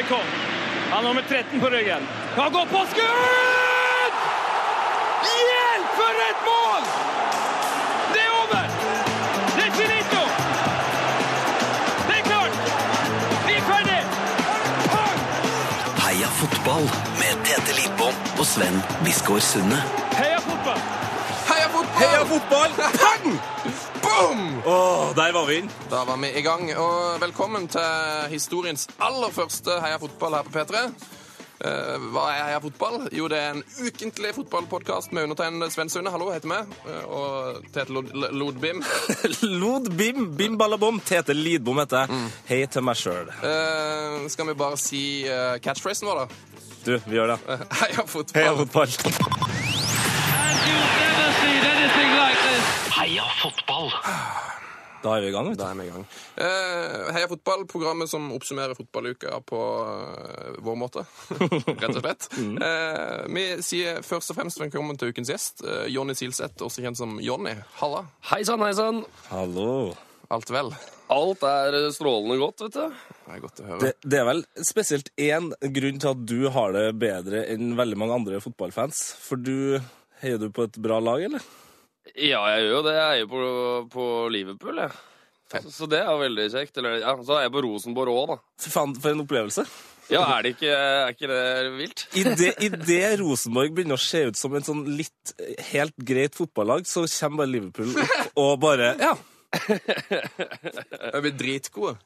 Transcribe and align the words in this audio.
Stoikov. 0.00 0.24
Han 0.90 0.92
har 0.92 1.02
nummer 1.02 1.22
13 1.28 1.60
på 1.60 1.66
ryggen. 1.66 2.08
Kan 2.34 2.52
gå 2.52 2.66
på 2.66 2.86
skudd! 2.90 4.14
Hjelp, 5.24 5.90
for 5.98 6.14
et 6.28 6.40
mål! 6.50 6.82
Det 8.12 8.20
er 8.20 8.32
over! 8.42 8.64
Det 9.56 9.64
er 9.66 9.70
finito! 9.80 10.22
Det 12.08 12.16
er 12.18 12.24
klart! 12.30 12.54
Vi 13.46 13.54
er 13.54 13.64
ferdig! 13.68 14.00
Heia 16.06 16.32
fotball 16.40 16.90
med 17.20 17.44
Tete 17.44 17.76
Lidbom 17.82 18.14
og 18.38 18.46
Sven 18.46 18.82
Biskår 19.04 19.38
Sunde. 19.38 19.84
Heia 20.16 20.40
fotball! 20.48 20.80
Heia 21.52 21.68
fotball! 21.76 22.04
Heia 22.08 22.24
fotball! 22.24 22.70
Pang! 23.04 23.49
Boom! 24.20 24.62
Åh, 24.66 25.14
der 25.16 25.32
var 25.32 25.46
vi 25.46 25.56
inn. 25.58 25.68
Da 25.90 26.04
var 26.04 26.16
vi 26.20 26.28
i 26.38 26.42
gang, 26.44 26.66
og 26.76 27.20
velkommen 27.22 27.68
til 27.72 28.26
historiens 28.32 28.84
aller 29.00 29.32
første 29.32 29.78
Heia 29.80 29.96
fotball 30.02 30.36
her 30.36 30.44
på 30.44 30.52
P3. 30.58 30.82
Uh, 31.60 31.96
hva 32.12 32.26
er 32.34 32.42
Heia 32.50 32.58
fotball? 32.60 33.06
Jo, 33.16 33.28
det 33.32 33.38
er 33.40 33.54
en 33.56 33.62
ukentlig 33.86 34.34
fotballpodkast 34.36 35.12
med 35.16 35.24
undertegnede 35.28 35.70
Sven 35.72 35.88
Sunde. 35.92 36.12
Hallo, 36.12 36.28
heter 36.34 36.52
vi. 36.52 36.60
Uh, 36.84 37.02
og 37.16 37.64
Tete 37.72 37.92
Lod- 37.96 38.12
Lodbim. 38.36 38.82
Lod 39.62 39.88
bim, 39.96 40.28
bim 40.36 40.58
ballabom. 40.60 41.00
Tete 41.04 41.36
Lidbom 41.36 41.80
heter 41.80 42.04
jeg. 42.04 42.22
Hei 42.52 42.60
til 42.72 42.84
meg 42.90 43.00
sjøl. 43.00 43.32
Uh, 43.40 44.26
skal 44.32 44.52
vi 44.52 44.56
bare 44.60 44.80
si 44.80 45.04
eh, 45.28 45.56
catchphrasen 45.64 46.08
vår, 46.12 46.24
da? 46.26 46.66
Du, 46.84 46.94
vi 47.08 47.16
gjør 47.16 47.34
det. 47.36 47.40
Eh, 47.56 47.66
Heia 47.84 48.04
fotball. 48.08 48.36
Heia 48.40 48.56
fotball. 48.60 49.39
Fotball! 53.40 53.90
Da 55.00 55.14
er 55.16 55.22
vi 55.24 55.30
i 55.30 55.32
gang. 55.32 55.46
vet 55.48 55.56
du. 55.56 55.62
Da 55.62 55.70
er 55.72 55.78
vi 55.78 55.86
i 55.86 55.92
gang. 55.94 56.02
Eh, 56.44 57.06
Heia 57.16 57.28
fotball, 57.30 57.62
programmet 57.70 58.10
som 58.12 58.26
oppsummerer 58.36 58.76
fotballuka 58.76 59.38
på 59.48 59.60
eh, 59.86 60.58
vår 60.60 60.76
måte. 60.76 61.06
Rett 61.40 61.94
og 61.94 62.02
slett. 62.02 62.28
Eh, 62.60 63.22
vi 63.32 63.44
sier 63.64 64.02
først 64.04 64.34
og 64.34 64.36
fremst 64.36 64.60
velkommen 64.60 64.98
til 65.00 65.14
ukens 65.14 65.30
gjest, 65.32 65.62
eh, 65.64 65.86
Jonny 65.88 66.12
Silseth, 66.18 66.60
også 66.66 66.84
kjent 66.84 67.00
som 67.00 67.16
Jonny. 67.24 67.54
Halla. 67.80 68.02
Hei 68.28 68.42
sann, 68.44 68.60
hei 68.66 68.74
sann. 68.76 69.00
Hallo. 69.30 69.94
Alt 70.30 70.52
vel? 70.52 70.68
Alt 71.10 71.42
er 71.48 71.78
strålende 71.96 72.36
godt, 72.38 72.60
vet 72.66 72.76
du. 72.76 73.00
Det 73.24 73.32
er 73.38 73.40
godt 73.46 73.62
å 73.64 73.70
høre. 73.70 73.80
Det, 73.86 73.94
det 74.04 74.20
er 74.20 74.28
vel 74.28 74.44
spesielt 74.68 75.08
én 75.18 75.48
grunn 75.78 75.98
til 76.02 76.12
at 76.12 76.20
du 76.28 76.36
har 76.54 76.76
det 76.76 76.84
bedre 77.00 77.46
enn 77.50 77.72
veldig 77.80 77.98
mange 77.98 78.20
andre 78.20 78.42
fotballfans. 78.44 79.00
For 79.24 79.40
du 79.40 79.80
heier 80.20 80.38
du 80.38 80.50
på 80.54 80.68
et 80.68 80.78
bra 80.84 81.00
lag, 81.02 81.24
eller? 81.30 81.48
Ja, 82.16 82.40
jeg 82.54 82.66
gjør 82.66 82.74
jo 82.74 82.82
det. 82.86 82.96
Jeg 82.96 83.06
er 83.06 83.22
jo 83.22 83.30
på, 83.30 83.44
på 83.92 84.04
Liverpool, 84.32 84.82
jeg. 84.82 84.98
Så, 85.50 85.70
så 85.74 85.86
det 85.90 85.98
er 86.04 86.18
veldig 86.20 86.46
kjekt. 86.52 86.76
Eller, 86.78 87.00
ja, 87.02 87.14
så 87.26 87.38
er 87.38 87.46
jeg 87.48 87.54
på 87.54 87.62
Rosenborg 87.66 88.12
òg, 88.14 88.34
da. 88.34 88.36
Fy 88.62 88.72
faen, 88.72 88.94
for 88.98 89.14
en 89.14 89.24
opplevelse. 89.24 89.64
Ja, 90.10 90.24
er 90.34 90.42
det 90.42 90.54
ikke, 90.56 90.70
er 90.74 91.12
ikke 91.14 91.28
det 91.30 91.42
vilt? 91.76 92.04
Idet 92.18 93.20
Rosenborg 93.20 93.74
begynner 93.76 93.98
å 93.98 94.02
se 94.02 94.24
ut 94.30 94.38
som 94.38 94.54
en 94.58 94.66
sånn 94.66 94.82
litt 94.98 95.34
eh, 95.38 95.54
helt 95.70 95.94
greit 96.02 96.34
fotballag, 96.38 96.86
så 96.90 97.04
kommer 97.06 97.44
bare 97.44 97.52
Liverpool 97.52 97.92
opp 97.94 98.40
og 98.42 98.56
bare 98.64 98.94
Ja. 98.98 99.12
Vi 101.14 101.20
blir 101.24 101.32
dritgode. 101.34 101.96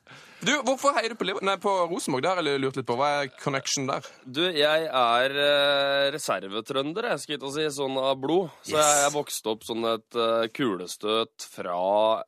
Du, 0.45 0.51
Hvorfor 0.67 0.93
heier 0.99 1.13
du 1.13 1.17
på, 1.17 1.25
Liv- 1.25 1.39
nei, 1.45 1.55
på 1.61 1.71
Rosenborg? 1.89 2.27
Har 2.29 2.41
jeg 2.45 2.61
lurt 2.61 2.77
litt 2.77 2.87
på. 2.89 2.97
Hva 2.99 3.09
er 3.23 3.31
connection 3.41 3.87
der? 3.89 4.05
Du, 4.29 4.43
jeg 4.53 4.89
er 4.91 5.35
eh, 5.41 6.09
reservetrønder, 6.13 7.09
jeg 7.15 7.23
skal 7.23 7.39
ikke 7.39 7.53
si, 7.55 7.65
sånn 7.79 7.97
av 8.01 8.19
blod. 8.21 8.51
Så 8.67 8.77
jeg, 8.77 8.99
jeg 9.05 9.15
vokste 9.15 9.53
opp 9.55 9.65
sånn 9.65 9.87
et 9.95 10.19
eh, 10.21 10.45
kulestøt 10.57 11.47
fra, 11.55 11.79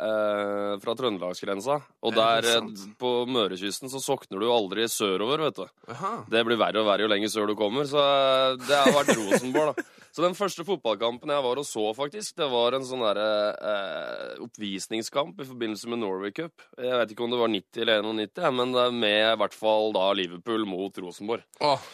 eh, 0.01 0.73
fra 0.85 0.97
trøndelagsgrensa. 1.01 1.79
Og 2.07 2.13
Er 2.13 2.17
det 2.17 2.23
der 2.23 2.51
eh, 2.55 2.57
sant? 2.63 2.87
på 3.03 3.13
Mørekysten 3.29 3.93
så 3.93 4.01
sokner 4.05 4.41
du 4.41 4.49
aldri 4.53 4.89
sørover, 4.93 5.45
vet 5.51 5.61
du. 5.61 5.67
Aha. 5.93 6.15
Det 6.33 6.45
blir 6.49 6.61
verre 6.61 6.81
og 6.85 6.89
verre 6.89 7.05
jo 7.05 7.13
lenger 7.13 7.33
sør 7.37 7.53
du 7.53 7.57
kommer, 7.59 7.85
så 7.91 8.01
eh, 8.01 8.57
det 8.65 8.81
har 8.81 8.95
vært 8.97 9.13
Rosenborg, 9.21 9.77
da. 9.77 9.87
Så 10.17 10.25
den 10.25 10.33
første 10.33 10.65
fotballkampen 10.65 11.29
jeg 11.29 11.45
var 11.45 11.59
og 11.61 11.67
så, 11.69 11.83
faktisk, 11.93 12.39
det 12.41 12.47
var 12.49 12.73
en 12.73 12.87
sånn 12.89 13.03
derre 13.05 13.31
eh, 13.53 14.39
oppvisningskamp 14.47 15.43
i 15.43 15.45
forbindelse 15.45 15.91
med 15.93 16.01
Norway 16.01 16.33
Cup. 16.33 16.65
Jeg 16.81 17.03
vet 17.03 17.13
ikke 17.13 17.27
om 17.27 17.35
det 17.35 17.41
var 17.43 17.53
90 17.53 17.83
eller 17.85 18.09
91, 18.09 18.55
men 18.57 18.73
med 18.97 19.19
i 19.21 19.35
hvert 19.43 19.57
fall 19.61 19.93
da 19.93 20.07
Liverpool 20.17 20.65
mot 20.71 21.03
Rosenborg. 21.05 21.45
Åh, 21.61 21.85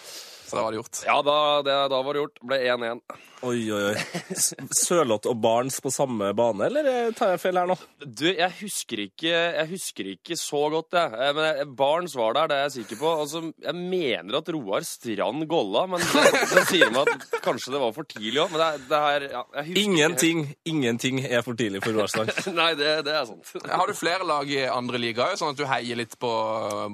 så 0.53 0.59
da 0.59 0.65
var 0.67 0.75
det 0.75 0.83
gjort. 0.83 0.99
Ja, 1.09 1.19
da, 1.25 1.37
det, 1.65 1.77
da 1.89 1.99
var 2.05 2.13
det 2.19 2.21
gjort. 2.27 2.41
Ble 2.45 2.59
1-1. 2.69 2.99
Oi, 3.43 3.59
oi, 3.75 3.79
oi. 3.89 4.37
Sørloth 4.77 5.27
og 5.27 5.39
Barents 5.43 5.81
på 5.83 5.91
samme 5.91 6.29
bane, 6.39 6.69
eller 6.69 6.87
eh, 6.87 7.09
tar 7.17 7.33
jeg 7.33 7.41
feil 7.43 7.57
her 7.59 7.71
nå? 7.73 7.75
Du, 8.05 8.29
jeg 8.29 8.53
husker 8.61 9.01
ikke, 9.09 9.33
jeg 9.33 9.67
husker 9.73 10.11
ikke 10.13 10.37
så 10.39 10.61
godt, 10.71 10.95
jeg. 10.95 11.17
Eh, 11.17 11.33
Men 11.35 11.73
Barents 11.79 12.15
var 12.15 12.37
der, 12.37 12.51
det 12.53 12.59
er 12.59 12.69
jeg 12.69 12.75
sikker 12.77 13.01
på. 13.01 13.15
Altså, 13.25 13.41
jeg 13.65 13.75
mener 13.81 14.39
at 14.39 14.51
Roar 14.55 14.87
Strand 14.87 15.47
golla, 15.51 15.87
men 15.91 16.05
det, 16.05 16.23
det 16.53 16.63
sier 16.69 16.93
meg 16.95 17.11
at 17.17 17.41
kanskje 17.43 17.75
det 17.75 17.81
var 17.83 17.97
for 17.97 18.07
tidlig 18.13 18.45
òg. 18.45 18.53
Men 18.55 18.63
det, 18.63 18.69
det 18.93 19.03
her 19.09 19.27
ja, 19.33 19.43
jeg 19.57 19.67
husker 19.71 19.81
ikke 19.81 19.89
Ingenting, 19.89 20.45
ingenting 20.75 21.23
er 21.27 21.43
for 21.49 21.59
tidlig 21.59 21.83
for 21.83 21.97
Roar 21.99 22.13
Strand. 22.13 22.31
Nei, 22.61 22.69
det, 22.79 22.93
det 23.09 23.17
er 23.17 23.27
sant. 23.33 23.57
Har 23.73 23.91
du 23.91 23.97
flere 23.99 24.29
lag 24.29 24.53
i 24.55 24.61
andre 24.69 25.03
ligaer, 25.03 25.35
sånn 25.41 25.57
at 25.57 25.59
du 25.59 25.67
heier 25.73 25.99
litt 25.99 26.15
på 26.23 26.31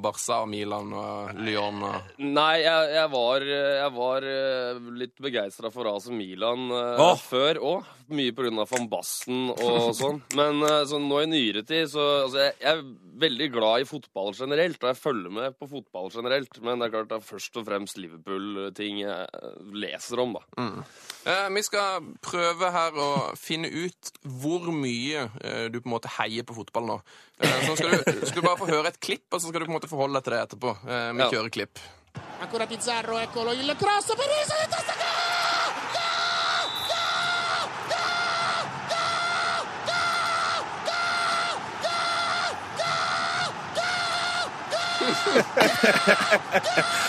Barca 0.00 0.40
og 0.46 0.48
Milan 0.54 0.96
og 0.96 1.44
Lyon? 1.44 1.84
Og... 1.90 2.16
Nei, 2.24 2.54
jeg, 2.64 2.88
jeg 2.96 3.12
var, 3.18 3.47
jeg 3.52 3.92
var 3.96 4.24
eh, 4.28 4.78
litt 5.00 5.16
begeistra 5.22 5.70
for 5.74 5.88
AC 5.90 6.08
Milan 6.14 6.68
eh, 6.70 7.02
Åh. 7.04 7.20
før 7.28 7.60
òg. 7.74 7.94
Mye 8.08 8.32
pga. 8.32 8.64
van 8.70 8.86
Basten 8.88 9.50
og 9.52 9.90
sånn. 9.98 10.22
Men 10.38 10.62
eh, 10.64 10.84
så 10.88 11.00
nå 11.02 11.18
i 11.24 11.28
nyere 11.28 11.64
tid 11.68 11.90
så 11.92 12.04
altså, 12.24 12.38
jeg, 12.46 12.54
jeg 12.62 12.78
er 12.78 12.84
veldig 13.18 13.48
glad 13.52 13.82
i 13.82 13.88
fotball 13.88 14.32
generelt, 14.38 14.78
og 14.84 14.88
jeg 14.92 15.00
følger 15.02 15.34
med 15.34 15.56
på 15.58 15.68
fotball 15.68 16.08
generelt. 16.14 16.60
Men 16.64 16.78
det 16.80 16.88
er 16.88 16.94
klart 16.96 17.10
det 17.12 17.18
er 17.18 17.26
først 17.28 17.58
og 17.60 17.66
fremst 17.68 17.98
Liverpool-ting 18.00 19.02
jeg 19.02 19.28
eh, 19.42 19.60
leser 19.76 20.22
om, 20.24 20.36
da. 20.38 20.68
Eh, 21.28 21.48
vi 21.58 21.64
skal 21.66 22.08
prøve 22.24 22.70
her 22.72 22.96
å 22.96 23.08
finne 23.36 23.68
ut 23.74 24.12
hvor 24.40 24.70
mye 24.72 25.26
eh, 25.42 25.66
du 25.72 25.80
på 25.82 25.88
en 25.90 25.96
måte 25.98 26.14
heier 26.18 26.46
på 26.48 26.56
fotball 26.56 26.88
nå. 26.94 26.98
Eh, 27.42 27.58
så 27.68 27.76
skal 27.78 27.92
du, 27.92 28.24
skal 28.24 28.40
du 28.40 28.46
bare 28.48 28.58
få 28.62 28.70
høre 28.72 28.90
et 28.94 29.00
klipp, 29.04 29.26
og 29.34 29.40
så 29.42 29.50
skal 29.50 29.60
du 29.62 29.68
på 29.68 29.72
en 29.74 29.78
måte 29.80 29.90
forholde 29.90 30.16
deg 30.18 30.26
til 30.30 30.36
det 30.38 30.42
etterpå. 30.46 30.76
Eh, 30.88 31.08
vi 31.18 31.24
Ja. 31.26 31.30
kjører 31.34 31.52
klipp. 31.54 31.82
Ancora 32.40 32.66
Pizzarro, 32.66 33.18
eccolo 33.18 33.52
il 33.52 33.74
cross 33.76 34.06
per 34.14 34.26
Isa 34.44 34.54
di 34.62 34.68
testa 34.70 34.98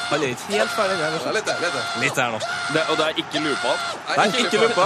Han 0.09 0.23
er 0.23 0.27
ikke 0.27 0.43
helt 0.49 0.71
ferdig 0.71 0.97
der. 0.99 1.17
Ja, 1.25 1.31
litt 1.31 1.49
litt 1.49 1.73
til. 1.73 2.01
Litt 2.03 2.21
her 2.21 2.31
nå. 2.33 2.39
Det, 2.73 2.85
og 2.89 2.97
det 2.99 3.09
er 3.09 3.19
ikke 3.23 3.43
lupa 3.43 3.73
opp. 3.73 3.81
Nei, 4.17 4.29
ikke 4.45 4.63
luppa. 4.63 4.85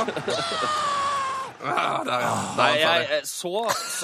Ah, 1.64 2.04
der, 2.08 2.26
ja. 2.26 2.34
Nei, 2.60 2.72
jeg, 2.82 3.22
så, 3.30 3.54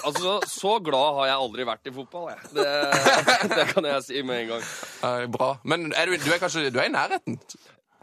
altså, 0.08 0.38
så 0.48 0.78
glad 0.84 1.18
har 1.20 1.32
jeg 1.32 1.42
aldri 1.46 1.68
vært 1.70 1.90
i 1.92 1.96
fotball, 1.96 2.30
jeg. 2.34 2.54
Det, 2.60 2.70
det 3.58 3.68
kan 3.74 3.90
jeg 3.92 4.06
si 4.08 4.24
med 4.24 4.46
en 4.46 4.54
gang. 4.56 4.70
Eh, 5.10 5.26
bra. 5.34 5.52
Men 5.68 5.92
er 5.92 6.12
du, 6.12 6.18
du 6.24 6.32
er 6.32 6.42
kanskje 6.42 6.70
du 6.72 6.80
er 6.80 6.88
i 6.90 6.96
nærheten? 6.96 7.40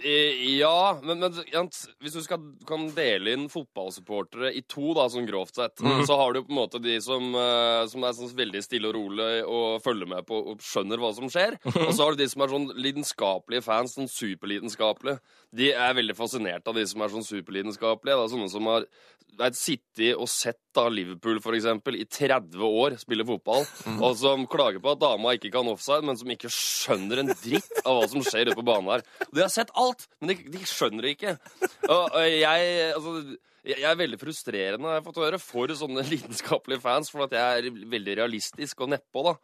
Eh, 0.04 0.58
Ja, 0.58 0.98
men, 1.02 1.18
men 1.22 1.38
Jant, 1.48 1.76
hvis 2.04 2.12
du 2.12 2.20
skal, 2.24 2.42
kan 2.68 2.82
dele 2.96 3.32
inn 3.32 3.46
fotballsupportere 3.48 4.50
i 4.52 4.60
to, 4.68 4.90
da, 4.96 5.06
sånn 5.12 5.28
grovt 5.28 5.56
sett, 5.56 5.80
så 5.80 6.18
har 6.20 6.34
du 6.36 6.42
på 6.44 6.52
en 6.52 6.58
måte 6.58 6.80
de 6.84 6.98
som, 7.00 7.30
eh, 7.32 7.86
som 7.88 8.04
er 8.04 8.12
sånn 8.16 8.34
veldig 8.36 8.60
stille 8.64 8.90
og 8.90 8.96
rolig 8.98 9.30
og 9.48 9.80
følger 9.84 10.10
med 10.10 10.26
på 10.28 10.42
og 10.52 10.60
skjønner 10.64 11.00
hva 11.00 11.14
som 11.16 11.32
skjer. 11.32 11.56
Og 11.86 11.94
så 11.96 12.04
har 12.04 12.12
du 12.12 12.20
de 12.20 12.28
som 12.28 12.44
er 12.44 12.52
sånn 12.52 12.68
lidenskapelige 12.76 13.64
fans, 13.64 13.96
sånn 13.96 14.10
superlidenskapelige. 14.12 15.16
De 15.54 15.70
er 15.72 15.94
veldig 15.96 16.16
fascinert 16.18 16.66
av 16.68 16.76
de 16.76 16.82
som 16.88 17.02
er 17.02 17.12
sånn 17.12 17.26
superlidenskapelige. 17.26 18.16
Er 18.16 18.32
sånne 18.32 18.50
som 18.52 18.66
har 18.70 18.86
vet, 19.38 19.58
sittet 19.58 20.16
og 20.16 20.28
sett 20.30 20.58
da 20.76 20.86
Liverpool 20.92 21.40
for 21.44 21.56
eksempel, 21.56 21.98
i 22.00 22.06
30 22.08 22.62
år 22.66 22.96
spille 23.00 23.26
fotball, 23.28 23.66
og 23.96 24.16
som 24.18 24.46
klager 24.50 24.82
på 24.82 24.92
at 24.92 25.02
dama 25.02 25.34
ikke 25.36 25.52
kan 25.54 25.68
offside, 25.70 26.04
men 26.06 26.18
som 26.20 26.30
ikke 26.32 26.52
skjønner 26.52 27.22
en 27.22 27.32
dritt 27.32 27.82
av 27.84 28.00
hva 28.00 28.08
som 28.12 28.24
skjer 28.24 28.50
ute 28.50 28.58
på 28.58 28.66
banen 28.66 28.94
her. 28.96 29.04
De 29.30 29.44
har 29.44 29.52
sett 29.52 29.72
alt, 29.78 30.08
men 30.20 30.32
de, 30.32 30.38
de 30.56 30.62
skjønner 30.68 31.06
det 31.06 31.16
ikke. 31.16 31.36
Og, 31.88 32.02
og 32.04 32.22
jeg, 32.26 32.90
altså, 32.96 33.16
jeg 33.66 33.86
jeg 33.86 33.90
er 33.90 33.98
veldig 33.98 34.18
frustrerende, 34.20 34.90
har 34.90 35.04
fått 35.04 35.18
høre, 35.20 35.38
for 35.42 35.70
sånne 35.78 36.04
lidenskapelige 36.12 36.82
fans, 36.82 37.10
for 37.12 37.26
at 37.26 37.34
jeg 37.36 37.60
er 37.60 37.80
veldig 37.92 38.16
realistisk 38.20 38.84
og 38.84 38.92
nedpå, 38.94 39.24
da. 39.26 39.34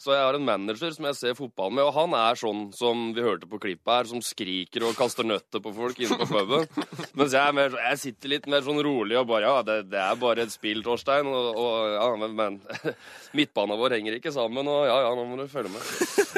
Så 0.00 0.14
jeg 0.14 0.24
har 0.24 0.36
en 0.36 0.46
manager 0.46 0.94
som 0.96 1.08
jeg 1.08 1.18
ser 1.18 1.36
fotball 1.38 1.72
med, 1.74 1.84
og 1.86 1.94
han 1.96 2.16
er 2.18 2.40
sånn 2.40 2.66
som 2.76 3.10
vi 3.16 3.24
hørte 3.24 3.48
på 3.50 3.60
klippet 3.62 3.92
her, 3.92 4.10
som 4.10 4.22
skriker 4.24 4.86
og 4.88 4.96
kaster 4.98 5.26
nøtter 5.26 5.62
på 5.64 5.72
folk 5.76 6.00
inne 6.00 6.18
på 6.20 6.28
puben. 6.30 6.68
Mens 7.18 7.36
jeg, 7.36 7.40
er 7.40 7.56
mer, 7.56 7.76
jeg 7.90 8.02
sitter 8.04 8.34
litt 8.34 8.50
mer 8.50 8.64
sånn 8.66 8.80
rolig 8.84 9.18
og 9.20 9.28
bare 9.30 9.48
Ja, 9.50 9.64
det, 9.66 9.78
det 9.90 10.00
er 10.00 10.20
bare 10.20 10.44
et 10.44 10.52
spill, 10.54 10.84
Torstein. 10.84 11.28
Og, 11.28 11.56
og 11.58 11.94
ja, 11.96 12.06
men, 12.20 12.36
men 12.38 12.94
midtbanen 13.38 13.80
vår 13.80 13.96
henger 13.98 14.20
ikke 14.20 14.34
sammen, 14.34 14.68
og 14.70 14.84
ja, 14.88 15.00
ja, 15.06 15.10
nå 15.16 15.26
må 15.28 15.40
du 15.40 15.48
følge 15.50 15.72
med. 15.72 15.90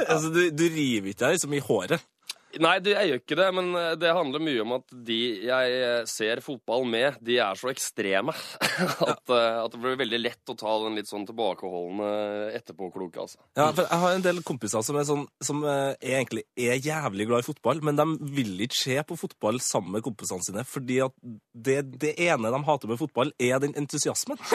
Altså, 0.06 0.32
du, 0.32 0.42
du 0.54 0.66
river 0.70 1.12
ikke 1.12 1.26
deg 1.26 1.38
liksom 1.38 1.58
i 1.58 1.62
håret. 1.62 2.11
Nei, 2.60 2.74
det, 2.84 2.92
jeg 2.92 3.08
gjør 3.08 3.20
ikke 3.22 3.38
det, 3.38 3.46
men 3.56 3.70
eh, 3.78 3.92
det 4.00 4.12
handler 4.12 4.42
mye 4.44 4.64
om 4.64 4.74
at 4.76 4.94
de 5.06 5.18
jeg 5.46 5.76
eh, 5.78 6.02
ser 6.10 6.42
fotball 6.44 6.84
med, 6.88 7.16
de 7.24 7.38
er 7.40 7.58
så 7.58 7.70
ekstreme 7.72 8.34
at, 9.12 9.22
ja. 9.32 9.40
at 9.62 9.72
det 9.72 9.80
blir 9.80 9.96
veldig 10.00 10.20
lett 10.20 10.52
å 10.52 10.56
ta 10.58 10.74
den 10.84 10.98
litt 10.98 11.08
sånn 11.08 11.24
tilbakeholdne 11.28 12.10
etterpåkloke, 12.58 13.24
altså. 13.24 13.40
Ja, 13.56 13.70
for 13.72 13.86
Jeg 13.86 14.02
har 14.04 14.16
en 14.16 14.26
del 14.26 14.42
kompiser 14.46 14.84
som 14.84 14.98
er, 15.00 15.06
sånn, 15.08 15.24
som 15.44 15.62
eh, 15.64 15.94
er 15.96 16.18
egentlig 16.20 16.44
er 16.58 16.80
jævlig 16.82 17.28
glad 17.30 17.44
i 17.44 17.48
fotball, 17.48 17.82
men 17.86 17.98
de 17.98 18.08
vil 18.36 18.66
ikke 18.66 18.80
se 18.82 18.98
på 19.08 19.18
fotball 19.20 19.60
sammen 19.64 19.96
med 19.96 20.04
kompisene 20.04 20.44
sine, 20.44 20.66
fordi 20.68 21.00
at 21.06 21.16
det, 21.52 21.78
det 22.02 22.14
ene 22.28 22.52
de 22.52 22.62
hater 22.68 22.92
med 22.92 23.00
fotball, 23.00 23.32
er 23.40 23.62
den 23.62 23.76
entusiasmen. 23.78 24.40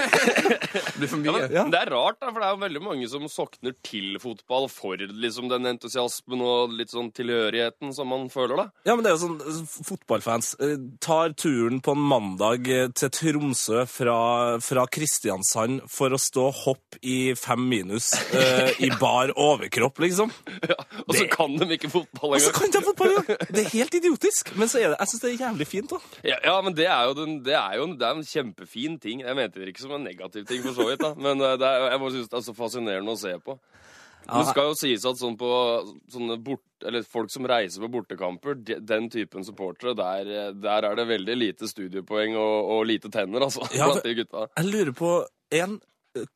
Det 0.68 1.00
blir 1.00 1.10
for 1.10 1.22
mye. 1.22 1.48
Ja. 1.52 1.64
Men 1.64 1.72
det 1.74 1.80
er 1.80 1.92
rart, 1.94 2.18
da, 2.20 2.30
for 2.32 2.42
det 2.42 2.48
er 2.48 2.56
jo 2.56 2.62
veldig 2.62 2.82
mange 2.84 3.08
som 3.10 3.26
sokner 3.32 3.74
til 3.86 4.18
fotball 4.22 4.68
for 4.72 5.00
liksom 5.00 5.50
den 5.52 5.70
entusiasmen 5.70 6.42
og 6.44 6.74
litt 6.76 6.92
sånn 6.94 7.10
tilhørigheten 7.16 7.87
som 7.96 8.10
man 8.12 8.28
føler, 8.32 8.58
da. 8.60 8.66
Ja, 8.88 8.96
men 8.96 9.06
det 9.06 9.12
er 9.12 9.16
jo 9.18 9.22
sånn, 9.24 9.38
eh, 9.42 9.60
Fotballfans 9.88 10.54
eh, 10.64 10.76
tar 11.04 11.34
turen 11.40 11.82
på 11.84 11.96
en 11.96 12.04
mandag 12.10 12.70
eh, 12.72 12.88
til 12.98 13.12
Tromsø 13.14 13.86
fra, 13.90 14.18
fra 14.64 14.86
Kristiansand 14.92 15.84
for 15.92 16.16
å 16.16 16.20
stå 16.22 16.48
hopp 16.64 16.98
i 17.02 17.34
fem 17.38 17.64
minus 17.70 18.10
uh, 18.34 18.72
i 18.84 18.90
bar 19.00 19.34
overkropp, 19.36 20.02
liksom. 20.04 20.34
Ja, 20.68 20.78
Og 21.06 21.16
så 21.16 21.28
kan 21.32 21.54
de 21.60 21.68
ikke 21.76 21.90
fotball 21.92 22.34
Og 22.36 22.42
så 22.44 22.52
kan 22.56 22.72
de 22.74 22.82
fotball, 22.84 23.14
ja! 23.14 23.38
Det 23.54 23.64
er 23.64 23.70
helt 23.76 23.98
idiotisk, 24.00 24.52
men 24.60 24.72
så 24.72 24.82
er 24.82 24.92
det, 24.92 25.00
jeg 25.00 25.12
syns 25.12 25.24
det 25.24 25.30
er 25.30 25.46
jævlig 25.46 25.68
fint. 25.70 25.94
da. 25.94 26.22
Ja, 26.28 26.38
ja, 26.44 26.56
men 26.66 26.76
det 26.78 26.88
er 26.90 27.08
jo, 27.10 27.16
den, 27.18 27.40
det 27.46 27.56
er 27.60 27.78
jo 27.80 27.88
det 27.94 28.08
er 28.08 28.18
en 28.18 28.28
kjempefin 28.28 28.98
ting. 29.04 29.24
Jeg 29.24 29.38
mente 29.38 29.62
det 29.62 29.72
ikke 29.72 29.86
som 29.86 29.96
en 29.98 30.06
negativ 30.08 30.48
ting, 30.50 30.64
for 30.66 30.76
så 30.78 30.90
vidt, 30.90 31.04
da. 31.04 31.14
men 31.16 31.40
det 31.42 31.64
er, 31.64 31.90
jeg 31.92 32.02
bare 32.04 32.16
synes 32.16 32.32
det 32.32 32.40
er 32.40 32.48
så 32.50 32.56
fascinerende 32.58 33.14
å 33.14 33.20
se 33.20 33.34
på. 33.44 33.58
Men 34.28 34.44
det 34.44 34.52
skal 34.52 34.70
jo 34.70 34.76
sies 34.78 35.06
at 35.08 35.20
sånn 35.20 35.38
på 35.40 35.50
sånne 36.12 36.36
bort, 36.44 36.64
eller 36.86 37.06
folk 37.08 37.32
som 37.32 37.48
reiser 37.50 37.82
på 37.86 37.90
bortekamper, 37.94 38.58
de, 38.68 38.78
den 38.84 39.08
typen 39.14 39.46
supportere, 39.48 39.96
der, 39.98 40.28
eh, 40.28 40.52
der 40.54 40.88
er 40.90 40.96
det 41.00 41.08
veldig 41.10 41.38
lite 41.38 41.70
studiepoeng 41.72 42.36
og, 42.36 42.72
og 42.76 42.86
lite 42.90 43.10
tenner, 43.14 43.46
altså, 43.48 43.64
Ja, 43.74 43.88
for- 43.92 44.04
de 44.04 44.16
gutta. 44.20 44.48
Jeg 44.60 44.70
lurer 44.74 44.94
på 44.98 45.12
én, 45.56 45.78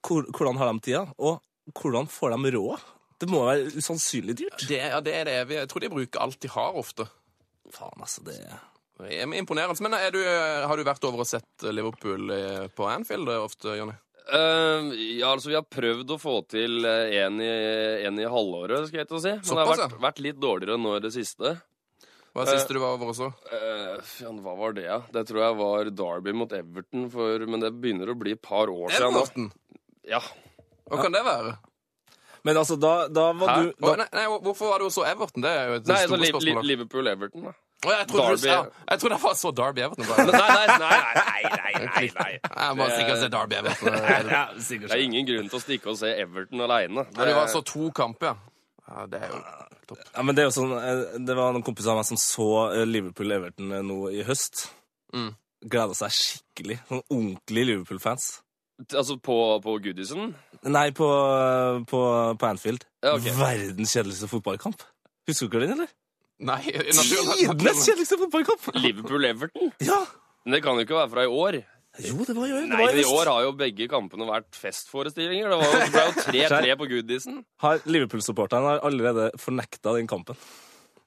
hvor, 0.01 0.25
hvordan 0.31 0.57
har 0.61 0.71
de 0.73 0.79
tida, 0.87 1.05
og 1.19 1.41
hvordan 1.77 2.07
får 2.09 2.35
de 2.37 2.51
råd? 2.57 2.89
Det 3.21 3.29
må 3.29 3.43
være 3.45 3.69
usannsynlig 3.77 4.33
dyrt. 4.39 4.63
Det, 4.67 4.79
ja, 4.81 4.99
det 5.05 5.13
er 5.13 5.25
det 5.29 5.33
evige. 5.43 5.59
Jeg 5.61 5.69
tror 5.69 5.83
de 5.83 5.89
bruker 5.93 6.21
alt 6.23 6.39
de 6.41 6.49
har, 6.49 6.73
ofte. 6.79 7.05
Faen, 7.71 7.99
altså, 8.01 8.23
det 8.25 8.33
er 8.41 9.27
imponerende. 9.37 9.77
Men 9.85 9.93
er 9.93 10.09
du, 10.13 10.19
har 10.25 10.77
du 10.77 10.83
vært 10.87 11.05
over 11.05 11.21
og 11.21 11.27
sett 11.29 11.65
Liverpool 11.69 12.31
eh, 12.33 12.65
på 12.73 12.87
Anfield 12.89 13.29
ofte, 13.35 13.75
Jonny? 13.77 13.93
Eh, 14.29 14.91
ja, 15.17 15.31
altså 15.31 15.49
Vi 15.49 15.57
har 15.57 15.65
prøvd 15.65 16.13
å 16.13 16.19
få 16.21 16.35
til 16.51 16.85
eh, 16.85 17.17
en 17.23 17.41
i, 17.41 17.49
en 18.07 18.21
i 18.21 18.29
halvåret, 18.29 18.87
skal 18.89 19.01
jeg 19.01 19.09
til 19.09 19.19
å 19.19 19.23
si. 19.23 19.33
Men 19.39 19.49
det 19.49 19.65
har 19.65 19.71
vært, 19.73 19.99
vært 20.05 20.21
litt 20.23 20.39
dårligere 20.41 20.77
nå 20.81 20.95
i 20.99 21.03
det 21.03 21.13
siste. 21.15 21.55
Hva 22.31 22.45
er 22.45 22.47
det 22.47 22.59
siste 22.61 22.77
du 22.77 22.79
var 22.79 22.95
over 22.95 23.11
og 23.11 23.17
Uh, 23.21 23.31
Eh, 23.51 24.13
ja, 24.23 24.29
hva 24.31 24.53
var 24.55 24.77
det, 24.77 24.85
ja? 24.85 25.01
Det 25.11 25.25
tror 25.27 25.41
jeg 25.43 25.57
var 25.59 25.89
Derby 25.91 26.33
mot 26.37 26.53
Everton, 26.55 27.09
for, 27.11 27.43
men 27.49 27.63
det 27.63 27.73
begynner 27.75 28.13
å 28.13 28.15
bli 28.15 28.37
et 28.37 28.41
par 28.41 28.71
år 28.71 28.93
siden. 28.93 29.17
Everton? 29.17 29.49
Ja. 30.07 30.21
Hva 30.87 31.01
kan 31.01 31.11
det 31.11 31.25
være? 31.27 31.57
Men 32.47 32.57
altså, 32.57 32.77
da, 32.79 33.07
da 33.11 33.27
var 33.37 33.51
Hæ? 33.51 33.57
du 33.59 33.83
da, 33.83 33.91
nei, 33.99 34.07
nei, 34.15 34.23
hvorfor 34.47 34.71
var 34.71 34.81
du 34.81 34.87
også 34.87 35.03
Everton? 35.05 35.43
Det 35.43 35.51
er 35.51 35.67
jo 35.67 35.75
et 35.81 35.91
stort 35.91 36.23
spørsmål. 36.31 36.63
Liverpool-Everton, 36.71 37.49
da. 37.51 37.53
Å, 37.81 37.89
jeg 37.95 38.07
trodde 38.11 38.35
du 38.37 38.45
ja. 38.45 38.59
Jeg 38.91 39.01
trodde 39.01 39.15
jeg 39.15 39.23
var 39.23 39.37
så 39.39 39.51
Darby 39.57 39.81
Everton. 39.81 40.05
Nei, 40.05 40.25
nei, 40.29 40.65
nei, 40.67 40.99
nei, 41.17 41.41
nei, 41.55 41.71
nei, 41.87 42.09
nei. 42.13 42.33
Jeg 42.61 42.77
må 42.77 42.87
sikkert 42.93 43.23
se 43.23 43.29
Darby 43.33 43.57
Everton. 43.57 43.97
ja, 44.35 44.43
Det 44.53 44.91
er 44.91 45.01
ingen 45.01 45.25
grunn 45.25 45.49
til 45.49 45.57
å 45.57 45.61
stikke 45.63 45.89
og 45.93 45.97
se 45.97 46.11
Everton 46.21 46.61
aleine. 46.61 47.07
Ja, 47.15 47.25
det 47.25 47.33
var 47.39 47.49
så 47.49 47.63
to 47.65 47.89
kamper, 47.97 48.35
ja. 48.35 48.61
ja. 48.85 49.07
Det 49.09 49.23
er 49.25 49.33
jo 49.33 49.39
topp. 49.89 50.03
Ja, 50.13 50.25
men 50.27 50.37
det 50.37 50.43
er 50.43 50.49
jo 50.51 50.55
sånn, 50.59 50.75
eh, 50.77 51.01
det 51.25 51.37
var 51.37 51.55
noen 51.55 51.65
kompiser 51.65 51.93
av 51.93 52.01
meg 52.01 52.09
som 52.11 52.19
så 52.21 52.49
eh, 52.67 52.85
Liverpool-Everton 52.89 53.73
eh, 53.77 53.83
nå 53.87 53.97
i 54.13 54.21
høst. 54.27 54.67
Mm. 55.15 55.31
Gleda 55.65 55.97
seg 55.97 56.13
skikkelig. 56.17 56.77
Sånn 56.89 57.03
ordentlige 57.07 57.71
Liverpool-fans. 57.71 58.29
Altså 58.87 59.17
på, 59.21 59.37
på 59.61 59.75
Goodison? 59.83 60.31
Nei, 60.65 60.87
på, 60.97 61.09
på, 61.89 61.99
på 62.37 62.47
Anfield. 62.47 62.85
Ja, 63.01 63.15
okay. 63.17 63.33
Verdens 63.37 63.93
kjedeligste 63.93 64.29
fotballkamp. 64.29 64.85
Husker 65.29 65.49
du 65.49 65.65
den, 65.65 65.75
eller? 65.75 65.91
Nei, 66.41 66.61
Tidenes 66.65 67.83
kjedeligste 67.85 68.17
fotballkamp! 68.17 68.71
Liverpool-Everton? 68.81 69.71
Ja! 69.85 69.99
Men 70.45 70.57
det 70.57 70.63
kan 70.65 70.79
jo 70.79 70.85
ikke 70.87 70.97
være 70.97 71.11
fra 71.11 71.25
i 71.27 71.29
år. 71.29 71.59
Jo, 72.01 72.15
det 72.23 72.33
var 72.33 72.47
jo 72.47 72.55
det 72.55 72.69
Nei, 72.71 72.77
var 72.79 72.93
men 72.95 73.01
I 73.01 73.07
år 73.11 73.29
har 73.29 73.43
jo 73.45 73.51
begge 73.59 73.85
kampene 73.91 74.25
vært 74.29 74.57
festforestillinger. 74.57 75.51
Det, 75.51 75.57
var, 75.59 75.73
det 75.75 75.89
ble 75.91 76.05
jo 76.07 76.49
3-3 76.55 76.75
på 76.79 76.87
Goodison. 76.93 77.41
Har 77.61 77.81
Liverpool-supporterne 77.85 78.71
har 78.73 78.85
allerede 78.87 79.27
fornekta 79.41 79.93
den 79.97 80.07
kampen. 80.09 80.39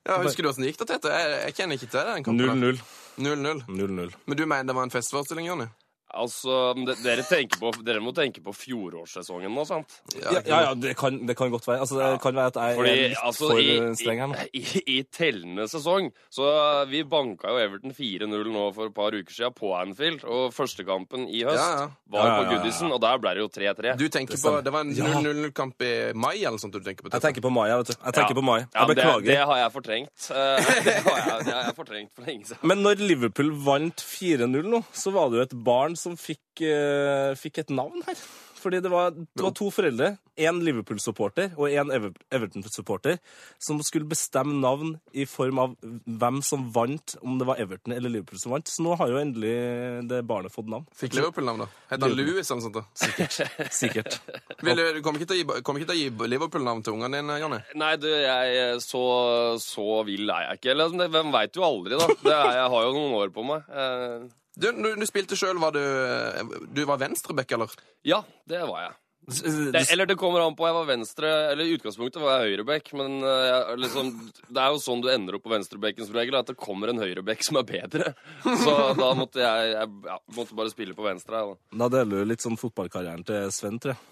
Ja, 0.04 0.18
Husker 0.20 0.44
du 0.44 0.50
åssen 0.50 0.66
det 0.66 0.74
gikk, 0.74 0.82
da, 0.84 0.90
Tete? 0.92 1.14
Jeg, 1.16 1.38
jeg 1.48 1.56
kjenner 1.56 1.80
ikke 1.80 1.88
til 1.88 2.10
den 2.12 2.26
kampen. 2.26 2.60
0-0. 2.60 2.82
0-0. 3.24 3.64
0-0. 3.80 4.14
Men 4.28 4.38
du 4.38 4.44
mener 4.44 4.68
det 4.68 4.76
var 4.76 4.86
en 4.86 4.92
festforestilling, 4.92 5.48
Jonny? 5.48 5.66
Altså, 6.14 6.72
dere, 7.02 7.22
tenker 7.26 7.58
på, 7.60 7.70
dere 7.84 8.00
må 8.04 8.12
tenke 8.16 8.42
på 8.44 8.52
fjorårssesongen 8.54 9.52
nå, 9.54 9.64
sant? 9.68 9.96
Ja, 10.14 10.34
ja, 10.46 10.60
ja 10.68 10.74
det, 10.78 10.94
kan, 10.98 11.18
det 11.26 11.34
kan 11.38 11.50
godt 11.52 11.66
være. 11.66 11.80
Altså, 11.84 11.98
det 11.98 12.20
kan 12.22 12.36
være 12.38 12.52
at 12.52 12.58
jeg 12.60 12.76
Fordi 12.78 12.92
er 12.94 13.08
litt 13.14 13.22
altså, 13.24 13.48
for 13.50 13.60
i, 13.62 13.76
streng 13.98 14.22
her 14.22 14.30
nå. 14.30 14.44
i, 14.52 14.62
i, 14.78 14.82
i 14.94 14.98
tellende 15.14 15.66
sesong 15.70 16.10
Så 16.34 16.46
vi 16.90 17.02
banka 17.08 17.50
jo 17.54 17.60
Everton 17.64 17.94
4-0 17.96 18.50
nå 18.54 18.64
for 18.76 18.90
et 18.90 18.94
par 18.96 19.16
uker 19.16 19.34
siden 19.34 19.54
på 19.58 19.72
Anfield. 19.78 20.24
Og 20.24 20.52
førstekampen 20.54 21.26
i 21.28 21.42
høst 21.46 21.58
Ja, 21.60 21.84
ja. 21.84 21.88
var 22.14 22.24
Ja, 22.24 22.30
ja, 22.30 22.36
på 22.38 22.44
ja, 22.44 22.58
Goodison, 22.58 22.92
og 22.94 23.00
der 23.04 23.18
ble 23.22 23.34
det 23.38 23.44
jo 23.44 23.50
3-3. 23.58 23.96
Du 24.00 24.06
tenker 24.08 24.36
Det 24.38 24.42
på, 24.44 24.54
det 24.66 24.74
var 24.74 24.86
en 24.86 24.94
0-0-kamp 24.94 25.84
i 25.86 25.92
mai, 26.14 26.34
eller 26.38 26.56
noe 26.58 26.62
sånt 26.62 26.74
du 26.76 26.80
tenker 26.84 27.06
på? 27.06 27.12
Jeg 27.14 27.24
tenker 27.24 27.44
på 27.44 27.52
mai, 27.54 27.66
vet 27.72 27.90
du. 27.90 27.94
Jeg 27.98 28.16
tenker 28.20 28.34
Ja. 28.34 28.38
på 28.40 28.46
mai. 28.46 28.58
Jeg 28.62 28.68
men 28.74 28.88
det, 28.88 28.94
beklager. 29.02 29.28
det 29.30 29.38
har 29.50 29.58
jeg 29.64 29.72
fortrengt. 29.74 30.28
Det, 30.84 30.94
har 31.04 31.18
jeg, 31.18 31.44
det 31.46 31.52
har 31.54 31.62
jeg 31.68 31.74
fortrengt 31.76 32.10
for 32.14 32.26
lenge 32.28 32.48
siden. 32.48 32.60
Men 32.68 32.82
når 32.84 33.00
Liverpool 33.00 33.50
vant 33.64 34.02
4-0 34.04 34.66
nå, 34.68 34.80
så 34.94 35.12
var 35.14 35.30
det 35.32 35.38
jo 35.38 35.44
et 35.46 35.54
barn 35.66 35.94
som 36.04 36.18
fikk, 36.20 36.64
eh, 36.64 37.32
fikk 37.40 37.64
et 37.64 37.74
navn 37.74 38.04
her. 38.08 38.20
Fordi 38.64 38.80
det 38.80 38.88
var, 38.88 39.10
det 39.12 39.42
var 39.44 39.52
to 39.52 39.66
foreldre, 39.68 40.14
én 40.40 40.60
Liverpool-supporter 40.64 41.52
og 41.60 41.68
én 41.68 41.90
Everton-supporter, 42.32 43.18
som 43.60 43.80
skulle 43.84 44.08
bestemme 44.08 44.54
navn 44.56 44.94
i 45.12 45.26
form 45.28 45.60
av 45.60 45.74
hvem 45.82 46.38
som 46.42 46.64
vant, 46.72 47.16
om 47.20 47.36
det 47.38 47.48
var 47.48 47.60
Everton 47.60 47.92
eller 47.92 48.14
Liverpool 48.14 48.40
som 48.40 48.54
vant. 48.54 48.70
Så 48.72 48.86
nå 48.86 48.96
har 48.96 49.12
jo 49.12 49.18
endelig 49.20 49.52
det 50.08 50.22
barnet 50.24 50.54
fått 50.54 50.70
navn. 50.72 50.86
Fikk 50.96 51.18
Liverpool-navn, 51.18 51.66
da? 51.66 51.68
Het 51.92 52.06
han 52.06 52.16
Louis 52.16 52.40
eller 52.40 52.62
noe 52.62 52.64
sånt? 52.64 52.78
da? 52.80 53.68
Sikkert. 53.82 54.16
Vil 54.64 54.80
du, 54.80 55.02
kommer 55.04 55.20
ikke 55.20 55.34
til 55.34 55.42
å 55.42 55.42
gi, 55.42 55.60
ikke 55.60 55.76
til 55.82 55.96
å 55.96 55.98
gi 55.98 56.30
Liverpool-navn 56.32 56.80
til 56.86 56.96
ungene 56.96 57.20
dine, 57.20 57.36
Jonny? 57.42 57.60
Nei, 57.84 57.92
du, 58.00 58.08
jeg 58.08 58.80
så, 58.86 59.04
så 59.60 60.00
vill 60.08 60.24
er 60.24 60.48
jeg 60.48 60.62
ikke. 60.62 60.72
Eller, 60.72 61.12
hvem 61.18 61.36
veit 61.36 61.60
jo 61.60 61.68
aldri, 61.68 62.00
da. 62.00 62.08
Det 62.24 62.32
er, 62.32 62.50
jeg 62.62 62.72
har 62.78 62.88
jo 62.88 62.96
noen 62.96 63.18
år 63.20 63.36
på 63.36 63.44
meg. 63.52 63.68
Eh, 64.54 64.60
Du, 64.60 64.70
du, 64.72 64.90
du 65.00 65.06
spilte 65.06 65.36
sjøl, 65.36 65.58
var 65.58 65.72
du 65.74 65.80
Du 66.74 66.84
var 66.86 67.00
venstreback, 67.02 67.50
eller? 67.52 67.72
ja, 68.06 68.22
det 68.46 68.60
var 68.68 68.82
jeg. 68.88 68.94
Det, 69.24 69.80
eller 69.90 70.04
det 70.04 70.18
kommer 70.20 70.42
an 70.44 70.52
på. 70.54 70.66
Jeg 70.68 70.74
var 70.76 70.84
venstre 70.84 71.28
Eller 71.50 71.64
i 71.64 71.72
utgangspunktet 71.78 72.20
var 72.20 72.42
jeg 72.42 72.50
høyreback, 72.58 72.90
men 72.92 73.22
eh, 73.24 73.44
jeg, 73.48 73.78
liksom, 73.80 74.10
det 74.52 74.60
er 74.60 74.74
jo 74.74 74.82
sånn 74.84 75.00
du 75.00 75.08
ender 75.08 75.38
opp 75.38 75.46
på 75.46 75.52
venstrebekken 75.54 76.04
som 76.04 76.18
regel, 76.18 76.36
at 76.36 76.50
det 76.50 76.58
kommer 76.60 76.92
en 76.92 77.00
høyreback 77.00 77.40
som 77.46 77.56
er 77.56 77.64
bedre. 77.70 78.12
Så 78.44 78.74
da 78.98 79.08
måtte 79.16 79.40
jeg, 79.40 79.70
jeg 79.72 79.88
ja, 80.10 80.18
måtte 80.36 80.58
bare 80.58 80.72
spille 80.74 80.92
på 80.98 81.06
venstre. 81.06 81.40
Da. 81.40 81.56
Da 81.86 81.88
deler 81.96 82.20
du 82.20 82.28
litt 82.34 82.44
sånn 82.44 82.60
fotballkarrieren 82.60 83.24
til 83.24 83.48
Sven, 83.56 83.80
tror 83.80 83.94
jeg. 83.96 84.10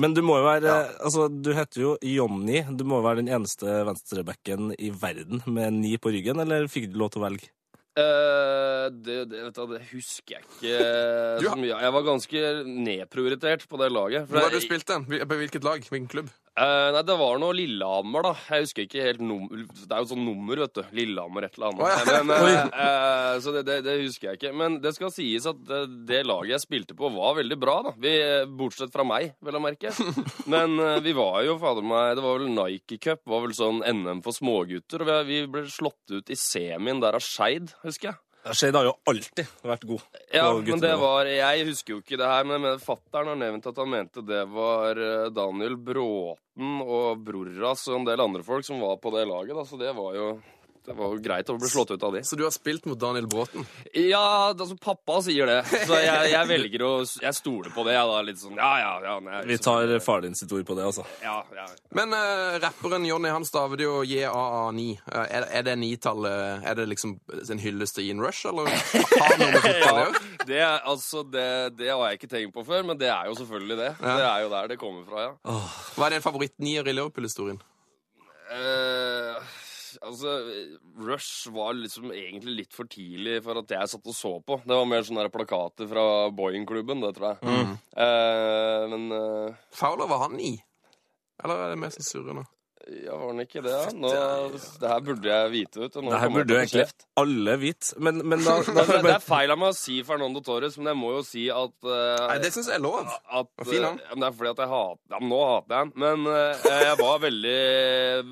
Men 0.00 0.16
du 0.16 0.24
må 0.26 0.40
jo 0.40 0.46
være 0.48 0.72
Altså, 1.06 1.28
du 1.30 1.52
heter 1.54 1.78
jo 1.84 1.92
Jonny. 2.02 2.64
Du 2.74 2.82
må 2.88 2.98
jo 2.98 3.04
være 3.04 3.20
den 3.20 3.28
eneste 3.36 3.68
venstrebacken 3.86 4.72
i 4.80 4.88
verden 4.90 5.44
med 5.46 5.76
ni 5.76 5.92
på 6.00 6.10
ryggen, 6.16 6.40
eller 6.42 6.66
fikk 6.72 6.88
du 6.90 6.96
lov 7.04 7.12
til 7.14 7.20
å 7.20 7.26
velge? 7.28 7.52
Eh, 7.96 8.86
det, 8.90 9.16
det, 9.30 9.40
du, 9.54 9.66
det 9.70 9.82
husker 9.92 10.34
jeg 10.34 10.42
ikke 10.42 10.78
Du 11.38 11.44
så 11.44 11.50
har- 11.52 11.60
mye. 11.62 11.76
Jeg 11.78 11.92
var 11.94 12.02
ganske 12.02 12.40
nedprioritert 12.66 13.68
på 13.70 13.78
det 13.78 13.92
laget. 13.94 14.26
Hvor 14.28 14.40
har 14.42 14.50
du 14.50 14.56
jeg- 14.58 14.66
spilt 14.66 14.86
den? 14.90 15.04
På 15.06 15.36
hvilket 15.38 15.62
lag? 15.62 15.78
Hvilken 15.88 16.08
klubb? 16.10 16.30
Eh, 16.54 16.88
nei, 16.94 17.00
det 17.02 17.14
var 17.18 17.40
noe 17.42 17.54
Lillehammer, 17.56 18.22
da. 18.28 18.32
Jeg 18.46 18.62
husker 18.62 18.84
ikke 18.84 19.02
helt 19.02 19.22
num 19.26 19.48
Det 19.50 19.88
er 19.88 20.04
jo 20.04 20.10
sånn 20.12 20.22
nummer, 20.22 20.60
vet 20.62 20.76
du. 20.76 20.82
Lillehammer 20.94 21.48
et 21.48 21.56
eller 21.58 21.72
annet. 21.72 22.12
Men, 22.28 22.30
uh, 22.54 22.76
uh, 22.78 23.30
så 23.42 23.54
det, 23.56 23.64
det, 23.66 23.80
det 23.82 23.96
husker 24.04 24.30
jeg 24.30 24.38
ikke. 24.38 24.52
Men 24.54 24.78
det 24.84 24.94
skal 24.94 25.10
sies 25.14 25.48
at 25.50 25.58
det, 25.66 25.80
det 26.06 26.22
laget 26.28 26.54
jeg 26.54 26.62
spilte 26.62 26.98
på, 26.98 27.10
var 27.16 27.34
veldig 27.40 27.58
bra, 27.58 27.80
da. 27.88 27.94
Vi, 27.98 28.14
bortsett 28.54 28.94
fra 28.94 29.06
meg, 29.08 29.34
vel 29.42 29.58
å 29.58 29.64
merke. 29.64 29.90
Men 30.52 30.78
vi 31.02 31.16
var 31.16 31.40
jo, 31.46 31.56
fader 31.58 31.86
meg 31.86 32.14
Det 32.18 32.22
var 32.22 32.38
vel 32.38 32.52
Nike 32.54 33.00
Cup, 33.02 33.24
var 33.30 33.42
vel 33.48 33.56
sånn 33.56 33.82
NM 33.82 34.22
for 34.22 34.36
smågutter. 34.36 35.02
Og 35.02 35.10
vi, 35.10 35.40
vi 35.42 35.50
ble 35.50 35.66
slått 35.72 36.14
ut 36.14 36.30
i 36.30 36.38
semien 36.38 37.02
der 37.02 37.18
av 37.18 37.24
Skeid, 37.24 37.74
husker 37.82 38.12
jeg. 38.12 38.20
Skeid 38.52 38.76
har 38.76 38.84
jo 38.84 38.92
alltid 39.08 39.52
vært 39.64 39.84
god. 39.88 40.02
Ja, 40.34 40.48
men 40.52 40.80
det 40.82 40.92
var 41.00 41.28
Jeg 41.30 41.66
husker 41.70 41.94
jo 41.94 42.00
ikke 42.02 42.18
det 42.20 42.28
her, 42.28 42.44
men, 42.48 42.66
fattern 42.82 43.30
har 43.32 43.38
nevnt 43.40 43.68
at 43.70 43.78
han 43.80 43.88
mente 43.88 44.24
det 44.26 44.42
var 44.52 45.00
eh, 45.00 45.30
Daniel 45.32 45.78
Bråten 45.80 46.82
og 46.84 47.22
Brorras 47.24 47.86
og 47.88 48.02
en 48.02 48.08
del 48.10 48.20
andre 48.20 48.44
folk 48.44 48.66
som 48.66 48.82
var 48.84 49.00
på 49.00 49.14
det 49.16 49.24
laget, 49.30 49.56
da, 49.56 49.64
så 49.64 49.80
det 49.80 49.94
var 49.96 50.18
jo 50.18 50.28
det 50.84 50.94
var 50.98 51.12
jo 51.14 51.20
greit 51.24 51.48
å 51.48 51.54
bli 51.56 51.68
slått 51.72 51.90
ut 51.94 52.02
av 52.04 52.12
de. 52.12 52.20
Så 52.28 52.36
du 52.36 52.42
har 52.44 52.52
spilt 52.52 52.84
mot 52.90 52.98
Daniel 53.00 53.26
Bråten? 53.30 53.64
Ja, 53.96 54.50
altså 54.52 54.76
pappa 54.76 55.18
sier 55.24 55.48
det. 55.48 55.60
Så 55.88 55.96
jeg, 55.96 56.30
jeg 56.32 56.48
velger 56.50 56.84
å 56.84 56.90
Jeg 57.22 57.34
stoler 57.38 57.72
på 57.72 57.84
det. 57.86 57.94
Jeg 57.96 58.10
da, 58.10 58.18
litt 58.26 58.40
sånn 58.42 58.58
Ja, 58.60 58.70
ja, 58.82 58.90
ja. 59.06 59.14
Nei, 59.24 59.40
Vi 59.48 59.56
tar 59.64 59.94
far 60.04 60.20
din 60.26 60.36
sitt 60.36 60.52
ord 60.52 60.66
på 60.68 60.76
det, 60.76 60.84
altså. 60.90 61.06
ja, 61.24 61.38
ja. 61.56 61.64
Men 61.96 62.12
uh, 62.12 62.58
rapperen 62.62 63.06
Johnny 63.08 63.32
han 63.32 63.46
staver 63.48 63.80
det 63.80 63.86
jo 63.88 64.02
JAA9. 64.04 64.86
Eh, 65.08 65.26
er, 65.40 65.48
er 65.60 65.66
det 65.70 65.76
nitallet 65.80 66.64
Er 66.68 66.78
det 66.78 66.86
liksom 66.92 67.16
en 67.48 67.62
hyllest 67.64 67.96
til 67.98 68.10
Ian 68.10 68.20
Rush, 68.24 68.44
eller 68.50 68.68
har 68.68 69.34
det 69.34 69.40
noe 69.40 69.52
med 69.54 69.60
fotball 69.64 69.80
å 69.80 69.84
Ja, 69.88 69.98
gjøre? 70.04 70.24
det, 70.48 70.58
er- 70.60 70.82
altså, 70.92 71.22
det, 71.32 71.46
det 71.80 71.88
har 71.94 72.04
jeg 72.10 72.20
ikke 72.20 72.32
tenkt 72.36 72.54
på 72.56 72.64
før, 72.68 72.84
men 72.90 72.98
det 73.00 73.08
er 73.08 73.30
jo 73.30 73.38
selvfølgelig 73.40 73.78
det. 73.80 73.90
Ja. 74.00 74.16
Det 74.20 74.26
er 74.28 74.42
jo 74.44 74.50
der 74.52 74.72
det 74.74 74.78
kommer 74.80 75.06
fra, 75.08 75.28
ja. 75.30 75.60
Hva 75.96 76.08
er 76.10 76.18
din 76.18 76.24
favoritt-nier 76.24 76.90
i 76.90 76.94
Liverpool-historien? 76.98 77.62
Eh, 78.54 79.38
altså, 80.02 80.34
Rush 81.04 81.50
var 81.54 81.74
liksom 81.78 82.12
egentlig 82.14 82.56
litt 82.62 82.76
for 82.76 82.88
tidlig 82.90 83.40
for 83.44 83.60
at 83.60 83.74
jeg 83.76 83.92
satt 83.92 84.10
og 84.10 84.16
så 84.16 84.32
på. 84.46 84.58
Det 84.64 84.78
var 84.78 84.88
mer 84.88 85.06
sånne 85.06 85.26
der 85.26 85.34
plakater 85.34 85.88
fra 85.90 86.06
Boeing-klubben, 86.34 87.04
det 87.04 87.12
tror 87.16 87.34
jeg. 87.34 87.38
Mm. 87.44 87.76
Uh, 87.98 88.80
men 88.94 89.06
uh, 89.14 89.62
Fowler, 89.74 90.10
var 90.10 90.26
han 90.26 90.40
i? 90.40 90.56
Eller 91.42 91.64
er 91.64 91.74
det 91.74 91.80
mest 91.82 92.04
surrende? 92.06 92.44
nå? 92.44 92.53
Ja, 92.84 93.14
var 93.16 93.30
han 93.30 93.40
ikke 93.44 93.62
det? 93.64 93.72
ja? 93.72 93.92
Nå, 93.96 94.10
det 94.80 94.88
her 94.90 95.02
burde 95.06 95.30
jeg 95.30 95.50
vite, 95.54 95.80
vet 95.80 95.94
du. 95.94 96.00
Nå 96.04 96.12
Det 96.12 96.20
her 96.20 96.32
burde 96.34 96.52
jo 96.54 96.58
egentlig 96.60 96.82
kjeft. 96.84 97.06
alle 97.20 97.54
vite. 97.62 97.92
Men, 98.04 98.20
men 98.28 98.42
da, 98.44 98.56
da 98.76 98.84
Det, 98.90 98.98
det 99.06 99.12
er 99.14 99.24
feil 99.24 99.54
av 99.54 99.60
meg 99.62 99.72
å 99.72 99.76
si 99.78 99.96
Fernando 100.06 100.42
Torres, 100.44 100.76
men 100.80 100.90
jeg 100.92 101.00
må 101.00 101.12
jo 101.14 101.22
si 101.26 101.46
at 101.52 101.88
uh, 101.88 102.26
Nei, 102.28 102.36
det 102.44 102.52
syns 102.54 102.68
jeg 102.72 102.76
er 102.80 102.84
lov. 102.84 103.00
at, 103.08 103.48
uh, 103.48 103.64
fin, 103.68 103.86
eh, 103.88 104.12
det 104.12 104.28
er 104.28 104.36
fordi 104.36 104.52
at 104.52 104.62
jeg 104.64 104.72
hater 104.74 105.16
ja, 105.16 105.22
Nå 105.32 105.40
hater 105.48 105.76
jeg 105.76 105.80
han. 105.86 105.94
Men 106.04 106.28
uh, 106.28 106.68
jeg 106.84 106.98
var 107.00 107.24
veldig 107.24 107.56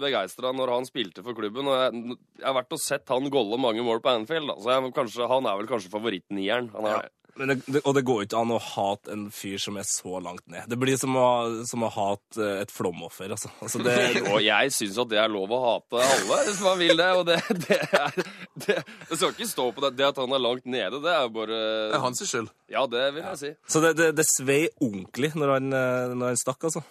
begeistra 0.03 0.53
når 0.61 0.75
han 0.77 0.89
spilte 0.89 1.25
for 1.25 1.39
klubben. 1.39 1.73
Og 1.73 1.81
jeg, 1.81 2.19
jeg 2.43 2.49
har 2.51 2.59
vært 2.61 2.77
og 2.77 2.85
sett 2.85 3.17
han 3.17 3.33
golle 3.33 3.61
mange 3.63 3.85
mål 3.87 4.05
på 4.05 4.13
Anfield. 4.13 4.53
Da. 4.53 4.59
Så 4.61 4.75
jeg, 4.75 4.95
kanskje, 5.01 5.31
han 5.33 5.49
er 5.49 5.59
vel 5.63 5.71
kanskje 5.71 5.93
favorittnieren. 5.93 6.71
Han 6.77 6.91
er, 6.93 7.09
Men 7.35 7.49
det, 7.49 7.57
det, 7.65 7.81
og 7.89 7.95
det 7.97 8.03
går 8.05 8.19
jo 8.21 8.27
ikke 8.27 8.41
an 8.43 8.53
å 8.53 8.59
hate 8.61 9.13
en 9.15 9.25
fyr 9.33 9.61
som 9.63 9.79
er 9.81 9.87
så 9.89 10.19
langt 10.21 10.45
ned. 10.53 10.67
Det 10.69 10.77
blir 10.81 10.99
som 11.01 11.17
å, 11.17 11.29
som 11.69 11.87
å 11.87 11.91
hate 11.93 12.43
eh, 12.45 12.61
et 12.61 12.73
flomoffer, 12.73 13.33
altså. 13.33 13.49
altså 13.65 13.81
det, 13.87 13.97
Og 14.35 14.41
jeg 14.45 14.75
syns 14.77 15.01
at 15.01 15.13
det 15.13 15.21
er 15.23 15.33
lov 15.33 15.53
å 15.57 15.61
hate 15.63 16.03
alle, 16.05 16.41
hvis 16.49 16.61
man 16.65 16.81
vil 16.83 16.95
det. 17.01 17.11
Og 17.17 17.25
det, 17.29 17.39
det 17.65 17.81
er 17.89 18.19
det, 18.67 18.79
det 18.85 19.17
skal 19.17 19.33
ikke 19.33 19.49
stå 19.49 19.69
på 19.73 19.87
det. 19.87 19.95
Det 19.97 20.11
at 20.11 20.21
han 20.21 20.37
er 20.37 20.45
langt 20.45 20.69
nede, 20.69 21.01
det 21.01 21.13
er 21.15 21.25
jo 21.25 21.35
bare 21.41 21.61
Det 21.63 22.01
er 22.01 22.05
hans 22.05 22.25
skyld. 22.29 22.53
Ja, 22.73 22.85
det 22.89 23.07
vil 23.17 23.25
jeg 23.25 23.41
si. 23.41 23.55
så 23.69 23.85
det, 23.85 23.95
det, 24.01 24.11
det 24.21 24.29
svei 24.29 24.67
ordentlig 24.81 25.33
når 25.37 25.57
han, 25.57 25.73
eh, 25.77 26.13
når 26.13 26.35
han 26.35 26.43
stakk, 26.43 26.69
altså. 26.69 26.85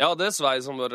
Ja, 0.00 0.14
det 0.16 0.30
svei 0.34 0.54
som 0.64 0.78
var 0.80 0.88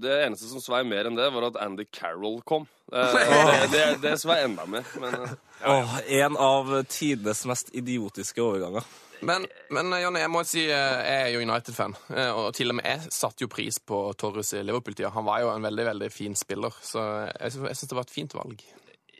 Det 0.00 0.12
eneste 0.26 0.46
som 0.50 0.60
svei 0.62 0.82
mer 0.86 1.08
enn 1.08 1.16
det, 1.18 1.26
var 1.34 1.48
at 1.48 1.56
Andy 1.64 1.84
Carroll 1.92 2.40
kom. 2.46 2.66
Det, 2.90 3.02
Det, 3.16 3.66
det, 3.72 3.86
det 4.04 4.12
svei 4.22 4.42
enda 4.44 4.66
mer. 4.70 4.86
Men 5.02 5.16
ja. 5.18 5.32
Åh, 5.72 5.96
en 6.20 6.36
av 6.36 6.70
tidenes 6.92 7.42
mest 7.50 7.72
idiotiske 7.74 8.42
overganger. 8.42 8.84
Men, 9.24 9.46
men 9.72 9.92
eh, 9.96 10.02
Jonny, 10.04 10.20
jeg 10.20 10.30
må 10.30 10.42
si 10.44 10.62
eh, 10.68 10.98
jeg 11.08 11.20
er 11.24 11.30
jo 11.32 11.40
United-fan. 11.42 11.94
eh, 12.12 12.30
Og 12.36 12.50
til 12.54 12.68
og 12.70 12.76
med 12.78 12.84
jeg 12.86 13.12
satte 13.16 13.46
jo 13.46 13.48
pris 13.48 13.78
på 13.80 14.00
Torres 14.20 14.52
i 14.52 14.60
Liverpool-tida. 14.62 15.08
Han 15.14 15.24
var 15.26 15.40
jo 15.42 15.50
en 15.54 15.64
veldig 15.64 15.86
veldig 15.88 16.10
fin 16.12 16.36
spiller, 16.36 16.76
så 16.84 17.06
jeg, 17.32 17.56
jeg 17.56 17.78
syns 17.80 17.88
det 17.90 17.96
var 17.96 18.04
et 18.06 18.12
fint 18.12 18.36
valg. 18.36 18.60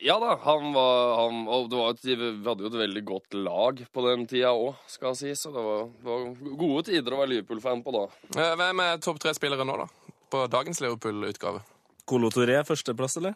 Ja 0.04 0.16
da, 0.20 0.34
han 0.42 0.72
var 0.74 1.14
han, 1.20 1.44
Og 1.48 1.68
det 1.72 1.78
var 1.78 1.94
et, 1.94 2.02
vi 2.04 2.30
hadde 2.44 2.66
jo 2.66 2.70
et 2.70 2.80
veldig 2.82 3.02
godt 3.08 3.36
lag 3.38 3.80
på 3.92 4.04
den 4.08 4.26
tida 4.28 4.52
òg, 4.52 4.74
skal 4.90 5.14
jeg 5.14 5.20
si. 5.22 5.32
Så 5.44 5.52
det 5.54 5.62
var, 5.64 5.86
det 6.00 6.10
var 6.10 6.58
gode 6.64 6.82
tider 6.90 7.16
å 7.16 7.22
være 7.22 7.32
Liverpool-fan 7.34 7.84
på 7.86 7.94
da. 7.96 8.04
Eh, 8.36 8.52
Hvem 8.60 8.84
er 8.84 9.00
topp 9.04 9.22
tre 9.22 9.32
spillere 9.36 9.66
nå, 9.66 9.78
da? 9.84 10.12
På 10.32 10.44
dagens 10.50 10.82
Liverpool-utgave? 10.84 11.62
Colo 12.06 12.28
Touré, 12.30 12.60
førsteplass, 12.62 13.16
eller? 13.18 13.34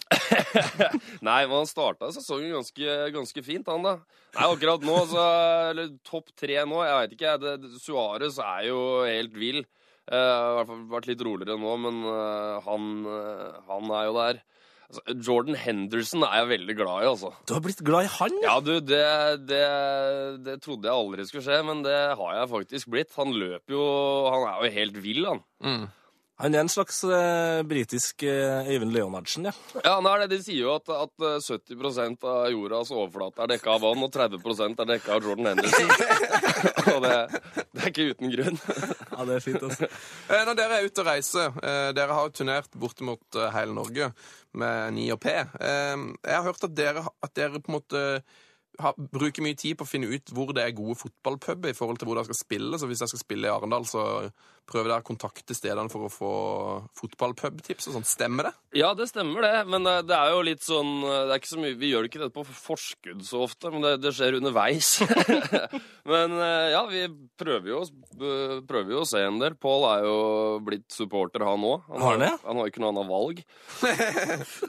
Nei, 1.26 1.40
men 1.49 1.57
han 1.57 1.67
starta 1.67 2.12
sesongen 2.14 2.52
ganske, 2.55 2.99
ganske 3.17 3.43
fint, 3.43 3.67
han 3.67 3.83
da. 3.83 3.97
Nei, 4.37 4.47
akkurat 4.47 4.85
nå, 4.87 4.95
så 5.11 5.25
Eller 5.73 5.90
topp 6.07 6.31
tre 6.38 6.61
nå, 6.62 6.79
jeg 6.87 7.00
veit 7.00 7.17
ikke. 7.17 7.35
Det, 7.43 7.73
Suarez 7.83 8.38
er 8.45 8.69
jo 8.69 8.79
helt 9.09 9.35
vill. 9.35 9.64
Uh, 10.11 10.14
I 10.14 10.55
hvert 10.59 10.71
fall 10.71 10.87
vært 10.95 11.11
litt 11.11 11.25
roligere 11.26 11.59
nå, 11.59 11.75
men 11.83 11.99
uh, 12.07 12.62
han, 12.67 12.87
uh, 13.07 13.59
han 13.67 13.93
er 13.99 14.07
jo 14.07 14.14
der. 14.21 14.40
Altså, 14.90 15.14
Jordan 15.23 15.54
Henderson 15.54 16.25
er 16.26 16.32
jeg 16.40 16.49
veldig 16.50 16.75
glad 16.80 17.04
i, 17.04 17.09
altså. 17.12 17.28
Du 17.47 17.52
har 17.54 17.62
blitt 17.62 17.82
glad 17.87 18.09
i 18.09 18.11
han, 18.16 18.32
ja? 18.42 18.56
Du, 18.59 18.73
det, 18.82 19.02
det, 19.47 19.61
det 20.42 20.56
trodde 20.64 20.90
jeg 20.90 20.97
aldri 21.04 21.26
skulle 21.28 21.44
skje, 21.47 21.61
men 21.68 21.85
det 21.87 21.94
har 22.18 22.32
jeg 22.40 22.50
faktisk 22.50 22.90
blitt. 22.90 23.14
Han 23.20 23.30
løper 23.38 23.76
jo 23.76 23.85
Han 24.35 24.49
er 24.50 24.64
jo 24.66 24.73
helt 24.80 24.99
vill, 25.04 25.23
han. 25.30 25.44
Han 26.40 26.54
er 26.56 26.62
en 26.64 26.70
slags 26.73 27.02
eh, 27.04 27.61
britisk 27.68 28.23
eh, 28.25 28.68
Øyvind 28.73 28.94
Leonardsen, 28.94 29.44
ja. 29.50 29.52
Ja, 29.85 29.97
han 29.99 30.06
er 30.09 30.23
det. 30.23 30.30
De 30.32 30.38
sier 30.44 30.62
jo 30.62 30.70
at, 30.78 30.88
at 30.88 31.25
eh, 31.26 31.37
70 31.44 32.25
av 32.25 32.47
jordas 32.54 32.92
overflate 32.94 33.44
er 33.44 33.50
dekka 33.52 33.75
av 33.75 33.82
vann, 33.85 34.04
og 34.06 34.12
30% 34.14 34.80
er 34.80 34.88
dekka 34.94 35.18
av 35.18 35.26
Jordan 35.28 35.50
Henderson. 35.50 35.92
og 36.94 37.04
det, 37.04 37.14
det 37.76 37.82
er 37.85 37.92
ikke 37.92 38.09
uten 38.14 38.35
grunn. 38.37 38.61
Ja, 39.20 39.25
det 39.28 39.35
er 39.37 39.42
fint, 39.44 39.61
altså. 39.66 39.85
Eh, 40.32 40.42
Når 40.49 40.56
dere 40.56 40.76
er 40.78 40.87
ute 40.88 41.02
og 41.02 41.09
reiser, 41.11 41.56
eh, 41.61 41.88
dere 41.92 42.14
har 42.16 42.28
jo 42.30 42.37
turnert 42.38 42.78
bortimot 42.80 43.37
eh, 43.37 43.50
hele 43.52 43.75
Norge 43.76 44.06
med 44.56 44.94
9 44.97 45.09
og 45.12 45.20
P. 45.20 45.35
Eh, 45.37 46.06
Jeg 46.25 46.37
har 46.38 46.47
hørt 46.47 46.64
at 46.64 46.76
dere, 46.78 47.02
at 47.20 47.35
dere 47.37 47.61
på 47.61 47.68
en 47.68 47.76
måte 47.76 48.04
har, 48.84 48.96
bruker 49.12 49.44
mye 49.44 49.58
tid 49.58 49.78
på 49.78 49.87
å 49.87 49.90
finne 49.90 50.10
ut 50.10 50.32
hvor 50.34 50.54
det 50.56 50.64
er 50.64 50.76
gode 50.76 50.99
fotballpuber 51.00 51.72
i 51.72 51.76
forhold 51.76 52.00
til 52.00 52.10
hvor 52.10 52.20
de 52.20 52.28
skal 52.30 52.40
spille. 52.40 52.80
Så 52.80 52.88
hvis 52.90 53.04
jeg 53.04 53.12
skal 53.12 53.22
spille 53.22 53.49
i 53.49 53.52
Arendal, 53.52 53.87
så 53.88 54.04
prøver 54.70 54.92
dere 54.92 55.02
å 55.02 55.06
kontakte 55.06 55.54
stedene 55.56 55.90
for 55.90 56.06
å 56.06 56.12
få 56.12 56.32
fotballpubtips 57.00 57.88
og 57.90 57.96
sånn. 57.96 58.06
Stemmer 58.06 58.50
det? 58.50 58.52
Ja, 58.78 58.92
det 58.94 59.08
stemmer 59.10 59.42
det, 59.42 59.54
men 59.70 59.87
det, 59.87 59.96
det 60.10 60.16
er 60.16 60.30
jo 60.34 60.44
litt 60.46 60.62
sånn 60.62 60.92
det 61.02 61.34
er 61.34 61.40
ikke 61.40 61.50
så 61.50 61.60
mye, 61.62 61.78
Vi 61.80 61.90
gjør 61.90 62.06
ikke 62.06 62.20
dette 62.22 62.34
på 62.37 62.44
forskudd 62.46 63.25
så 63.26 63.42
ofte, 63.46 63.72
men 63.75 63.82
det, 63.84 63.96
det 64.04 64.12
skjer 64.14 64.38
underveis. 64.38 64.92
men 66.12 66.37
eh, 66.38 66.68
ja, 66.75 66.84
vi 66.90 67.02
prøver 67.40 67.72
jo, 67.72 67.82
prøver 68.68 68.94
jo 68.94 69.02
å 69.02 69.08
se 69.08 69.25
en 69.26 69.40
del. 69.42 69.56
Pål 69.60 69.88
er 69.90 70.06
jo 70.06 70.18
blitt 70.66 70.87
supporter, 70.94 71.44
han 71.46 71.66
òg. 71.66 71.88
Han, 71.90 72.04
Har 72.04 72.20
han 72.20 72.38
han 72.44 72.60
har 72.60 72.66
jo 72.66 72.72
ikke 72.72 72.84
noe 72.84 72.94
annet 72.94 73.10
valg. 73.10 73.44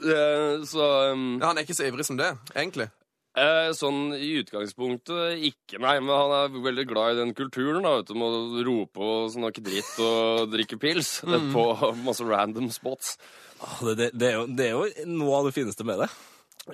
Eh, 0.02 0.62
så 0.66 0.86
um, 1.12 1.36
Ja, 1.40 1.50
Han 1.50 1.58
er 1.58 1.64
ikke 1.66 1.76
så 1.76 1.86
ivrig 1.86 2.04
som 2.06 2.16
det, 2.18 2.28
egentlig. 2.54 2.88
Eh, 3.32 3.70
sånn 3.72 4.10
i 4.12 4.34
utgangspunktet 4.42 5.40
ikke, 5.48 5.78
nei. 5.80 5.94
Men 6.04 6.12
han 6.12 6.34
er 6.36 6.58
veldig 6.66 6.84
glad 6.90 7.14
i 7.14 7.20
den 7.22 7.32
kulturen. 7.36 7.80
da, 7.84 7.94
vet 8.00 8.10
du, 8.10 8.14
Med 8.20 8.34
å 8.36 8.64
rope 8.66 9.00
og 9.00 9.30
snakke 9.32 9.64
dritt 9.64 9.94
og 10.04 10.50
drikke 10.52 10.76
pils 10.82 11.14
på 11.54 11.64
masse 12.04 12.26
random 12.28 12.68
spots. 12.74 13.16
Åh, 13.62 13.78
Det, 13.88 13.94
det, 13.96 14.10
det, 14.20 14.28
er 14.28 14.36
jo, 14.36 14.44
det 14.52 14.66
er 14.68 14.76
jo 14.76 15.08
noe 15.16 15.38
av 15.40 15.48
det 15.48 15.54
fineste 15.56 15.86
med 15.88 16.04
det. 16.04 16.10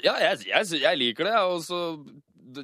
Ja, 0.04 0.16
jeg, 0.20 0.42
jeg, 0.50 0.80
jeg 0.82 0.98
liker 1.00 1.30
det. 1.30 1.36
Og 1.46 1.62
så 1.62 1.78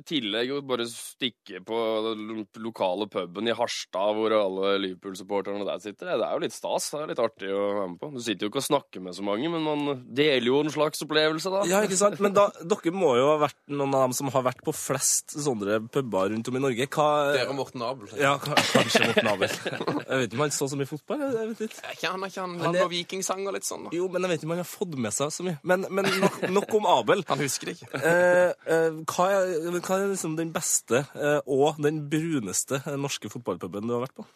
tillegg 0.08 0.52
å 0.56 0.60
bare 0.66 0.86
stikke 0.88 1.60
på 1.66 1.78
den 2.08 2.44
lokale 2.64 3.06
puben 3.12 3.48
i 3.50 3.54
Harstad, 3.56 4.14
hvor 4.16 4.32
alle 4.36 4.74
Liverpool-supporterne 4.82 5.64
der 5.66 5.82
sitter. 5.82 6.12
Det 6.14 6.26
er 6.26 6.32
jo 6.38 6.42
litt 6.44 6.54
stas. 6.56 6.90
Det 6.92 7.00
er 7.02 7.10
litt 7.12 7.22
artig 7.22 7.50
å 7.52 7.62
være 7.80 7.88
med 7.92 7.98
på. 8.00 8.10
Du 8.14 8.20
sitter 8.24 8.46
jo 8.46 8.52
ikke 8.52 8.62
og 8.62 8.66
snakker 8.68 9.04
med 9.04 9.16
så 9.16 9.24
mange, 9.26 9.50
men 9.52 9.64
man 9.66 10.02
deler 10.16 10.48
jo 10.48 10.60
en 10.64 10.72
slags 10.74 11.04
opplevelse, 11.04 11.52
da. 11.54 11.64
Ja, 11.70 11.82
ikke 11.86 11.98
sant? 12.00 12.20
Men 12.24 12.34
da, 12.36 12.48
dere 12.64 12.94
må 12.94 13.14
jo 13.18 13.28
ha 13.32 13.36
vært 13.44 13.58
noen 13.72 13.94
av 13.98 14.06
dem 14.08 14.16
som 14.16 14.30
har 14.34 14.46
vært 14.48 14.62
på 14.66 14.74
flest 14.76 15.36
sånne 15.36 15.80
puber 15.92 16.32
rundt 16.34 16.48
om 16.52 16.58
i 16.60 16.64
Norge. 16.64 16.88
Hva 16.94 17.08
Dere 17.34 17.50
og 17.52 17.58
Morten 17.60 17.82
Abel. 17.84 18.10
Ja, 18.20 18.34
kanskje 18.40 19.08
Morten 19.10 19.30
Abel. 19.34 19.54
Jeg 19.54 20.20
vet 20.20 20.28
ikke 20.28 20.38
om 20.38 20.44
han 20.46 20.54
så 20.54 20.68
så 20.70 20.78
mye 20.80 20.88
fotball. 20.90 21.22
Jeg 21.24 21.50
vet 21.52 21.64
ikke. 21.68 22.10
Han, 22.14 22.24
er 22.24 22.32
ikke 22.32 22.42
han, 22.44 22.56
Men 22.56 22.66
han 22.68 22.76
det- 22.78 22.84
og 22.84 22.90
vikingsang 22.92 23.46
og 23.48 23.54
litt 23.56 23.66
sånn? 23.68 23.86
da? 23.88 23.94
Jo, 23.96 24.08
men 24.12 24.22
jeg 24.26 24.30
vet 24.34 24.40
ikke 24.42 24.48
om 24.50 24.54
han 24.56 24.62
har 24.64 24.70
fått 24.70 24.96
med 25.06 25.14
seg 25.16 25.32
så 25.34 25.46
mye. 25.46 25.58
Men, 25.62 25.86
men 25.90 26.08
nok, 26.22 26.38
nok 26.58 26.74
om 26.80 26.86
Abel. 26.94 27.24
Han 27.28 27.42
husker 27.42 27.70
det 27.70 27.76
ikke. 27.78 27.90
Eh, 28.00 28.52
eh, 28.74 28.98
hva, 29.10 29.26
er, 29.34 29.54
hva 29.82 29.98
er 29.98 30.12
liksom 30.12 30.38
den 30.38 30.52
beste 30.54 31.04
eh, 31.16 31.40
og 31.50 31.80
den 31.82 32.04
bruneste 32.10 32.82
eh, 32.84 32.96
norske 33.00 33.30
fotballpuben 33.32 33.86
du 33.88 33.96
har 33.96 34.04
vært 34.06 34.18
på? 34.20 34.26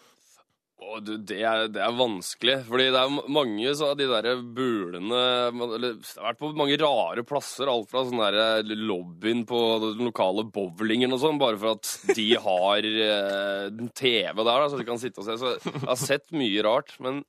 Å, 0.78 1.00
du, 1.04 1.16
det, 1.26 1.40
er, 1.42 1.66
det 1.74 1.80
er 1.84 1.96
vanskelig, 1.98 2.54
fordi 2.68 2.86
det 2.94 3.00
er 3.00 3.32
mange 3.34 3.72
av 3.72 3.96
de 3.98 4.06
der 4.08 4.28
bulene 4.56 5.22
eller, 5.50 5.96
Det 5.98 6.14
har 6.16 6.28
vært 6.30 6.40
på 6.40 6.52
mange 6.56 6.78
rare 6.80 7.24
plasser, 7.28 7.68
alt 7.68 7.90
fra 7.90 8.04
sånn 8.06 8.22
der 8.22 8.70
lobbyen 8.78 9.42
på 9.48 9.58
den 9.82 10.06
lokale 10.06 10.46
bowlingen 10.54 11.12
og 11.16 11.20
sånn, 11.24 11.40
bare 11.42 11.58
for 11.60 11.76
at 11.76 12.14
de 12.16 12.28
har 12.46 12.88
eh, 12.88 13.82
TV 13.90 14.38
der, 14.38 14.54
da, 14.54 14.70
så 14.70 14.78
de 14.78 14.86
kan 14.88 15.02
sitte 15.02 15.20
og 15.24 15.28
se. 15.28 15.36
Så 15.42 15.56
jeg 15.58 15.84
har 15.90 16.00
sett 16.00 16.30
mye 16.32 16.64
rart, 16.64 16.94
men 17.04 17.24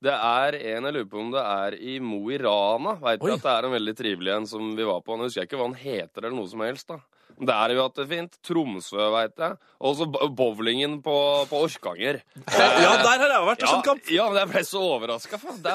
det 0.00 0.12
er 0.16 0.56
en 0.56 0.86
jeg 0.88 0.94
lurer 0.96 1.08
på 1.10 1.20
om 1.20 1.32
det 1.32 1.40
er 1.44 1.76
i 1.76 1.98
Mo 2.00 2.22
i 2.32 2.38
Rana. 2.40 2.94
Veit 3.02 3.20
at 3.20 3.42
det 3.44 3.52
er 3.52 3.66
en 3.68 3.74
veldig 3.74 3.96
trivelig 3.98 4.32
en 4.32 4.46
som 4.48 4.70
vi 4.76 4.86
var 4.88 5.02
på. 5.04 5.16
Nå 5.16 5.26
husker 5.26 5.42
jeg 5.42 5.50
ikke 5.50 5.60
hva 5.60 5.68
han 5.68 5.80
heter 5.80 6.24
eller 6.24 6.36
noe 6.38 6.48
som 6.48 6.62
helst, 6.64 6.88
da. 6.88 7.00
Der 7.40 7.56
har 7.56 7.72
vi 7.72 7.80
hatt 7.80 7.96
det 7.96 8.04
fint. 8.10 8.34
Tromsø, 8.44 9.00
veit 9.14 9.38
jeg. 9.40 9.56
Og 9.80 9.94
så 9.96 10.06
bowlingen 10.36 10.98
på, 11.04 11.14
på 11.50 11.60
Orkanger. 11.66 12.20
Ja, 12.60 12.92
der 13.00 13.22
har 13.24 13.32
jeg 13.32 13.46
vært 13.48 13.62
og 13.62 13.66
Ja, 13.66 13.72
sett 13.74 13.86
kamp! 13.88 14.10
ja, 14.12 14.26
men 14.28 14.40
jeg 14.42 14.50
ble 14.52 14.62
så 14.68 14.82
overraska. 14.84 15.40
Det 15.64 15.72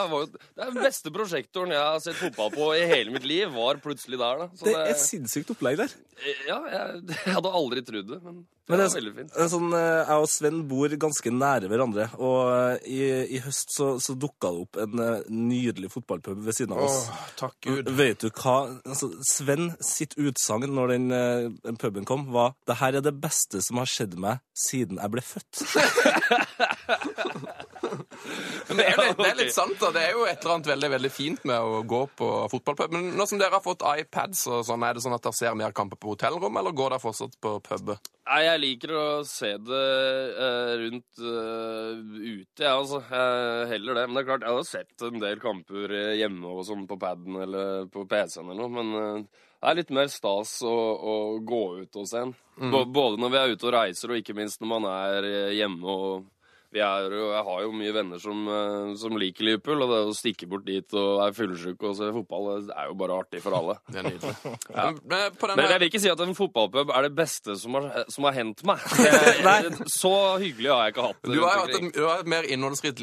det 0.56 0.66
er 0.68 0.76
beste 0.78 1.14
prosjektoren 1.16 1.74
jeg 1.74 1.82
har 1.82 2.02
sett 2.04 2.20
fotball 2.20 2.52
på 2.54 2.70
i 2.78 2.84
hele 2.90 3.14
mitt 3.16 3.26
liv, 3.26 3.50
var 3.56 3.80
plutselig 3.84 4.20
der. 4.22 4.44
da. 4.46 4.50
Så 4.58 4.70
Det 4.70 4.76
er 4.84 5.00
sinnssykt 5.02 5.54
opplegg 5.56 5.80
der. 5.82 5.96
ja, 6.48 6.60
jeg, 6.76 7.02
jeg 7.26 7.34
hadde 7.40 7.56
aldri 7.62 7.86
trodd 7.88 8.14
det. 8.14 8.22
Men 8.26 8.44
Men 8.66 8.82
det 8.82 8.86
er, 8.98 9.10
det 9.14 9.42
er 9.44 9.50
sånn, 9.52 9.68
eh, 9.78 10.08
Jeg 10.10 10.24
og 10.24 10.30
Sven 10.32 10.62
bor 10.70 10.94
ganske 11.02 11.34
nære 11.34 11.70
hverandre, 11.70 12.08
og 12.18 12.40
eh, 12.50 12.88
i, 12.90 13.02
i 13.38 13.42
høst 13.44 13.76
så, 13.76 13.92
så 14.02 14.16
dukka 14.18 14.50
det 14.56 14.64
opp 14.64 14.80
en 14.82 15.04
eh, 15.04 15.28
nydelig 15.30 15.92
fotballpub 15.94 16.42
ved 16.48 16.58
siden 16.58 16.74
av 16.74 16.88
oss. 16.88 17.04
Åh, 17.12 17.28
takk 17.44 17.56
Gud. 17.68 17.92
Vet 18.00 18.26
du 18.26 18.32
hva 18.32 18.56
altså, 18.82 19.12
Sven 19.30 19.70
sitt 19.86 20.18
utsagn 20.18 20.74
når 20.74 20.96
den, 20.96 21.08
den 21.62 21.78
puben 21.82 22.10
kom, 22.10 22.26
var 22.34 22.56
det 22.66 22.80
her 22.82 22.98
er 22.98 23.06
det 23.06 23.14
beste 23.22 23.62
som 23.62 23.82
har 23.82 23.90
skjedd 23.90 24.18
meg 24.22 24.42
siden 24.58 24.98
jeg 24.98 25.14
ble 25.14 25.26
født. 25.26 25.62
Men 28.68 28.80
det 28.80 28.86
er, 28.86 29.00
litt, 29.00 29.18
det 29.20 29.28
er 29.30 29.38
litt 29.40 29.54
sant, 29.54 29.76
da. 29.82 29.92
Det 29.94 30.02
er 30.02 30.16
jo 30.16 30.26
et 30.26 30.40
eller 30.40 30.56
annet 30.56 30.70
veldig 30.72 30.90
veldig 30.96 31.12
fint 31.14 31.46
med 31.48 31.60
å 31.62 31.82
gå 31.88 32.02
på 32.18 32.30
fotballpub. 32.52 32.96
Men 32.96 33.12
nå 33.18 33.28
som 33.30 33.42
dere 33.42 33.58
har 33.58 33.64
fått 33.66 33.86
iPads, 33.86 34.46
og 34.52 34.66
sånn, 34.68 34.86
er 34.88 34.98
det 34.98 35.06
sånn 35.06 35.16
at 35.18 35.26
dere 35.26 35.38
ser 35.38 35.58
mer 35.58 35.76
kamper 35.76 36.00
på 36.02 36.16
hotellrom, 36.16 36.60
eller 36.62 36.76
går 36.76 36.96
dere 36.96 37.04
fortsatt 37.04 37.38
på 37.42 37.58
pub? 37.66 37.96
Nei, 38.26 38.42
jeg 38.48 38.62
liker 38.64 38.96
å 38.98 39.06
se 39.30 39.52
det 39.62 39.86
eh, 40.48 40.72
rundt 40.82 41.22
eh, 41.22 41.90
ute, 42.42 42.64
jeg, 42.64 42.72
altså. 42.72 43.02
Jeg 43.12 43.72
heller 43.76 44.00
det. 44.00 44.06
Men 44.08 44.18
det 44.18 44.24
er 44.24 44.30
klart, 44.32 44.48
jeg 44.48 44.60
har 44.60 44.70
sett 44.70 45.08
en 45.10 45.22
del 45.22 45.42
kamper 45.44 45.94
eh, 45.94 46.14
hjemme 46.22 46.54
og 46.56 46.66
sånn 46.68 46.88
på 46.90 46.98
paden 47.02 47.42
eller 47.46 47.90
på 47.94 48.08
PC-en 48.10 48.50
eller 48.50 48.64
noe, 48.66 48.74
men 48.82 49.02
eh, 49.02 49.44
det 49.66 49.72
er 49.72 49.78
litt 49.80 49.94
mer 49.98 50.10
stas 50.14 50.60
å, 50.66 50.70
å 50.70 51.14
gå 51.42 51.64
ut 51.82 51.98
og 51.98 52.10
se 52.10 52.20
en. 52.22 52.34
Mm. 52.62 52.74
Både 52.94 53.18
når 53.22 53.32
vi 53.34 53.40
er 53.40 53.54
ute 53.54 53.66
og 53.68 53.74
reiser, 53.74 54.12
og 54.12 54.20
ikke 54.22 54.36
minst 54.38 54.62
når 54.62 54.70
man 54.76 54.86
er 54.92 55.28
eh, 55.30 55.56
hjemme 55.58 55.96
og 55.96 56.28
vi 56.76 56.82
er, 56.84 57.06
jo- 57.08 57.32
jeg 57.32 57.44
har 57.48 57.62
jo 57.64 57.72
mye 57.72 57.94
venner 57.96 58.20
som, 58.20 58.42
eh, 58.52 58.96
som 59.00 59.16
liker 59.16 59.46
Liverpool, 59.48 59.82
og 59.86 59.92
det 59.94 60.00
å 60.10 60.16
stikke 60.18 60.48
bort 60.52 60.66
dit 60.68 60.94
og 61.00 61.22
er 61.24 61.32
fyllesyk 61.38 61.84
og 61.88 61.94
se 61.96 62.10
fotball, 62.12 62.50
det 62.68 62.76
er 62.76 62.90
jo 62.90 62.98
bare 63.00 63.16
artig 63.22 63.40
for 63.46 63.56
alle. 63.56 63.78
Det 63.96 64.02
er 64.02 64.08
nydelig. 64.10 64.34
Men, 64.76 64.98
men 65.08 65.38
på 65.40 65.48
den 65.48 65.56
Men 65.62 65.70
jeg 65.72 65.80
vil 65.80 65.90
ikke 65.90 66.02
si 66.04 66.10
at 66.12 66.20
en 66.26 66.36
fotballpub 66.36 66.92
er 66.92 67.06
det 67.08 67.14
beste 67.16 67.56
som 67.62 67.78
har, 67.78 67.88
som 68.12 68.28
har 68.28 68.36
hendt 68.36 68.64
meg. 68.68 68.84
Det, 69.46 69.88
så 69.94 70.12
hyggelig 70.42 70.72
har 70.74 70.82
jeg 70.90 70.96
ikke 70.96 71.06
hatt 71.08 71.22
det. 71.24 71.32
du 71.38 71.42
har 71.46 71.56
jo 71.56 71.62
hatt 71.64 71.76
et, 71.80 71.88
du 71.96 72.02
har 72.10 72.24
et 72.26 72.30
mer 72.36 72.48
innholdsrikt 72.52 73.00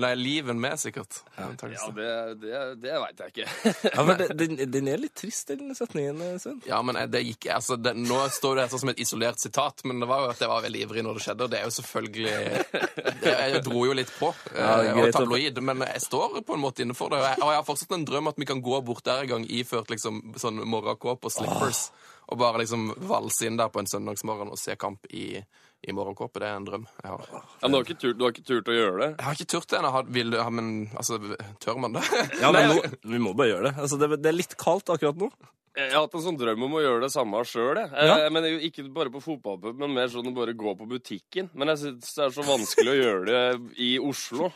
nei, 0.00 0.14
liv 0.16 0.48
enn 0.48 0.60
meg, 0.62 0.78
sikkert. 0.80 1.20
Ja, 1.36 1.50
ja 1.74 1.90
det, 1.98 2.08
det, 2.40 2.62
det 2.86 2.96
veit 3.04 3.20
jeg 3.26 3.34
ikke. 3.34 3.48
Ja, 3.96 4.04
men 4.06 4.16
det- 4.22 4.30
den, 4.40 4.56
den 4.70 4.88
er 4.88 5.00
litt 5.02 5.14
trist, 5.18 5.50
den 5.50 5.74
setningen, 5.76 6.20
eh, 6.24 6.38
Sven. 6.40 6.62
Ja, 6.68 6.80
men 6.86 6.96
det 7.10 7.20
gikk, 7.26 7.50
altså, 7.52 7.76
det, 7.76 7.92
Nå 8.00 8.22
står 8.32 8.56
det 8.56 8.64
dette 8.68 8.80
som 8.80 8.92
et 8.94 9.00
isolert 9.04 9.40
sitat, 9.42 9.84
men 9.84 10.00
det 10.00 10.08
var 10.08 10.24
jo 10.24 10.32
at 10.32 10.40
jeg 10.40 10.48
var 10.48 10.64
veldig 10.64 10.82
ivrig 10.86 11.04
når 11.04 11.18
det 11.20 11.24
skjedde. 11.26 11.44
Og 11.46 11.52
det 11.52 11.60
er 11.60 11.68
jo 11.68 11.74
selvfølgelig 11.76 13.09
Jeg 13.22 13.62
dro 13.66 13.84
jo 13.86 13.94
litt 13.96 14.10
på, 14.18 14.30
eh, 14.54 14.60
Ja, 14.60 14.94
og 14.94 15.12
tabloid, 15.14 15.58
men 15.62 15.78
jeg 15.86 16.02
står 16.04 16.40
på 16.46 16.54
en 16.56 16.62
måte 16.62 16.84
innenfor 16.84 17.10
det. 17.12 17.18
Og 17.20 17.26
jeg, 17.28 17.38
og 17.42 17.50
jeg 17.52 17.60
har 17.60 17.66
fortsatt 17.68 17.96
en 17.96 18.04
drøm 18.08 18.28
at 18.30 18.38
vi 18.40 18.48
kan 18.48 18.62
gå 18.62 18.80
bort 18.84 19.04
der 19.04 19.22
en 19.24 19.28
gang 19.34 19.44
iført 19.50 19.90
liksom 19.92 20.22
sånn 20.40 20.62
morgenkåpe 20.64 21.26
og 21.30 21.34
slippers, 21.34 21.90
og 22.30 22.38
bare 22.38 22.62
liksom 22.62 22.90
valse 23.10 23.46
inn 23.48 23.56
der 23.58 23.68
på 23.74 23.80
en 23.82 23.90
søndagsmorgen 23.90 24.50
og 24.54 24.58
se 24.60 24.76
kamp 24.78 25.06
i, 25.10 25.40
i 25.82 25.92
morgenkåpe. 25.96 26.38
Det 26.42 26.48
er 26.50 26.56
en 26.60 26.66
drøm 26.68 26.84
jeg 27.02 27.10
har. 27.10 27.24
Ja, 27.32 27.42
men 27.62 27.72
du, 27.72 27.78
har 27.80 27.84
ikke 27.88 27.98
turt, 28.00 28.18
du 28.18 28.24
har 28.26 28.34
ikke 28.36 28.46
turt 28.52 28.68
å 28.70 28.76
gjøre 28.76 28.98
det? 29.02 29.08
Jeg 29.18 29.24
har 29.26 29.38
ikke 29.40 29.50
turt 29.54 29.68
det 29.72 29.78
ennå. 29.80 29.90
Har- 29.96 30.10
vil 30.20 30.32
ja, 30.38 30.48
Men 30.50 30.68
altså, 30.96 31.18
tør 31.60 31.80
man 31.82 31.96
det? 31.98 32.04
Ja, 32.42 32.52
men 32.52 32.68
nå, 32.76 32.82
vi 33.02 33.18
må 33.18 33.34
bare 33.34 33.48
gjøre 33.54 33.70
det. 33.70 33.74
Altså, 33.82 33.98
det. 33.98 34.22
Det 34.22 34.30
er 34.30 34.38
litt 34.38 34.56
kaldt 34.60 34.92
akkurat 34.94 35.16
nå. 35.18 35.30
Jeg 35.78 35.92
har 35.94 36.02
hatt 36.02 36.14
en 36.18 36.22
sånn 36.24 36.38
drøm 36.40 36.64
om 36.66 36.72
å 36.74 36.80
gjøre 36.82 37.04
det 37.04 37.12
samme 37.14 37.40
sjøl. 37.46 37.78
Ja. 37.78 38.16
Eh, 38.24 38.30
men 38.34 38.42
det 38.42 38.50
ikke 38.66 38.82
bare 38.94 39.12
på 39.14 39.20
fotballpub, 39.22 39.76
men 39.78 39.92
mer 39.94 40.08
sånn 40.10 40.26
å 40.26 40.34
bare 40.34 40.52
gå 40.58 40.72
på 40.76 40.88
butikken. 40.90 41.46
Men 41.54 41.70
jeg 41.72 41.78
syns 41.84 42.14
det 42.16 42.24
er 42.26 42.34
så 42.34 42.42
vanskelig 42.48 42.90
å 42.90 42.98
gjøre 42.98 43.28
det 43.28 43.76
i 43.86 43.92
Oslo 44.02 44.50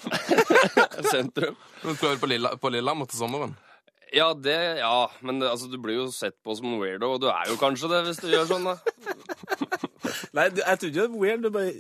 sentrum. 1.13 1.55
Men 1.85 1.97
Prøver 2.01 2.19
på, 2.23 2.31
Lilla, 2.33 2.55
på 2.59 2.73
Lillehammer 2.75 3.07
til 3.11 3.21
sommeren? 3.23 3.55
Ja, 4.15 4.29
det 4.35 4.59
Ja, 4.79 5.09
men 5.27 5.41
det, 5.43 5.49
altså, 5.51 5.67
du 5.71 5.79
blir 5.83 5.97
jo 6.03 6.11
sett 6.15 6.37
på 6.47 6.55
som 6.59 6.69
en 6.71 6.79
weirdo, 6.83 7.15
og 7.17 7.23
du 7.23 7.29
er 7.31 7.49
jo 7.51 7.57
kanskje 7.59 7.89
det 7.91 8.03
hvis 8.09 8.21
du 8.23 8.29
gjør 8.31 8.47
sånn, 8.51 8.69
da. 8.69 8.77
Nei, 10.37 10.49
du- 10.55 10.63
jeg 10.63 10.79
tror 10.79 10.91
ikke 10.91 11.01
det 11.01 11.07
er 11.09 11.19
weird. 11.19 11.43
Du 11.43 11.49
er 11.49 11.55
bare 11.55 11.73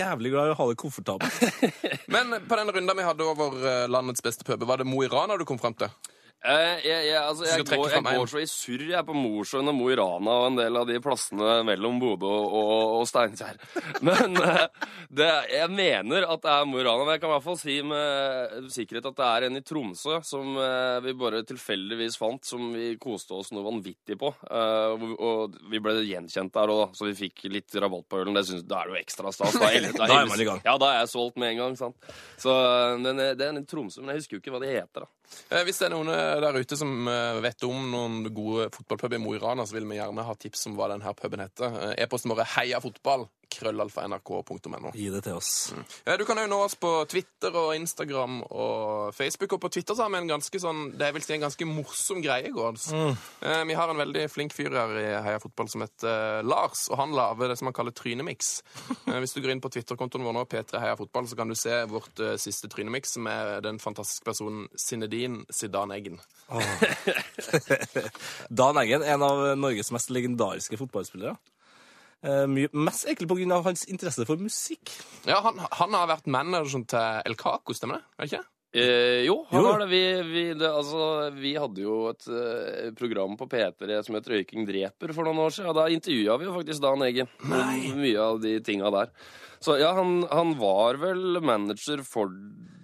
jævlig 0.00 0.32
glad 0.34 0.50
i 0.50 0.52
å 0.52 0.58
ha 0.58 0.66
det 0.72 0.80
komfortabelt. 0.80 1.72
Men 2.14 2.34
på 2.48 2.58
den 2.60 2.72
runden 2.76 2.98
vi 2.98 3.06
hadde 3.08 3.24
over 3.28 3.56
eh, 3.68 3.86
landets 3.88 4.24
beste 4.24 4.44
pub, 4.48 4.64
var 4.68 4.80
det 4.82 4.88
Mo 4.88 5.00
i 5.04 5.08
Rana 5.12 5.36
du 5.40 5.44
kom 5.48 5.60
frem 5.60 5.76
til? 5.80 5.92
Eh, 6.38 6.84
jeg, 6.86 7.06
jeg, 7.08 7.18
altså, 7.18 7.46
jeg, 7.48 7.64
går, 7.66 7.88
jeg 7.90 8.02
går 8.06 8.28
så 8.30 8.38
i 8.38 8.46
surr 8.46 8.82
jeg 8.92 9.06
på 9.08 9.14
Mosjøen 9.16 9.70
og 9.72 9.74
Mo 9.74 9.88
i 9.90 9.96
Rana 9.98 10.34
og 10.38 10.44
en 10.52 10.58
del 10.60 10.76
av 10.78 10.84
de 10.86 11.00
plassene 11.02 11.56
mellom 11.66 11.96
Bodø 11.98 12.30
og, 12.30 13.00
og, 13.00 13.02
Steinkjer. 13.10 13.58
Men 14.06 14.38
eh, 14.38 14.68
det, 15.10 15.26
jeg 15.50 15.72
mener 15.74 16.28
at 16.30 16.44
det 16.44 16.52
er 16.54 16.68
Mo 16.70 16.78
i 16.78 16.84
Rana. 16.86 17.02
Men 17.02 17.16
jeg 17.16 17.24
kan 17.24 17.32
i 17.32 17.34
hvert 17.34 17.46
fall 17.48 17.58
si 17.58 17.80
med 17.82 18.70
sikkerhet 18.70 19.10
at 19.10 19.18
det 19.18 19.26
er 19.32 19.48
en 19.48 19.58
i 19.58 19.64
Tromsø 19.66 20.20
som 20.28 20.54
eh, 20.62 21.00
vi 21.08 21.16
bare 21.18 21.42
tilfeldigvis 21.48 22.20
fant, 22.22 22.46
som 22.46 22.70
vi 22.70 22.92
koste 23.02 23.34
oss 23.34 23.50
noe 23.50 23.66
vanvittig 23.66 24.20
på. 24.22 24.30
Og, 24.38 25.58
vi 25.68 25.82
ble 25.82 25.98
gjenkjent 26.06 26.54
der 26.54 26.70
òg, 26.70 26.94
så 26.94 27.08
vi 27.08 27.18
fikk 27.18 27.48
litt 27.50 27.74
rabatt 27.82 28.06
på 28.06 28.22
ølen. 28.22 28.38
Det 28.38 28.46
synes, 28.46 28.66
da 28.68 28.84
er 28.84 28.92
det 28.92 28.94
jo 28.94 29.02
ekstra 29.02 29.34
stas. 29.34 29.58
Da, 29.58 29.74
Da 29.98 30.06
er 30.22 30.30
man 30.30 30.38
i 30.38 30.46
gang. 30.46 30.62
Ja, 30.62 30.78
da 30.78 30.94
er 30.94 31.02
jeg 31.02 31.12
solgt 31.16 31.38
med 31.40 31.56
en 31.56 31.64
gang. 31.64 31.78
sant? 31.78 32.10
Så 32.38 32.54
men 33.02 33.18
er, 33.18 33.34
det 33.34 33.48
er 33.48 33.56
en 33.56 33.64
i 33.64 33.68
Tromsø, 33.68 34.04
men 34.04 34.14
jeg 34.14 34.22
husker 34.22 34.38
jo 34.38 34.44
ikke 34.44 34.54
hva 34.54 34.62
de 34.62 34.76
heter. 34.78 35.02
da. 35.02 35.17
Eh, 35.48 35.64
Hvis 35.64 35.80
det 35.80 35.88
er 35.88 35.94
noen 35.94 36.10
eh, 36.12 36.36
der 36.44 36.58
ute 36.60 36.76
som 36.78 37.08
eh, 37.08 37.40
vet 37.44 37.64
om 37.68 37.88
noen 37.92 38.20
gode 38.34 38.68
fotballpuber 38.74 39.18
i 39.18 39.22
Mo 39.22 39.34
i 39.36 39.40
Rana, 39.42 39.66
så 39.66 39.78
vil 39.78 39.88
vi 39.88 39.98
gjerne 39.98 40.26
ha 40.26 40.36
tips 40.36 40.66
om 40.70 40.78
hva 40.78 40.90
denne 40.92 41.14
puben 41.18 41.44
heter. 41.44 41.94
E-posten 41.96 42.32
vår 42.32 42.44
er 42.44 42.54
heiafotball. 42.56 43.28
Krøllalfa.nrk.no. 43.50 44.90
Gi 44.94 45.08
det 45.12 45.22
til 45.24 45.38
oss. 45.38 45.50
Ja, 46.06 46.16
Du 46.20 46.24
kan 46.28 46.38
jo 46.40 46.46
nå 46.50 46.58
oss 46.64 46.76
på 46.78 46.90
Twitter 47.10 47.54
og 47.56 47.72
Instagram 47.76 48.40
og 48.50 49.14
Facebook. 49.16 49.56
Og 49.56 49.62
på 49.64 49.70
Twitter 49.72 49.96
så 49.98 50.06
har 50.06 50.12
vi 50.14 50.20
en 50.22 50.30
ganske 50.30 50.60
sånn, 50.62 50.84
det 50.98 51.10
vil 51.16 51.24
si 51.24 51.34
en 51.36 51.44
ganske 51.46 51.68
morsom 51.68 52.22
greie 52.24 52.48
i 52.50 52.54
går. 52.54 52.70
altså. 52.76 53.02
Eh, 53.42 53.62
Vi 53.68 53.76
har 53.78 53.90
en 53.92 54.00
veldig 54.02 54.26
flink 54.30 54.54
fyr 54.56 54.72
her 54.76 54.94
i 55.00 55.06
Heia 55.26 55.40
Fotball 55.42 55.70
som 55.72 55.84
heter 55.84 56.38
eh, 56.38 56.42
Lars, 56.46 56.86
og 56.92 57.00
han 57.00 57.14
lager 57.16 57.52
det 57.52 57.58
som 57.60 57.70
han 57.70 57.76
kaller 57.80 57.96
trynemix. 57.96 58.58
Eh, 59.08 59.16
Hvis 59.22 59.32
du 59.32 59.40
går 59.40 59.54
inn 59.54 59.60
på 59.64 59.70
Twitter-kontoen 59.72 60.24
vår 60.26 60.34
nå, 60.36 60.42
P3 60.50 60.80
Heia 60.82 60.96
Fotball, 60.98 61.24
så 61.30 61.36
kan 61.38 61.48
du 61.48 61.54
se 61.56 61.72
vårt 61.88 62.20
eh, 62.20 62.34
siste 62.40 62.68
trynemix 62.68 63.16
med 63.24 63.62
den 63.64 63.78
fantastiske 63.80 64.26
personen 64.28 64.66
Zinedine 64.76 65.46
Sidan 65.50 65.94
Eggen. 65.96 66.18
Dan 68.48 68.78
Eggen, 68.78 69.02
en 69.02 69.22
av 69.22 69.40
Norges 69.58 69.90
mest 69.94 70.10
legendariske 70.12 70.78
fotballspillere. 70.80 71.36
Eh, 72.26 72.44
mye, 72.50 72.68
mest 72.74 73.06
egentlig 73.06 73.46
av 73.54 73.64
hans 73.68 73.84
interesse 73.86 74.24
for 74.26 74.40
musikk. 74.42 74.90
Ja, 75.28 75.40
han, 75.44 75.58
han 75.58 75.94
har 75.94 76.08
vært 76.10 76.26
manageren 76.26 76.86
til 76.90 77.20
El 77.28 77.36
Caco, 77.38 77.76
stemmer 77.76 78.00
det? 78.00 78.06
Er 78.18 78.24
det 78.24 78.32
ikke? 78.32 78.44
Eh, 78.78 79.20
jo, 79.24 79.36
han 79.48 79.62
Jo. 79.62 79.68
har 79.70 79.78
det. 79.80 79.86
Vi, 79.88 80.00
vi, 80.28 80.42
det, 80.58 80.66
altså, 80.68 81.04
vi 81.38 81.54
hadde 81.56 81.80
jo 81.86 81.94
et 82.10 82.26
uh, 82.28 82.90
program 82.98 83.36
på 83.40 83.46
P3 83.48 84.00
som 84.04 84.18
het 84.18 84.26
Røyking 84.28 84.66
dreper 84.68 85.14
for 85.16 85.24
noen 85.24 85.40
år 85.46 85.54
siden. 85.54 85.70
og 85.70 85.78
Da 85.78 85.86
intervjua 85.94 86.36
vi 86.42 86.48
jo 86.50 86.56
faktisk 86.58 86.82
Dan 86.84 87.06
Eggen 87.06 87.30
om 87.46 88.02
mye 88.02 88.18
av 88.26 88.42
de 88.42 88.58
tinga 88.66 88.90
der. 88.92 89.14
Så 89.64 89.78
ja, 89.80 89.94
han, 89.96 90.20
han 90.30 90.52
var 90.60 90.98
vel 91.00 91.40
manager 91.40 92.02
for 92.06 92.28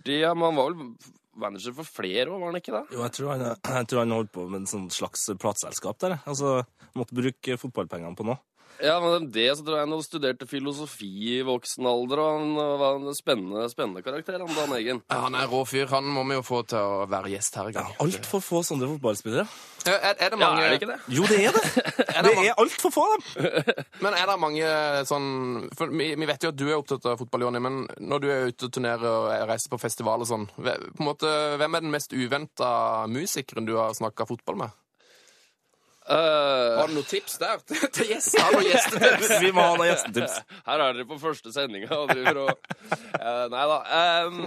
de, 0.07 0.23
ja, 0.23 0.33
men 0.35 0.49
han 0.53 0.57
var 0.63 0.73
vel 0.73 0.89
manager 1.37 1.75
for 1.77 1.87
flere 1.91 2.31
år, 2.31 2.39
var 2.41 2.51
han 2.55 2.59
ikke 2.63 2.73
det? 2.79 2.83
Jo, 2.95 3.03
jeg 3.05 3.13
tror 3.19 3.31
han, 3.35 3.45
jeg 3.51 3.87
tror 3.91 4.01
han 4.07 4.15
holdt 4.15 4.33
på 4.35 4.47
med 4.49 4.63
en 4.63 4.71
sånn 4.71 4.89
slags 4.95 5.27
plateselskap 5.43 6.01
der. 6.03 6.17
Altså, 6.25 6.61
måtte 6.97 7.19
bruke 7.19 7.59
fotballpengene 7.61 8.15
på 8.19 8.27
noe. 8.31 8.39
Ja, 8.83 8.97
men 9.03 9.29
det 9.35 9.47
så 9.59 9.63
tror 9.65 9.79
jeg 9.79 9.87
han 9.91 10.03
studerte 10.05 10.47
filosofi 10.51 11.11
i 11.37 11.43
voksen 11.47 11.87
alder, 11.87 12.21
og 12.23 12.41
han 12.41 12.81
var 12.81 12.97
en 12.99 13.15
spennende, 13.17 13.69
spennende 13.71 14.03
karakter, 14.05 14.41
han 14.43 14.51
Dan 14.57 14.75
Eggen. 14.77 15.03
Ja, 15.11 15.21
han 15.27 15.37
er 15.39 15.47
rå 15.51 15.63
fyr. 15.69 15.87
Han 15.93 16.09
må 16.11 16.25
vi 16.29 16.39
jo 16.39 16.43
få 16.47 16.63
til 16.69 16.81
å 16.83 17.05
være 17.11 17.31
gjest 17.35 17.55
her 17.61 17.71
i 17.71 17.75
Ja, 17.77 17.85
gang. 17.85 17.95
Altfor 18.05 18.43
få 18.45 18.63
sånne 18.67 18.89
fotballspillere. 18.95 19.47
Ja, 19.85 19.95
Er, 20.01 20.15
er 20.19 20.31
det 20.33 20.39
Ja, 20.41 20.49
er 20.59 20.71
det 20.73 20.77
ikke 20.81 20.89
det? 20.89 20.99
Jo, 21.13 21.27
det 21.29 21.39
er 21.45 21.53
det! 21.53 21.65
Det 22.25 22.31
er 22.49 22.55
altfor 22.61 22.91
få 22.95 23.03
av 23.05 23.19
dem! 23.21 23.65
Men 24.05 24.15
er 24.17 24.31
det 24.31 24.37
mange 24.41 24.69
sånn 25.09 25.27
for 25.77 25.91
vi, 25.93 26.07
vi 26.17 26.29
vet 26.29 26.47
jo 26.47 26.53
at 26.55 26.57
du 26.57 26.65
er 26.71 26.79
opptatt 26.79 27.05
av 27.11 27.19
fotball, 27.21 27.45
Jonny, 27.45 27.61
men 27.61 27.83
når 28.01 28.23
du 28.23 28.27
er 28.33 28.47
ute 28.49 28.69
og 28.69 28.73
turnerer 28.73 29.05
og 29.11 29.49
reiser 29.51 29.73
på 29.73 29.79
festival 29.83 30.25
og 30.25 30.29
sånn, 30.31 30.47
på 30.57 30.65
en 30.73 31.05
måte, 31.09 31.29
hvem 31.61 31.77
er 31.77 31.85
den 31.85 31.93
mest 31.93 32.15
uventa 32.17 32.71
musikeren 33.11 33.69
du 33.69 33.75
har 33.77 33.93
snakka 33.97 34.27
fotball 34.31 34.57
med? 34.65 34.73
Eh, 36.05 36.77
Har 36.79 36.91
du 36.91 36.95
noen 36.99 37.07
tips 37.09 37.39
der 37.41 37.63
til 37.65 38.09
gjestetips? 38.13 39.31
Vi 39.41 39.53
må 39.57 39.63
ha 39.65 39.77
noen 39.79 39.89
gjestetips. 39.89 40.35
Her 40.69 40.83
er 40.85 40.97
dere 40.99 41.07
på 41.09 41.17
første 41.23 41.53
sendinga 41.55 41.89
og 41.97 42.11
driver 42.13 42.41
og 42.43 42.51
uh, 42.53 43.47
Nei 43.53 43.65
da. 43.71 43.79
Um, 44.27 44.43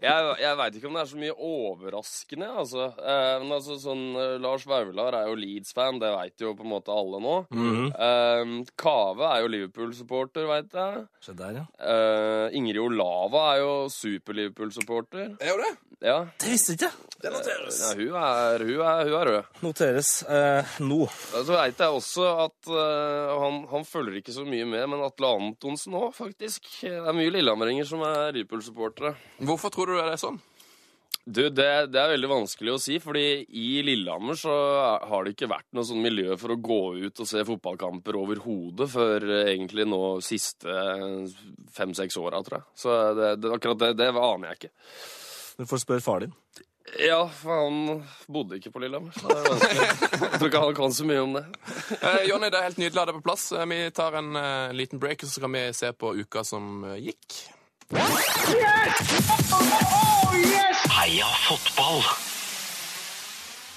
jeg 0.00 0.30
jeg 0.40 0.58
veit 0.62 0.78
ikke 0.78 0.88
om 0.88 0.96
det 0.96 1.02
er 1.02 1.10
så 1.10 1.20
mye 1.20 1.36
overraskende, 1.50 2.48
altså. 2.62 2.88
Uh, 2.96 3.34
men 3.42 3.54
altså 3.58 3.76
sånn 3.82 4.04
Lars 4.42 4.64
Vaular 4.68 5.18
er 5.20 5.28
jo 5.30 5.36
Leeds-fan, 5.40 6.00
det 6.00 6.12
veit 6.16 6.44
jo 6.46 6.54
på 6.56 6.64
en 6.64 6.72
måte 6.72 6.94
alle 6.94 7.20
nå. 7.22 7.34
Em, 7.52 8.56
Kave 8.78 9.28
er 9.28 9.42
jo 9.44 9.50
Liverpool-supporter, 9.52 10.46
veit 10.48 10.72
jeg. 10.76 11.04
Se 11.24 11.34
der, 11.36 11.60
ja. 11.60 11.64
Eh, 11.80 12.56
Ingrid 12.56 12.80
Olava 12.82 13.42
er 13.54 13.60
jo 13.62 13.72
super-Liverpool-supporter. 13.92 15.34
Er 15.40 15.52
hun 15.56 15.62
det? 15.64 15.72
Ja. 16.06 16.18
Det 16.40 16.52
visste 16.52 16.76
ikke 16.76 16.88
jeg. 16.90 17.02
Det 17.22 17.30
noteres. 17.32 17.78
ja 17.80 17.92
hun, 17.96 18.16
er, 18.20 18.64
hun, 18.68 18.80
er, 18.84 19.04
hun 19.08 19.14
er 19.20 19.30
rød. 19.30 19.60
Noteres 19.64 20.10
eh, 20.28 20.74
nå. 20.88 21.06
Så 21.34 21.46
veit 21.52 21.80
jeg 21.82 22.00
også 22.00 22.26
at 22.46 22.72
uh, 22.72 23.36
han, 23.42 23.62
han 23.70 23.86
følger 23.86 24.20
ikke 24.20 24.34
så 24.34 24.46
mye 24.48 24.66
med, 24.68 24.86
men 24.92 25.04
Atle 25.06 25.32
Antonsen 25.36 25.96
òg, 25.98 26.12
faktisk. 26.16 26.68
Det 26.82 26.96
er 26.96 27.16
mye 27.16 27.32
lillehammeringer 27.34 27.88
som 27.88 28.04
er 28.06 28.36
Liverpool-supportere. 28.36 29.16
Hvorfor 29.46 29.74
tror 29.74 29.92
du 29.92 29.98
det 29.98 30.10
er 30.12 30.22
sånn? 30.22 30.40
Du, 31.26 31.40
det, 31.50 31.66
det 31.90 31.98
er 31.98 32.12
veldig 32.12 32.28
vanskelig 32.30 32.70
å 32.70 32.78
si, 32.78 33.00
fordi 33.02 33.40
i 33.58 33.80
Lillehammer 33.82 34.38
så 34.38 34.52
har 35.10 35.26
det 35.26 35.32
ikke 35.34 35.48
vært 35.50 35.66
noe 35.74 35.82
sånn 35.88 36.04
miljø 36.04 36.36
for 36.38 36.54
å 36.54 36.58
gå 36.62 36.78
ut 37.02 37.22
og 37.24 37.26
se 37.26 37.42
fotballkamper 37.48 38.18
overhodet 38.20 38.86
før 38.92 39.26
eh, 39.26 39.50
egentlig 39.56 39.88
nå 39.90 40.00
siste 40.22 40.70
fem-seks 41.74 42.20
åra, 42.22 42.44
tror 42.46 42.60
jeg. 42.60 42.66
Så 42.78 42.94
det, 43.18 43.32
det, 43.42 43.50
akkurat 43.58 43.82
det, 43.82 43.90
det 43.98 44.12
aner 44.12 44.52
jeg 44.52 44.60
ikke. 44.60 44.72
Du 45.58 45.66
får 45.66 45.82
spørre 45.82 46.06
far 46.06 46.22
din. 46.22 46.38
Ja, 47.02 47.18
for 47.28 47.64
han 47.64 48.04
bodde 48.30 48.56
ikke 48.60 48.70
på 48.72 48.80
Lillehammer. 48.80 49.12
Så 49.18 49.26
det 49.28 49.36
er 49.36 49.48
vanskelig. 49.50 49.86
Jeg 50.22 50.38
tror 50.38 50.48
ikke 50.50 50.62
han 50.62 50.76
kan 50.78 50.94
så 50.96 51.06
mye 51.08 51.22
om 51.24 51.32
det. 51.36 51.42
Eh, 51.98 52.22
Jonny, 52.30 52.48
det 52.52 52.60
er 52.60 52.68
helt 52.70 52.78
nydelig 52.80 52.96
å 52.96 53.02
ha 53.02 53.08
deg 53.10 53.18
på 53.18 53.24
plass. 53.26 53.48
Eh, 53.52 53.66
Vi 53.72 53.80
tar 53.96 54.16
en 54.20 54.30
eh, 54.40 54.72
liten 54.78 55.02
break, 55.02 55.26
og 55.26 55.32
så 55.34 55.42
kan 55.44 55.52
vi 55.58 55.64
se 55.76 55.90
på 55.92 56.14
uka 56.22 56.44
som 56.46 56.84
eh, 56.92 57.00
gikk. 57.10 57.40
Heia 60.96 61.28
fotball! 61.48 62.00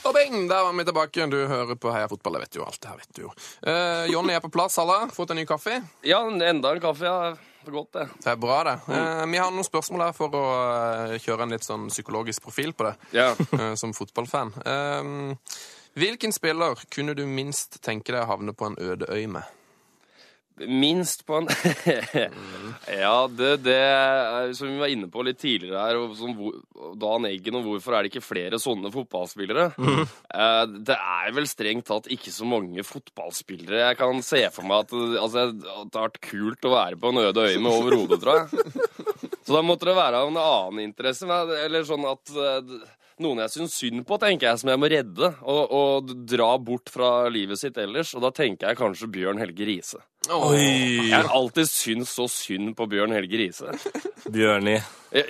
Og 0.07 0.15
bing, 0.15 0.45
der 0.49 0.63
var 0.63 0.73
vi 0.77 0.85
tilbake. 0.87 1.25
Du 1.29 1.37
hører 1.49 1.75
på 1.75 1.91
Heia 1.93 2.07
fotball. 2.09 2.37
Jeg 2.39 2.45
vet 2.47 2.57
jo 2.61 2.65
alt 2.65 2.79
det 2.81 2.89
her, 2.93 3.01
vet 3.01 3.13
du 3.17 3.21
jo. 3.25 3.33
Eh, 3.67 4.05
Jonny 4.13 4.33
er 4.37 4.41
på 4.45 4.51
plass, 4.53 4.77
Halla. 4.79 5.01
Fått 5.13 5.33
en 5.35 5.41
ny 5.41 5.45
kaffe? 5.49 5.81
Ja, 6.07 6.21
enda 6.29 6.71
en 6.71 6.81
kaffe. 6.83 7.05
ja. 7.05 7.35
For 7.63 7.71
godt, 7.75 7.91
det. 7.93 8.05
Det 8.23 8.31
er 8.31 8.39
bra, 8.39 8.59
det. 8.63 8.75
Eh, 8.95 9.25
vi 9.31 9.37
har 9.41 9.51
noen 9.51 9.67
spørsmål 9.67 10.05
her 10.07 10.13
for 10.15 10.35
å 10.39 10.43
eh, 11.11 11.17
kjøre 11.19 11.43
en 11.45 11.53
litt 11.55 11.65
sånn 11.67 11.89
psykologisk 11.91 12.45
profil 12.47 12.71
på 12.73 12.87
det, 12.87 12.95
Ja. 13.17 13.33
eh, 13.59 13.73
som 13.79 13.93
fotballfan. 13.93 14.53
Eh, 14.63 15.37
hvilken 15.99 16.31
spiller 16.35 16.79
kunne 16.93 17.15
du 17.17 17.25
minst 17.27 17.81
tenke 17.85 18.13
deg 18.15 18.23
å 18.23 18.29
havne 18.31 18.55
på 18.55 18.69
en 18.71 18.77
øde 18.79 19.09
øy 19.11 19.25
med? 19.27 19.43
Minst 20.67 21.25
på 21.27 21.39
en 21.39 21.47
Ja, 23.01 23.27
det, 23.31 23.51
det 23.63 23.77
Som 24.57 24.73
vi 24.73 24.81
var 24.81 24.91
inne 24.91 25.07
på 25.11 25.23
litt 25.25 25.39
tidligere 25.39 25.85
her, 25.85 25.99
som 26.17 26.35
Dan 26.99 27.27
Eggen, 27.29 27.59
og 27.59 27.67
hvorfor 27.67 27.95
er 27.95 28.03
det 28.03 28.11
ikke 28.13 28.25
flere 28.25 28.59
sånne 28.61 28.91
fotballspillere? 28.93 29.69
Eh, 29.79 30.63
det 30.85 30.97
er 30.97 31.33
vel 31.35 31.47
strengt 31.49 31.87
tatt 31.89 32.09
ikke 32.11 32.33
så 32.33 32.47
mange 32.47 32.83
fotballspillere 32.87 33.83
jeg 33.89 33.99
kan 33.99 34.23
se 34.25 34.43
for 34.53 34.67
meg 34.67 34.85
at, 34.85 34.93
altså, 35.23 35.47
at 35.49 35.89
det 35.91 35.99
har 35.99 36.09
vært 36.09 36.21
kult 36.29 36.67
å 36.67 36.75
være 36.75 36.99
på 36.99 37.11
en 37.11 37.21
øde 37.23 37.45
øy 37.49 37.57
med 37.57 37.71
overhodet, 37.71 38.21
tror 38.21 38.41
jeg. 38.41 38.89
Så 39.49 39.55
da 39.55 39.63
måtte 39.65 39.87
det 39.89 39.95
være 39.97 40.19
av 40.21 40.29
en 40.29 40.37
annen 40.37 40.83
interesse. 40.83 41.25
Eller 41.65 41.85
sånn 41.87 42.03
at 42.05 42.29
eh, 42.37 42.73
noen 43.23 43.41
jeg 43.43 43.53
syns 43.55 43.77
synd 43.81 44.03
på, 44.07 44.19
tenker 44.21 44.51
jeg, 44.51 44.61
som 44.61 44.69
jeg 44.69 44.81
må 44.81 44.89
redde 44.91 45.31
og, 45.41 45.73
og 45.73 46.13
dra 46.29 46.51
bort 46.61 46.91
fra 46.93 47.11
livet 47.33 47.59
sitt 47.61 47.79
ellers. 47.81 48.13
Og 48.13 48.23
da 48.27 48.31
tenker 48.35 48.69
jeg 48.69 48.79
kanskje 48.79 49.09
Bjørn 49.15 49.41
Helge 49.41 49.65
Riise. 49.67 50.03
Jeg 50.27 51.13
har 51.15 51.29
alltid 51.33 51.69
syntes 51.69 52.11
så 52.17 52.25
synd 52.29 52.73
på 52.77 52.85
Bjørn 52.91 53.13
Helge 53.15 53.39
Riise. 53.39 53.71
Bjørni. 54.35 54.75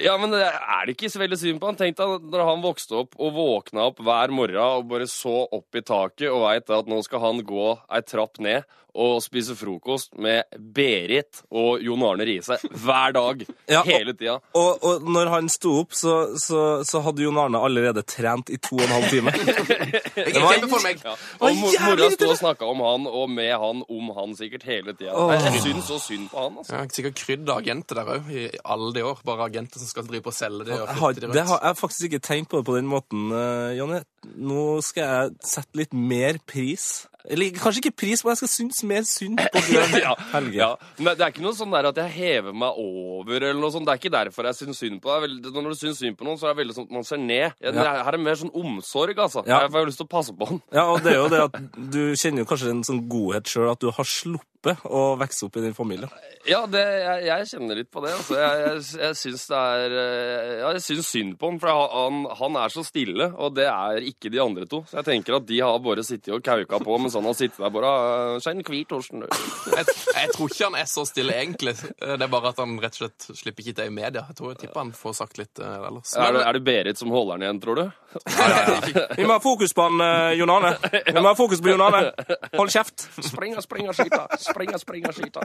Ja, 0.03 0.17
men 0.19 0.33
det 0.33 0.41
er 0.43 0.81
det 0.89 0.97
ikke 0.97 1.11
så 1.13 1.21
veldig 1.21 1.37
synd 1.39 1.61
på 1.61 1.69
han? 1.69 1.77
Tenk 1.79 1.95
deg 2.01 2.25
når 2.33 2.43
han 2.49 2.65
vokste 2.65 2.97
opp 3.05 3.13
og 3.21 3.31
våkna 3.37 3.85
opp 3.91 4.01
hver 4.03 4.33
morgen 4.35 4.59
og 4.59 4.89
bare 4.91 5.07
så 5.07 5.37
opp 5.55 5.77
i 5.79 5.85
taket 5.87 6.27
og 6.33 6.43
veit 6.49 6.73
at 6.75 6.89
nå 6.91 6.99
skal 7.05 7.23
han 7.29 7.39
gå 7.47 7.69
ei 7.95 8.01
trapp 8.03 8.41
ned 8.43 8.65
og 8.99 9.19
spise 9.21 9.53
frokost 9.55 10.15
med 10.19 10.49
Berit 10.75 11.43
og 11.53 11.77
Jon 11.85 12.01
Arne 12.03 12.25
Riise 12.27 12.57
hver 12.73 13.13
dag. 13.15 13.43
Ja, 13.69 13.83
hele 13.85 14.15
tida. 14.17 14.39
Og, 14.57 14.81
og 14.83 15.03
når 15.05 15.29
han 15.29 15.47
sto 15.53 15.75
opp, 15.83 15.93
så, 15.95 16.15
så, 16.41 16.81
så 16.89 16.99
hadde 17.05 17.21
Jon 17.21 17.37
Arne 17.37 17.61
allerede 17.63 18.01
trent 18.09 18.49
i 18.51 18.57
to 18.57 18.79
og 18.79 18.83
en 18.87 18.95
halv 18.95 19.11
time. 19.13 19.31
det 20.17 20.41
var- 20.41 20.65
for 20.73 20.81
meg. 20.83 21.03
Ja. 21.05 21.13
Og 21.37 21.53
mo- 21.61 21.69
mora 21.85 22.09
sto 22.17 22.31
og 22.33 22.39
snakka 22.41 22.67
om 22.73 22.81
han 22.83 23.05
og 23.07 23.29
med 23.31 23.53
han 23.61 23.83
om 23.85 24.09
han 24.17 24.33
sikkert 24.41 24.65
hele 24.67 24.78
tida. 24.87 25.13
Åh. 25.13 25.33
Jeg 25.35 25.61
syns 25.65 25.85
så 25.89 25.99
synd 25.99 26.29
på 26.31 26.39
han, 26.43 26.57
altså. 26.61 26.75
Har 26.79 26.87
sikkert 26.95 27.15
krydd 27.19 27.49
agenter 27.49 27.95
der 28.01 28.13
òg, 28.15 28.31
i 28.31 28.47
alle 28.63 28.93
de 28.95 29.03
år. 29.03 29.19
Bare 29.25 29.49
agenter 29.49 29.79
som 29.79 29.87
skal 29.91 30.07
drive 30.07 30.23
på 30.25 30.33
og 30.33 30.37
selge 30.39 30.65
det 30.69 30.73
og 30.79 30.87
Jeg 30.87 30.87
har, 30.87 30.95
flytte 31.13 31.27
de 31.27 31.33
det 31.39 31.47
har 31.51 31.59
jeg 31.67 31.77
faktisk 31.83 32.03
ikke 32.09 32.19
tenkt 32.29 32.49
på 32.49 32.57
det 32.61 32.65
på 32.71 32.75
den 32.79 32.87
måten, 32.89 33.29
uh, 33.35 33.69
Jonny. 33.77 34.01
Nå 34.35 34.81
skal 34.83 35.03
jeg 35.05 35.37
sette 35.47 35.77
litt 35.79 35.93
mer 35.95 36.35
pris 36.43 37.05
Eller 37.23 37.53
kanskje 37.55 37.79
ikke 37.85 37.95
pris, 38.01 38.19
men 38.25 38.33
jeg 38.33 38.39
skal 38.41 38.49
synes 38.51 38.79
mer 38.83 39.05
synd 39.07 39.39
på 39.39 39.61
Bjørn 39.69 39.93
Ja, 40.01 40.11
Helge. 40.33 40.57
ja. 40.59 40.67
Men 40.99 41.15
det 41.15 41.23
er 41.23 41.31
ikke 41.31 41.43
noe 41.45 41.55
sånn 41.55 41.71
der 41.71 41.87
at 41.87 41.99
jeg 42.01 42.11
hever 42.17 42.55
meg 42.55 42.75
over, 42.79 43.37
eller 43.39 43.59
noe 43.61 43.71
sånt. 43.71 43.87
Det 43.87 43.93
er 43.95 44.01
ikke 44.01 44.11
derfor 44.17 44.49
jeg 44.49 44.57
syns 44.59 44.81
synd 44.83 44.99
på 45.03 45.13
deg. 45.23 45.37
Når 45.55 45.69
du 45.71 45.77
syns 45.79 45.99
synd 46.03 46.17
på 46.19 46.27
noen, 46.27 46.39
så 46.41 46.49
er 46.49 46.53
det 46.55 46.61
veldig 46.63 46.75
sånn 46.79 46.87
at 46.89 46.95
man 46.99 47.07
ser 47.07 47.21
ned. 47.23 47.55
Jeg, 47.63 47.75
Ja. 47.79 47.87
Her 48.03 48.11
er 48.11 48.17
det 48.17 48.21
mer 48.27 48.39
sånn 48.43 48.51
omsorg, 48.55 49.15
altså. 49.23 49.43
Ja. 49.47 49.61
Jeg 49.67 49.71
har 49.77 49.87
lyst 49.87 50.01
til 50.03 50.07
å 50.09 50.11
passe 50.17 50.35
på 50.35 50.47
han. 50.51 50.61
Ja, 50.75 50.87
og 50.91 51.03
det 51.05 51.13
er 51.15 51.19
jo 51.21 51.27
det 51.31 51.41
at 51.47 51.59
du 51.95 52.01
kjenner 52.19 52.43
jo 52.43 52.49
kanskje 52.51 52.71
en 52.75 52.83
sånn 52.87 53.03
godhet 53.11 53.47
sjøl 53.51 53.71
at 53.71 53.79
du 53.83 53.91
har 53.95 54.07
sluppet 54.07 54.47
å 54.67 55.15
vokse 55.19 55.47
opp 55.47 55.57
i 55.59 55.63
din 55.63 55.75
familie. 55.77 56.09
Ja, 56.47 56.63
det, 56.71 56.81
jeg, 56.81 57.23
jeg 57.27 57.47
kjenner 57.51 57.79
litt 57.79 57.89
på 57.91 58.01
det. 58.03 58.13
Altså. 58.15 58.35
Jeg, 58.39 58.59
jeg, 58.63 58.83
jeg 59.03 59.17
syns 59.19 59.45
det 59.49 59.59
er 59.59 59.95
eh, 60.01 60.53
Ja, 60.61 60.71
jeg 60.75 60.83
syns 60.85 61.11
synd 61.13 61.35
på 61.39 61.51
ham, 61.51 61.59
for 61.61 61.71
han, 61.93 62.21
han 62.39 62.57
er 62.61 62.73
så 62.73 62.83
stille, 62.87 63.29
og 63.35 63.55
det 63.57 63.67
er 63.69 64.07
ikke 64.09 64.31
de 64.33 64.41
andre 64.43 64.67
to. 64.69 64.81
Så 64.89 64.99
jeg 64.99 65.07
tenker 65.09 65.37
at 65.39 65.47
de 65.49 65.59
har 65.63 65.79
bare 65.83 66.05
sittet 66.07 66.33
og 66.35 66.43
kauka 66.45 66.81
på 66.83 66.99
mens 66.99 67.17
han 67.19 67.27
har 67.27 67.37
sittet 67.37 67.59
der 67.59 67.73
bare 67.73 67.89
«Ah, 67.89 68.35
Skjenn 68.43 68.63
hvit, 68.65 68.87
Torsten. 68.89 69.25
Jeg, 69.25 69.85
jeg 69.85 70.33
tror 70.35 70.51
ikke 70.51 70.69
han 70.69 70.79
er 70.79 70.89
så 70.89 71.05
stille, 71.07 71.35
egentlig. 71.35 71.75
Det 71.79 72.17
er 72.17 72.31
bare 72.31 72.53
at 72.53 72.61
han 72.63 72.77
rett 72.81 72.97
og 72.97 73.03
slett 73.03 73.29
slipper 73.43 73.65
ikke 73.65 73.77
til 73.79 73.91
i 73.91 73.95
media. 73.95 74.25
Jeg 74.31 74.39
tror 74.39 74.53
jeg 74.53 74.63
tipper 74.63 74.83
han 74.83 74.93
får 74.95 75.17
sagt 75.21 75.39
litt 75.41 75.63
uh, 75.63 75.87
ellers. 75.89 76.15
Er 76.19 76.35
det, 76.35 76.43
er 76.47 76.57
det 76.57 76.63
Berit 76.65 77.01
som 77.01 77.13
holder 77.13 77.37
han 77.37 77.47
igjen, 77.47 77.61
tror 77.63 77.79
du? 77.79 77.85
Vi 79.19 79.25
må 79.27 79.35
ha 79.35 79.41
fokus 79.43 79.73
på 79.75 79.85
han, 79.85 80.01
eh, 80.01 80.37
Jon 80.39 80.49
Arne. 80.49 80.73
Vi 80.81 81.13
må 81.19 81.27
ha 81.27 81.35
fokus 81.37 81.61
på 81.61 81.69
Jon 81.69 81.83
Arne. 81.85 82.09
Hold 82.55 82.71
kjeft. 82.73 83.05
Springa, 83.21 83.61
springa, 83.61 83.93
skyta. 83.93 84.25
Springa, 84.33 84.48
springa, 84.49 84.79
springe, 84.81 85.11
skyte. 85.15 85.43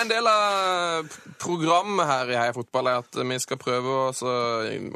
En 0.00 0.08
del 0.10 0.26
av 0.30 1.08
programmet 1.42 2.06
her 2.08 2.32
i 2.32 2.38
Heia 2.38 2.54
Fotball 2.56 2.90
er 2.92 3.00
at 3.02 3.18
vi 3.30 3.38
skal 3.42 3.60
prøve 3.60 3.96
å 3.96 4.32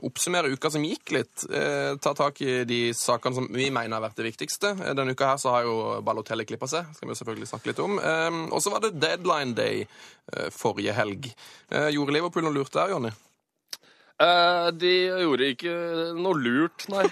oppsummere 0.07 0.53
uka 0.55 0.71
som 0.75 0.85
gikk 0.87 1.15
litt. 1.17 1.45
Eh, 1.51 1.97
ta 2.05 2.15
tak 2.19 2.41
i 2.45 2.63
de 2.69 2.81
sakene 2.97 3.35
som 3.39 3.49
vi 3.53 3.71
mener 3.75 3.97
har 3.99 4.05
vært 4.09 4.21
det 4.21 4.29
viktigste. 4.31 4.75
Eh, 4.81 4.95
Denne 4.97 5.15
uka 5.17 5.33
her 5.33 5.41
så 5.43 5.55
har 5.57 5.69
jo 5.69 5.77
Ballotelli 6.05 6.47
klippa 6.49 6.69
seg. 6.71 6.91
skal 6.97 7.09
vi 7.13 7.19
selvfølgelig 7.21 7.51
snakke 7.53 7.73
litt 7.73 7.83
om. 7.85 7.99
Eh, 7.99 8.41
Og 8.55 8.61
så 8.63 8.71
var 8.73 8.81
det 8.85 8.95
deadline 9.01 9.55
day 9.55 9.87
eh, 10.33 10.51
forrige 10.55 10.93
helg. 10.97 11.31
Eh, 11.71 11.91
Gjorde 11.95 12.13
Liverpool 12.17 12.45
noe 12.47 12.55
lurt 12.61 12.73
der, 12.75 12.91
Jonny? 12.95 13.11
Eh, 14.22 14.68
de 14.79 14.92
gjorde 15.24 15.48
ikke 15.57 15.72
noe 16.14 16.38
lurt, 16.38 16.85
nei. 16.92 17.03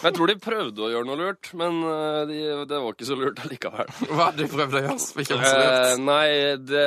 Jeg 0.00 0.12
tror 0.16 0.26
de 0.28 0.34
prøvde 0.40 0.80
å 0.84 0.90
gjøre 0.92 1.06
noe 1.08 1.16
lurt, 1.16 1.48
men 1.56 1.72
eh, 1.88 2.20
de, 2.28 2.36
det 2.68 2.76
var 2.84 2.92
ikke 2.92 3.08
så 3.08 3.16
lurt 3.16 3.40
allikevel. 3.40 3.88
Hva 4.10 4.26
hadde 4.28 4.44
de 4.44 4.48
prøvd 4.52 4.74
å 4.76 4.82
gjøre? 4.84 4.98
som 5.00 5.16
ikke 5.24 5.38
var 5.40 5.44
så 5.48 5.56
Eh, 5.56 5.64
lurt? 5.64 6.04
nei, 6.04 6.28
det, 6.68 6.84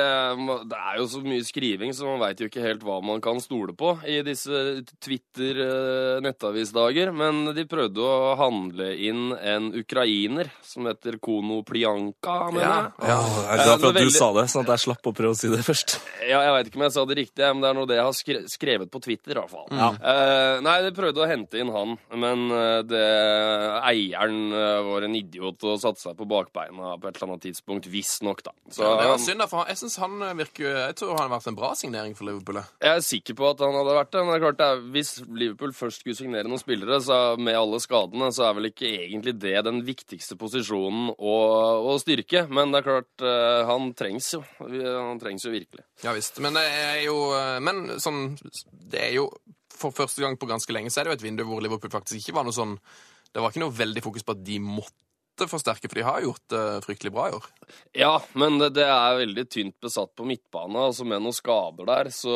det 0.70 0.78
er 0.78 0.94
jo 1.00 1.06
så 1.10 1.18
mye 1.26 1.42
skriving, 1.48 1.90
så 1.98 2.06
man 2.06 2.22
veit 2.22 2.38
jo 2.38 2.46
ikke 2.50 2.62
helt 2.62 2.86
hva 2.86 3.00
man 3.02 3.18
kan 3.24 3.40
stole 3.42 3.74
på 3.74 3.96
i 4.06 4.20
disse 4.26 4.54
Twitter-nettavisdager. 5.02 7.10
Men 7.14 7.44
de 7.56 7.64
prøvde 7.70 8.00
å 8.04 8.34
handle 8.38 8.88
inn 9.08 9.32
en 9.36 9.70
ukrainer 9.78 10.50
som 10.64 10.86
heter 10.88 11.18
Kono 11.22 11.62
Plianka, 11.66 12.50
mener 12.54 12.64
Ja, 12.64 12.68
jeg. 12.78 12.86
ja. 13.10 13.18
Jeg 13.18 13.58
er 13.58 13.64
glad 13.64 13.74
for 13.74 13.74
at 13.74 13.74
er 13.74 13.78
du 13.98 14.04
veldig- 14.04 14.18
sa 14.18 14.28
det, 14.38 14.44
sånn 14.54 14.64
at 14.64 14.70
jeg 14.74 14.80
slapp 14.86 15.04
å 15.10 15.12
prøve 15.14 15.34
å 15.34 15.38
si 15.38 15.48
det 15.50 15.62
først. 15.66 15.88
Ja, 16.28 16.38
jeg 16.46 16.52
veit 16.56 16.66
ikke 16.70 16.78
om 16.80 16.86
jeg 16.86 16.92
sa 16.94 17.02
det 17.04 17.16
riktig, 17.18 17.42
men 17.52 17.60
det 17.60 17.68
er 17.70 17.74
noe 17.74 17.86
det 17.90 17.96
jeg 17.98 18.06
har 18.06 18.12
skrevet 18.48 18.88
på 18.90 18.98
Twitter. 19.02 19.32
i 19.34 19.36
hvert 19.40 19.50
fall. 19.50 19.63
Eh, 19.70 20.60
nei, 20.64 20.76
de 20.84 20.90
prøvde 20.96 21.22
å 21.24 21.28
hente 21.28 21.58
inn 21.60 21.70
han, 21.72 21.94
men 22.12 22.44
eh, 22.52 22.82
det, 22.84 23.02
eieren 23.88 24.52
eh, 24.52 24.80
var 24.86 25.06
en 25.06 25.14
idiot 25.16 25.64
og 25.68 25.78
satte 25.82 26.02
seg 26.02 26.16
på 26.18 26.26
bakbeina 26.28 26.94
på 27.00 27.08
et 27.08 27.16
eller 27.18 27.32
annet 27.34 27.44
tidspunkt. 27.46 27.88
Visstnok, 27.90 28.42
da. 28.46 28.52
Så 28.70 28.84
Ja, 28.84 28.94
det 29.00 29.08
var 29.10 29.18
synd, 29.22 29.40
da, 29.42 29.46
for 29.50 29.62
han- 29.62 29.68
jeg 29.72 29.80
synes 29.82 29.96
han 30.02 30.18
virker 30.38 30.64
Jeg 30.74 30.96
tror 30.96 31.16
han 31.18 31.30
har 31.30 31.38
vært 31.38 31.48
en 31.48 31.54
bra 31.58 31.72
signering 31.74 32.14
for 32.16 32.24
Liverpool. 32.28 32.56
jeg. 32.56 32.66
er 32.80 33.00
sikker 33.00 33.34
på 33.34 33.50
at 33.50 33.58
han 33.60 33.72
hadde 33.74 33.94
vært 33.98 34.10
det. 34.12 34.24
Men 34.24 34.32
det 34.32 34.36
er 34.42 34.44
klart 34.52 34.58
det 34.62 34.92
hvis 34.92 35.12
Liverpool 35.28 35.72
først 35.72 36.00
skulle 36.00 36.16
signere 36.16 36.44
noen 36.48 36.58
spillere, 36.62 37.00
så 37.00 37.36
med 37.38 37.54
alle 37.56 37.80
skadene, 37.80 38.30
så 38.32 38.48
er 38.50 38.54
vel 38.54 38.70
ikke 38.70 38.90
egentlig 38.90 39.38
det 39.38 39.64
den 39.64 39.82
viktigste 39.84 40.36
posisjonen 40.36 41.14
å, 41.18 41.34
å 41.94 41.98
styrke. 42.00 42.46
Men 42.48 42.72
det 42.72 42.82
er 42.82 42.88
klart, 42.90 43.26
han 43.68 43.92
trengs 43.94 44.32
jo. 44.34 44.42
Han 44.60 45.18
trengs 45.20 45.44
jo 45.44 45.50
virkelig. 45.54 45.84
Ja 46.02 46.12
visst. 46.12 46.38
Men 46.40 46.54
det 46.54 46.64
er 46.64 47.04
jo 47.06 47.14
Men 47.60 47.98
sånn 48.02 48.36
Det 48.90 49.00
er 49.00 49.12
jo 49.14 49.30
For 49.74 49.94
første 49.94 50.22
gang 50.22 50.38
på 50.38 50.48
ganske 50.50 50.72
lenge 50.74 50.92
så 50.92 51.00
er 51.00 51.08
det 51.08 51.14
jo 51.14 51.18
et 51.20 51.26
vindu 51.26 51.44
hvor 51.48 51.62
Liverpool 51.64 51.92
faktisk 51.92 52.20
ikke 52.20 52.36
var 52.38 52.46
noe 52.46 52.56
sånn 52.56 52.76
Det 53.34 53.42
var 53.42 53.50
ikke 53.50 53.64
noe 53.64 53.74
veldig 53.74 54.02
fokus 54.04 54.26
på 54.26 54.36
at 54.36 54.44
de 54.46 54.60
måtte 54.62 55.03
forsterke, 55.50 55.88
for 55.90 55.98
de 55.98 56.04
har 56.06 56.20
gjort 56.22 56.42
det 56.54 56.62
fryktelig 56.86 57.10
bra 57.14 57.24
i 57.30 57.32
år. 57.36 57.44
Ja, 57.96 58.12
men 58.38 58.58
det, 58.60 58.68
det 58.76 58.84
er 58.86 59.16
veldig 59.18 59.44
tynt 59.50 59.74
besatt 59.82 60.12
på 60.14 60.26
midtbane, 60.28 60.78
altså 60.90 61.04
med 61.08 61.22
noen 61.24 61.34
skader 61.34 61.88
der, 61.88 62.10
så, 62.14 62.34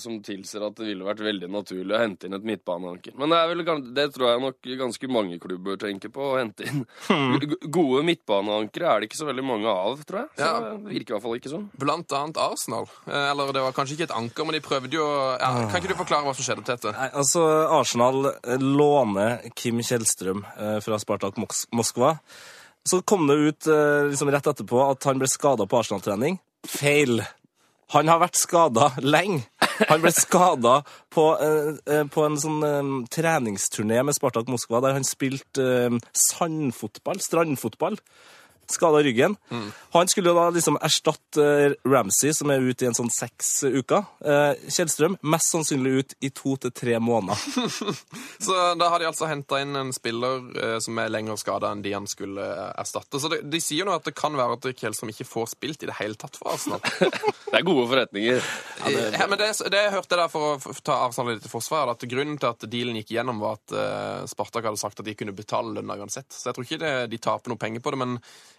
som 0.00 0.18
tilsier 0.24 0.64
at 0.66 0.76
det 0.78 0.86
ville 0.88 1.04
vært 1.04 1.20
veldig 1.24 1.48
naturlig 1.52 1.96
å 1.96 2.00
hente 2.00 2.26
inn 2.28 2.36
et 2.38 2.46
midtbaneanker. 2.46 3.14
Men 3.20 3.32
det, 3.34 3.40
er 3.42 3.50
vel, 3.52 3.64
det 3.96 4.06
tror 4.14 4.30
jeg 4.30 4.42
nok 4.46 4.70
ganske 4.82 5.10
mange 5.12 5.38
klubber 5.42 5.76
tenker 5.82 6.12
på, 6.14 6.30
å 6.32 6.38
hente 6.40 6.66
inn. 6.68 6.84
Hmm. 7.08 7.36
Gode 7.72 8.02
midtbaneankere 8.08 8.88
er 8.94 9.00
det 9.04 9.10
ikke 9.10 9.20
så 9.20 9.28
veldig 9.28 9.44
mange 9.46 9.68
av, 9.72 10.00
tror 10.08 10.22
jeg. 10.24 10.30
Så 10.38 10.48
Ja. 10.48 10.52
det 10.62 10.94
virker 10.96 11.12
i 11.12 11.16
hvert 11.18 11.26
fall 11.26 11.38
ikke 11.40 11.52
sånn. 11.52 11.68
Blant 11.82 12.12
annet 12.16 12.38
Arsenal. 12.40 12.88
Eh, 13.06 13.28
Eller 13.32 13.52
det 13.52 13.62
var 13.66 13.74
kanskje 13.76 13.96
ikke 13.98 14.08
et 14.08 14.16
anker, 14.16 14.46
men 14.48 14.56
de 14.56 14.62
prøvde 14.64 14.96
jo 14.96 15.04
ja, 15.36 15.50
Kan 15.68 15.80
ikke 15.82 15.92
du 15.92 15.98
forklare 15.98 16.24
hva 16.26 16.34
som 16.36 16.46
skjedde, 16.46 16.64
Tete? 16.68 16.92
Nei, 16.96 17.10
altså, 17.18 17.42
Arsenal 17.76 18.30
eh, 18.32 18.56
låner 18.62 19.42
Kim 19.58 19.82
Kjellstrøm 19.84 20.44
eh, 20.56 20.78
fra 20.84 20.98
Spartak 21.02 21.36
Moskva. 21.72 22.14
Så 22.88 23.02
kom 23.06 23.26
det 23.26 23.34
ut 23.34 23.66
eh, 23.66 24.08
liksom 24.10 24.30
rett 24.30 24.46
etterpå 24.46 24.80
at 24.88 25.06
han 25.06 25.20
ble 25.20 25.28
skada 25.30 25.66
på 25.70 25.78
Arsenal-trening. 25.78 26.40
Feil. 26.66 27.22
Han 27.94 28.08
har 28.10 28.22
vært 28.22 28.40
skada 28.40 28.90
lenge. 29.04 29.44
Han 29.88 30.02
ble 30.02 30.10
skada 30.14 30.80
på, 31.12 31.26
eh, 31.38 31.70
eh, 31.86 32.04
på 32.10 32.26
en 32.26 32.38
sånn 32.40 33.04
treningsturné 33.12 34.02
med 34.02 34.16
Spartak 34.16 34.50
Moskva, 34.50 34.82
der 34.82 34.96
han 34.98 35.06
spilte 35.06 35.66
sandfotball, 36.16 37.22
strandfotball. 37.22 38.00
Skada 38.70 39.02
ryggen. 39.02 39.36
Han 39.92 40.08
skulle 40.08 40.30
jo 40.30 40.36
da 40.36 40.46
liksom 40.54 40.78
erstatte 40.80 41.74
Ramsey, 41.84 42.32
som 42.32 42.50
er 42.50 42.62
ute 42.64 42.86
i 42.86 42.88
en 42.88 42.96
sånn 42.96 43.10
seks 43.12 43.50
uker. 43.68 44.06
Eh, 44.24 44.62
Kjellstrøm 44.72 45.18
mest 45.28 45.52
sannsynlig 45.52 45.92
ut 45.92 46.14
i 46.24 46.30
to 46.32 46.54
til 46.62 46.72
tre 46.72 46.96
måneder. 47.02 47.36
Så 48.46 48.56
da 48.80 48.88
har 48.88 49.02
de 49.02 49.08
altså 49.10 49.28
henta 49.28 49.60
inn 49.60 49.76
en 49.76 49.92
spiller 49.92 50.46
eh, 50.56 50.76
som 50.80 50.96
er 51.02 51.12
lenger 51.12 51.36
skada 51.40 51.72
enn 51.74 51.84
de 51.84 51.92
han 51.92 52.08
skulle 52.08 52.40
eh, 52.40 52.70
erstatte. 52.80 53.20
Så 53.20 53.28
de, 53.32 53.42
de 53.44 53.60
sier 53.60 53.82
jo 53.82 53.88
nå 53.90 53.98
at 53.98 54.08
det 54.08 54.14
kan 54.16 54.36
være 54.38 54.56
at 54.56 54.70
Kjellstrøm 54.80 55.12
ikke 55.12 55.28
får 55.28 55.52
spilt 55.52 55.84
i 55.84 55.90
det 55.90 55.98
hele 56.00 56.16
tatt 56.16 56.40
for 56.40 56.54
Arsenal. 56.54 56.80
Det 57.52 57.58
er 57.58 57.66
gode 57.68 57.82
forretninger. 57.90 58.38
Ja, 58.88 59.26
men 59.28 59.36
det, 59.36 59.50
det 59.68 59.80
hørte 59.92 60.16
der 60.16 60.30
for 60.32 60.54
å 60.56 60.72
ta 60.80 60.94
Arsenal 61.04 61.34
litt 61.34 61.42
til 61.44 61.52
forsvar, 61.52 61.90
at 61.92 62.06
grunnen 62.08 62.38
til 62.40 62.48
at 62.48 62.64
dealen 62.64 62.96
gikk 62.96 63.12
gjennom, 63.12 63.42
var 63.44 63.58
at 63.58 64.30
Spartak 64.32 64.64
hadde 64.70 64.80
sagt 64.80 65.02
at 65.02 65.04
de 65.04 65.12
kunne 65.12 65.34
betale 65.36 65.74
lønna 65.76 65.98
uansett. 66.00 66.32
Så 66.32 66.48
jeg 66.48 66.56
tror 66.56 66.64
ikke 66.64 66.80
det, 66.80 66.94
de 67.12 67.20
taper 67.20 67.52
noe 67.52 67.60
penger 67.60 67.84
på 67.84 67.92
det, 67.92 68.00
men 68.00 68.16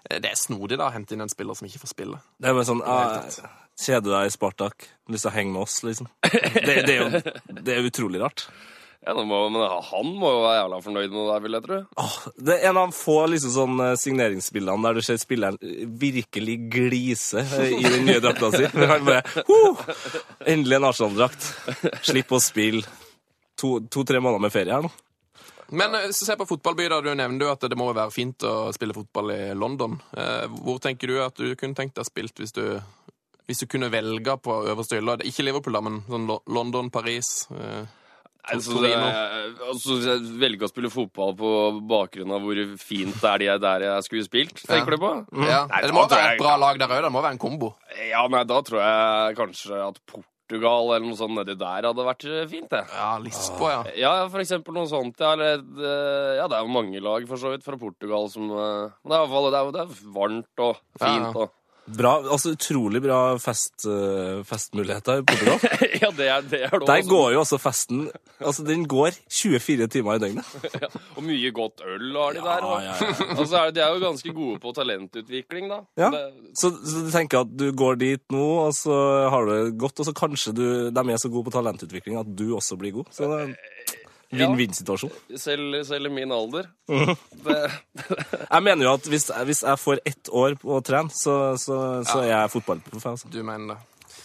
det 0.10 0.30
er 0.34 0.39
snodig 0.39 0.80
da 0.80 0.89
å 0.89 0.94
hente 0.94 1.16
inn 1.16 1.24
en 1.24 1.32
spiller 1.32 1.58
som 1.58 1.68
ikke 1.68 1.82
får 1.84 1.94
spille. 1.94 2.20
Det 2.38 2.50
er 2.50 2.58
bare 2.58 2.68
sånn 2.68 2.84
ah, 2.86 3.24
Kjede 3.80 4.12
deg 4.12 4.28
i 4.28 4.34
Spartak. 4.34 4.86
Lyst 5.10 5.26
til 5.26 5.32
å 5.32 5.34
henge 5.34 5.56
med 5.56 5.63
oss, 5.63 5.80
liksom. 5.88 6.10
Det, 6.24 6.84
det, 6.86 6.94
er 6.94 7.00
jo 7.00 7.62
det 7.63 7.74
er 7.74 7.88
utrolig 7.88 8.22
rart. 8.22 8.46
Ja, 9.04 9.12
nå 9.18 9.26
må, 9.28 9.39
men 9.52 9.63
han 9.84 10.12
må 10.16 10.30
jo 10.32 10.44
være 10.46 10.60
jævla 10.62 10.78
fornøyd 10.86 11.10
med 11.12 11.18
det 11.18 11.24
der, 11.28 11.42
vil 11.44 11.58
jeg 11.58 11.66
tro. 11.66 11.80
Oh, 12.00 12.13
det 12.48 12.54
er 12.56 12.70
en 12.70 12.80
av 12.80 12.94
få 12.96 13.18
liksom, 13.34 13.52
sånn, 13.52 13.82
eh, 13.84 13.96
signeringsbildene 14.00 14.88
der 14.88 14.96
du 15.00 15.04
ser 15.04 15.20
spilleren 15.20 15.58
virkelig 16.00 16.56
glise 16.72 17.44
eh, 17.44 17.74
i 17.76 17.84
den 17.84 18.08
nye 18.08 18.22
drakta 18.24 18.52
si. 18.54 18.70
Men 18.78 18.94
han 18.94 19.10
bare 19.10 19.44
«Huh! 19.50 19.84
Endelig 20.54 20.80
en 20.80 20.88
Arsenal-drakt. 20.88 21.50
Slipp 22.06 22.32
å 22.32 22.39
spille 22.44 22.86
to-tre 23.60 23.89
to, 23.92 24.06
tre 24.08 24.24
måneder 24.24 24.46
med 24.46 24.56
ferie 24.56 24.78
her 24.78 24.88
nå. 24.88 24.94
Men 25.74 25.96
eh, 25.98 26.10
så 26.14 26.28
se 26.28 26.36
på 26.40 26.46
fotballby, 26.50 26.86
da. 26.92 27.00
Du 27.02 27.10
nevner 27.18 27.48
jo 27.48 27.52
at 27.54 27.66
det 27.70 27.78
må 27.80 27.90
være 27.94 28.14
fint 28.14 28.46
å 28.48 28.70
spille 28.76 28.94
fotball 28.98 29.34
i 29.36 29.42
London. 29.58 29.98
Eh, 30.18 30.46
Hvor 30.64 30.78
tenker 30.84 31.10
du 31.12 31.18
at 31.24 31.36
du 31.40 31.56
kunne 31.60 31.78
tenkt 31.78 31.98
deg 31.98 32.06
spilt 32.10 32.38
hvis 32.42 32.54
du, 32.56 32.66
hvis 33.50 33.64
du 33.64 33.68
kunne 33.72 33.90
velge 33.94 34.38
på 34.44 34.60
øverste 34.72 35.00
hylle? 35.02 35.18
Ikke 35.28 35.46
Liverpool, 35.48 35.74
da, 35.76 35.82
men 35.86 36.02
sånn 36.08 36.30
London, 36.54 36.94
Paris 36.94 37.48
eh, 37.58 37.84
Altså, 38.44 38.76
altså, 38.84 39.96
jeg 40.04 40.20
velger 40.42 40.66
å 40.68 40.68
spille 40.68 40.90
fotball 40.92 41.30
på 41.40 41.50
bakgrunn 41.88 42.34
av 42.36 42.44
hvor 42.44 42.58
fint 42.82 43.16
det 43.22 43.30
er 43.30 43.40
de 43.40 43.54
der 43.64 43.86
jeg 43.86 44.04
skulle 44.10 44.26
spilt, 44.28 44.58
tenker 44.68 44.98
Ja. 44.98 44.98
du 44.98 45.04
på? 45.06 45.12
Ja. 45.48 45.62
Nei, 45.72 45.80
det 45.88 45.94
må 45.96 46.04
være 46.12 46.34
et 46.34 46.42
bra 46.42 46.58
lag 46.60 46.76
der 46.82 46.92
òg. 46.92 47.06
Det 47.08 47.12
må 47.16 47.22
være 47.24 47.38
en 47.38 47.40
kombo. 47.40 47.70
Ja, 48.10 48.26
nei, 48.28 48.42
da 48.50 48.58
tror 48.68 48.82
jeg 48.84 49.38
kanskje 49.40 49.80
at 49.88 50.02
Portugal 50.54 50.92
eller 50.94 51.08
noe 51.08 51.18
sånt 51.18 51.34
nedi 51.38 51.56
der 51.58 51.88
hadde 51.88 52.06
vært 52.06 52.26
eh, 52.30 52.46
fint, 52.50 52.70
det. 52.70 52.84
Ja, 52.94 53.18
Lisboa, 53.22 53.72
ja. 53.74 53.94
Ja, 54.04 54.12
for 54.30 54.44
eksempel 54.44 54.76
noe 54.78 54.86
sånt. 54.89 55.18
Ja, 55.20 55.34
eller, 55.34 55.63
eh, 55.82 56.36
ja, 56.38 56.48
det 56.48 56.58
er 56.60 56.68
jo 56.68 56.74
mange 56.74 57.02
lag 57.02 57.26
for 57.30 57.42
så 57.42 57.54
vidt 57.54 57.66
fra 57.66 57.78
Portugal 57.82 58.30
som 58.30 58.52
eh, 58.52 58.94
Men 59.04 59.10
det 59.10 59.18
er 59.18 59.26
i 59.50 59.52
det 59.56 59.63
jo- 59.66 59.74
det 59.74 59.82
er 59.82 60.13
varmt 60.13 60.63
og 60.68 60.76
fint 61.00 61.34
Ja. 61.34 61.34
og 61.34 61.52
Bra, 61.86 62.13
altså 62.32 62.54
Utrolig 62.56 63.02
bra 63.04 63.17
fest, 63.43 63.84
eh, 63.89 64.39
festmuligheter 64.48 65.19
i 65.19 65.26
Portugal. 65.28 65.60
Ja, 66.04 66.10
det 66.15 66.28
er 66.32 66.46
det 66.48 66.60
er 66.67 66.80
det 66.80 66.88
Der 66.88 67.02
går 67.08 67.34
jo 67.36 67.41
også 67.41 67.60
festen 67.62 68.06
altså 68.39 68.63
Den 68.67 68.86
går 68.88 69.15
24 69.32 69.88
timer 69.91 70.17
i 70.17 70.22
døgnet. 70.24 70.48
Og 71.17 71.24
mye 71.24 71.52
godt 71.56 71.84
øl 71.88 72.15
har 72.15 72.38
de 72.38 72.43
der. 72.43 72.67
Og, 72.67 72.82
ja, 72.84 72.96
ja. 72.96 73.60
er 73.63 73.76
de, 73.76 73.84
er 73.84 73.93
jo 73.96 74.02
ganske 74.04 74.34
gode 74.36 74.60
på 74.63 74.74
talentutvikling, 74.76 75.69
da. 75.72 75.80
Ja. 76.00 76.10
Det, 76.13 76.24
Så, 76.60 76.72
så 76.72 77.04
du 77.06 77.12
tenker 77.13 77.43
at 77.43 77.52
du 77.52 77.69
går 77.76 78.00
dit 78.02 78.24
nå, 78.34 78.43
og 78.67 78.74
så 78.76 78.96
har 79.32 79.46
du 79.48 79.54
det 79.54 79.78
godt, 79.80 80.00
og 80.00 80.08
så 80.10 80.15
kanskje 80.17 80.56
du, 80.56 80.65
de 80.91 81.04
er 81.04 81.22
så 81.22 81.32
gode 81.32 81.48
på 81.48 81.56
talentutvikling 81.56 82.19
at 82.19 82.32
du 82.32 82.50
også 82.56 82.80
blir 82.80 82.96
god. 82.96 83.12
Så 83.13 83.28
det 83.32 83.41
en 83.43 83.56
vinn-vinn-situasjon. 84.39 85.13
selv, 85.38 85.80
selv 85.88 86.10
i 86.10 86.13
min 86.13 86.32
alder. 86.36 86.69
Det, 86.88 87.58
Jeg 88.54 88.63
mener 88.65 88.88
jo 88.88 88.93
at 88.98 89.10
hvis, 89.10 89.30
hvis 89.48 89.63
jeg 89.65 89.82
får 89.82 90.04
ett 90.10 90.32
år 90.32 90.58
på 90.62 90.78
å 90.78 90.84
trene, 90.86 91.13
så, 91.13 91.38
så, 91.62 91.80
så 92.08 92.22
er 92.24 92.32
jeg 92.34 92.54
fotballproff. 92.58 93.10
Altså. 93.13 93.32
Du 93.34 93.41
mener 93.46 93.76
det. 93.76 93.80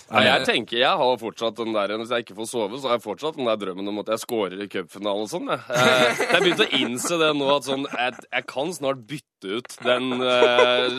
Ja, 0.09 0.39
jeg 0.39 0.47
tenker 0.49 0.79
jeg 0.81 1.01
har 1.01 1.19
fortsatt 1.21 1.59
den 1.59 1.75
der 1.77 1.93
Hvis 2.01 2.13
jeg 2.15 2.25
ikke 2.25 2.37
får 2.39 2.49
sove, 2.49 2.79
så 2.81 2.89
har 2.89 2.97
jeg 2.97 3.05
fortsatt 3.05 3.37
den 3.37 3.49
der 3.49 3.59
drømmen 3.61 3.91
om 3.93 4.01
at 4.03 4.13
jeg 4.15 4.23
scorer 4.23 4.63
i 4.65 4.69
cupfinalen 4.73 5.27
og 5.27 5.31
sånn. 5.31 5.51
Jeg, 5.53 6.15
har 6.33 6.45
begynt 6.45 6.65
å 6.65 6.69
innse 6.79 7.19
det 7.21 7.31
nå, 7.37 7.49
at 7.53 7.69
sånn 7.69 7.85
jeg, 7.91 8.25
jeg 8.25 8.47
kan 8.49 8.73
snart 8.77 9.03
bytte 9.11 9.59
ut 9.59 9.77
den 9.85 10.09
uh, 10.25 10.97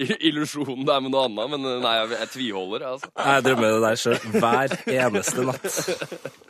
illusjonen 0.00 0.86
der 0.88 1.04
med 1.04 1.14
noe 1.14 1.28
annet, 1.28 1.52
men 1.54 1.68
eh, 1.68 1.78
nei, 1.84 1.94
jeg, 2.00 2.10
jeg 2.16 2.30
tviholder, 2.32 2.86
jeg, 2.86 2.96
altså. 2.96 3.12
Jeg 3.28 3.46
drømmer 3.46 3.74
det 3.74 3.82
der 3.84 4.00
sjøl 4.02 4.18
hver 4.34 4.76
eneste 4.96 5.46
natt. 5.46 5.68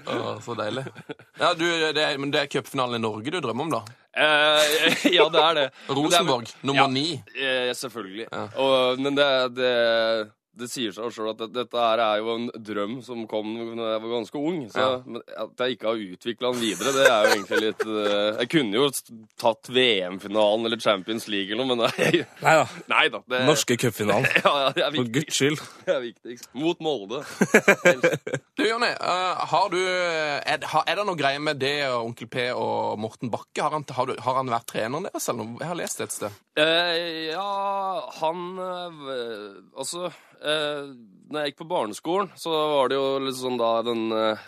Å, 0.08 0.36
så 0.46 0.56
deilig. 0.56 0.86
Ja, 1.36 1.52
du, 1.58 1.66
det 1.68 2.04
er, 2.04 2.16
Men 2.20 2.32
det 2.32 2.44
er 2.44 2.52
cupfinalen 2.52 2.96
i 2.96 3.04
Norge 3.04 3.34
du 3.34 3.42
drømmer 3.44 3.66
om, 3.66 3.74
da? 3.76 3.82
Eh, 4.18 5.12
ja, 5.18 5.28
det 5.32 5.42
er 5.42 5.58
det. 5.58 5.66
Rosenborg, 5.90 6.48
nummer 6.62 6.88
ni. 6.90 7.20
Ja, 7.36 7.74
selvfølgelig. 7.76 8.30
Og, 8.56 9.02
men 9.02 9.18
det, 9.18 9.28
det, 9.58 9.74
det 10.58 10.68
sier 10.72 10.92
seg 10.96 11.12
sjøl 11.14 11.30
at 11.32 11.42
dette 11.54 11.78
her 11.78 12.00
er 12.02 12.20
jo 12.22 12.34
en 12.34 12.48
drøm 12.66 12.96
som 13.06 13.22
kom 13.30 13.52
da 13.78 13.92
jeg 13.94 14.02
var 14.04 14.12
ganske 14.16 14.40
ung. 14.40 14.58
Så 14.72 14.78
Ja. 14.82 15.02
men 15.06 15.22
at 15.36 15.62
jeg 15.64 15.76
ikke 15.76 15.88
har 15.92 16.02
utvikla 16.02 16.52
den 16.52 16.60
videre, 16.62 16.92
det 16.96 17.06
er 17.08 17.24
jo 17.28 17.32
egentlig 17.36 17.60
litt 17.64 17.84
eh, 17.86 18.40
Jeg 18.42 18.50
kunne 18.52 18.78
jo 18.80 18.88
tatt 19.38 19.70
VM-finalen 19.72 20.66
eller 20.68 20.80
Champions 20.82 21.28
League 21.30 21.52
eller 21.54 21.64
noe, 21.64 21.76
men 21.76 21.86
nei, 21.86 22.24
Nei 22.42 22.54
da. 22.58 22.66
nei 22.90 23.04
da. 23.14 23.22
Det, 23.28 23.42
Norske 23.48 23.76
cupfinalen. 23.80 24.26
ja, 24.44 24.54
ja, 24.64 24.68
det 24.76 24.84
er 24.88 24.98
For 24.98 25.12
guds 25.18 25.38
skyld. 25.38 25.62
Det 25.86 25.94
er 25.94 26.02
viktigst. 26.08 26.50
Mot 26.58 26.80
Molde. 26.84 27.22
Du, 28.58 28.64
Jonny, 28.66 28.88
eh, 28.90 29.42
har 29.52 29.68
du 29.70 29.76
er, 29.78 30.58
er 30.64 30.96
det 30.98 31.04
noe 31.06 31.14
greie 31.18 31.38
med 31.38 31.60
det 31.62 31.76
og 31.92 32.08
Onkel 32.08 32.26
P 32.32 32.48
og 32.58 32.98
Morten 32.98 33.30
Bakke? 33.30 33.62
Har 33.62 33.70
han, 33.76 33.84
har, 33.94 34.08
du, 34.10 34.16
har 34.24 34.38
han 34.40 34.50
vært 34.50 34.66
treneren 34.72 35.06
deres, 35.06 35.28
eller 35.30 35.46
noe? 35.46 35.60
Jeg 35.62 35.70
har 35.70 35.78
lest 35.78 36.00
det 36.02 36.08
et 36.08 36.16
sted. 36.16 36.40
Eh, 36.58 37.28
ja, 37.30 37.44
han 38.18 38.40
eh, 38.58 38.98
Altså 39.78 40.08
eh, 40.42 40.90
når 41.28 41.42
jeg 41.42 41.50
gikk 41.50 41.58
på 41.60 41.66
barneskolen, 41.68 42.30
så 42.40 42.52
var 42.52 42.88
det 42.88 42.96
jo 42.96 43.18
litt 43.20 43.36
sånn 43.36 43.58
da 43.60 43.82
den 43.84 44.12
eh, 44.16 44.38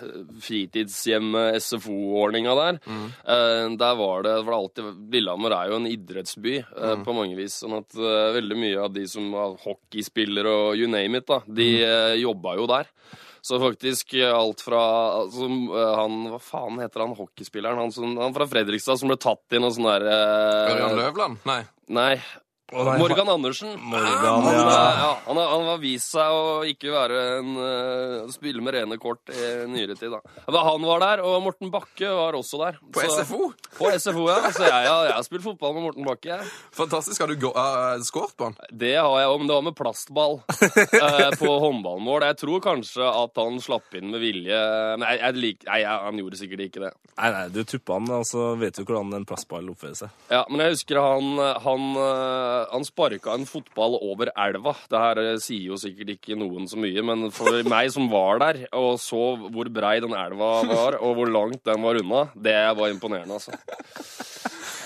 fritidshjem-SFO-ordninga 0.47 2.55
der. 2.57 2.79
Eh, 2.89 3.67
der 3.81 3.95
var 3.99 4.23
det, 4.25 4.43
var 4.47 4.53
det 4.53 4.61
alltid 4.61 4.85
Lillehammer 5.15 5.51
er 5.57 5.65
jo 5.71 5.77
en 5.81 5.91
idrettsby 5.91 6.55
eh, 6.63 6.97
på 7.05 7.11
mange 7.17 7.37
vis. 7.39 7.55
Sånn 7.61 7.79
at 7.83 7.91
veldig 8.37 8.57
mye 8.59 8.79
av 8.87 8.91
de 8.97 9.05
som 9.11 9.25
var 9.35 9.49
hockeyspillere 9.61 10.51
og 10.65 10.69
you 10.81 10.89
name 10.91 11.15
it, 11.21 11.27
da, 11.29 11.39
de 11.47 11.69
mm. 11.83 12.21
jobba 12.23 12.51
jo 12.61 12.65
der. 12.71 12.87
Så 13.45 13.61
faktisk 13.61 14.15
alt 14.21 14.61
fra 14.61 14.81
altså, 15.23 15.47
han, 15.49 16.29
Hva 16.29 16.39
faen 16.45 16.81
heter 16.83 17.01
han 17.07 17.17
hockeyspilleren? 17.17 17.79
Han, 17.81 17.93
som, 17.95 18.19
han 18.21 18.35
fra 18.37 18.47
Fredrikstad 18.49 18.97
som 19.01 19.09
ble 19.09 19.17
tatt 19.21 19.57
inn 19.57 19.65
og 19.65 19.73
sånn 19.77 19.89
der 19.89 20.03
Ørjan 20.13 20.99
Løvland? 20.99 21.35
Nei. 21.49 21.63
Nei. 21.89 22.15
Nei, 22.73 22.97
Morgan 23.01 23.29
Andersen. 23.33 23.73
Morgan, 23.81 24.45
han, 24.45 24.55
ja. 24.55 24.65
eh, 24.65 25.01
ja, 25.03 25.11
han, 25.27 25.41
han 25.53 25.67
har 25.71 25.81
vist 25.83 26.13
seg 26.15 26.35
å 26.35 26.61
ikke 26.69 26.93
være 26.95 27.21
en 27.39 27.51
uh, 27.59 28.31
spille 28.33 28.63
med 28.65 28.77
rene 28.77 28.99
kort 29.03 29.33
i 29.35 29.49
nyere 29.71 29.97
tid. 29.99 30.13
da. 30.15 30.21
Men 30.47 30.59
han 30.69 30.87
var 30.89 31.03
der, 31.05 31.23
og 31.27 31.39
Morten 31.45 31.73
Bakke 31.73 32.13
var 32.17 32.39
også 32.39 32.61
der. 32.65 32.79
På 32.93 33.05
Så- 33.05 33.21
SFO? 33.25 33.51
På 33.79 33.91
SFO, 33.97 34.27
ja. 34.29 34.39
Så 34.53 34.65
jeg, 34.67 34.85
jeg, 34.87 35.07
jeg 35.11 35.17
har 35.17 35.27
spilt 35.27 35.47
fotball 35.47 35.77
med 35.79 35.87
Morten 35.89 36.07
Bakke. 36.09 36.31
jeg. 36.37 36.51
Fantastisk. 36.77 37.21
Har 37.25 37.33
du 37.33 37.47
uh, 37.49 37.97
skåret 38.07 38.37
på 38.39 38.51
han? 38.51 38.59
Det 38.71 38.95
har 38.99 39.17
jeg 39.23 39.33
òg, 39.33 39.39
men 39.43 39.51
det 39.51 39.59
var 39.59 39.67
med 39.71 39.77
plastball 39.79 40.41
uh, 40.41 41.31
på 41.43 41.55
håndballmål. 41.67 42.29
Jeg 42.31 42.41
tror 42.45 42.65
kanskje 42.65 43.07
at 43.11 43.41
han 43.43 43.61
slapp 43.63 43.99
inn 43.99 44.11
med 44.13 44.23
vilje. 44.23 44.61
Men 45.01 45.07
jeg, 45.17 45.35
lik, 45.41 45.65
nei, 45.69 45.83
jeg, 45.85 46.01
han 46.07 46.21
gjorde 46.21 46.41
sikkert 46.41 46.67
ikke 46.69 46.85
det. 46.87 46.93
Nei, 47.17 47.31
nei, 47.35 47.45
du 47.53 47.63
tuppa 47.69 47.99
han, 47.99 48.09
og 48.21 48.25
så 48.29 48.51
vet 48.61 48.79
du 48.79 48.85
hvordan 48.85 49.15
en 49.19 49.27
plastball 49.29 49.69
oppfører 49.73 49.97
seg. 49.99 50.15
Ja, 50.33 50.45
men 50.51 50.63
jeg 50.65 50.77
husker 50.77 51.01
han, 51.03 51.33
han, 51.65 51.87
eh, 52.01 52.60
han 52.73 52.87
sparka 52.87 53.35
en 53.35 53.47
fotball 53.49 53.97
over 53.99 54.31
elva. 54.35 54.75
Det 54.91 55.03
her 55.03 55.23
eh, 55.23 55.41
sier 55.43 55.73
jo 55.73 55.81
sikkert 55.81 56.15
ikke 56.17 56.39
noen 56.39 56.69
så 56.71 56.79
mye, 56.81 57.05
men 57.07 57.29
for 57.35 57.61
meg 57.73 57.91
som 57.95 58.11
var 58.13 58.43
der 58.45 58.63
og 58.77 58.95
så 59.03 59.35
hvor 59.51 59.71
brei 59.73 59.99
den 60.05 60.15
elva 60.17 60.53
var, 60.69 61.01
og 61.01 61.19
hvor 61.19 61.31
langt 61.31 61.65
den 61.67 61.85
var 61.85 62.01
unna, 62.01 62.27
det 62.35 62.59
var 62.79 62.93
imponerende, 62.93 63.41
altså. 63.41 63.57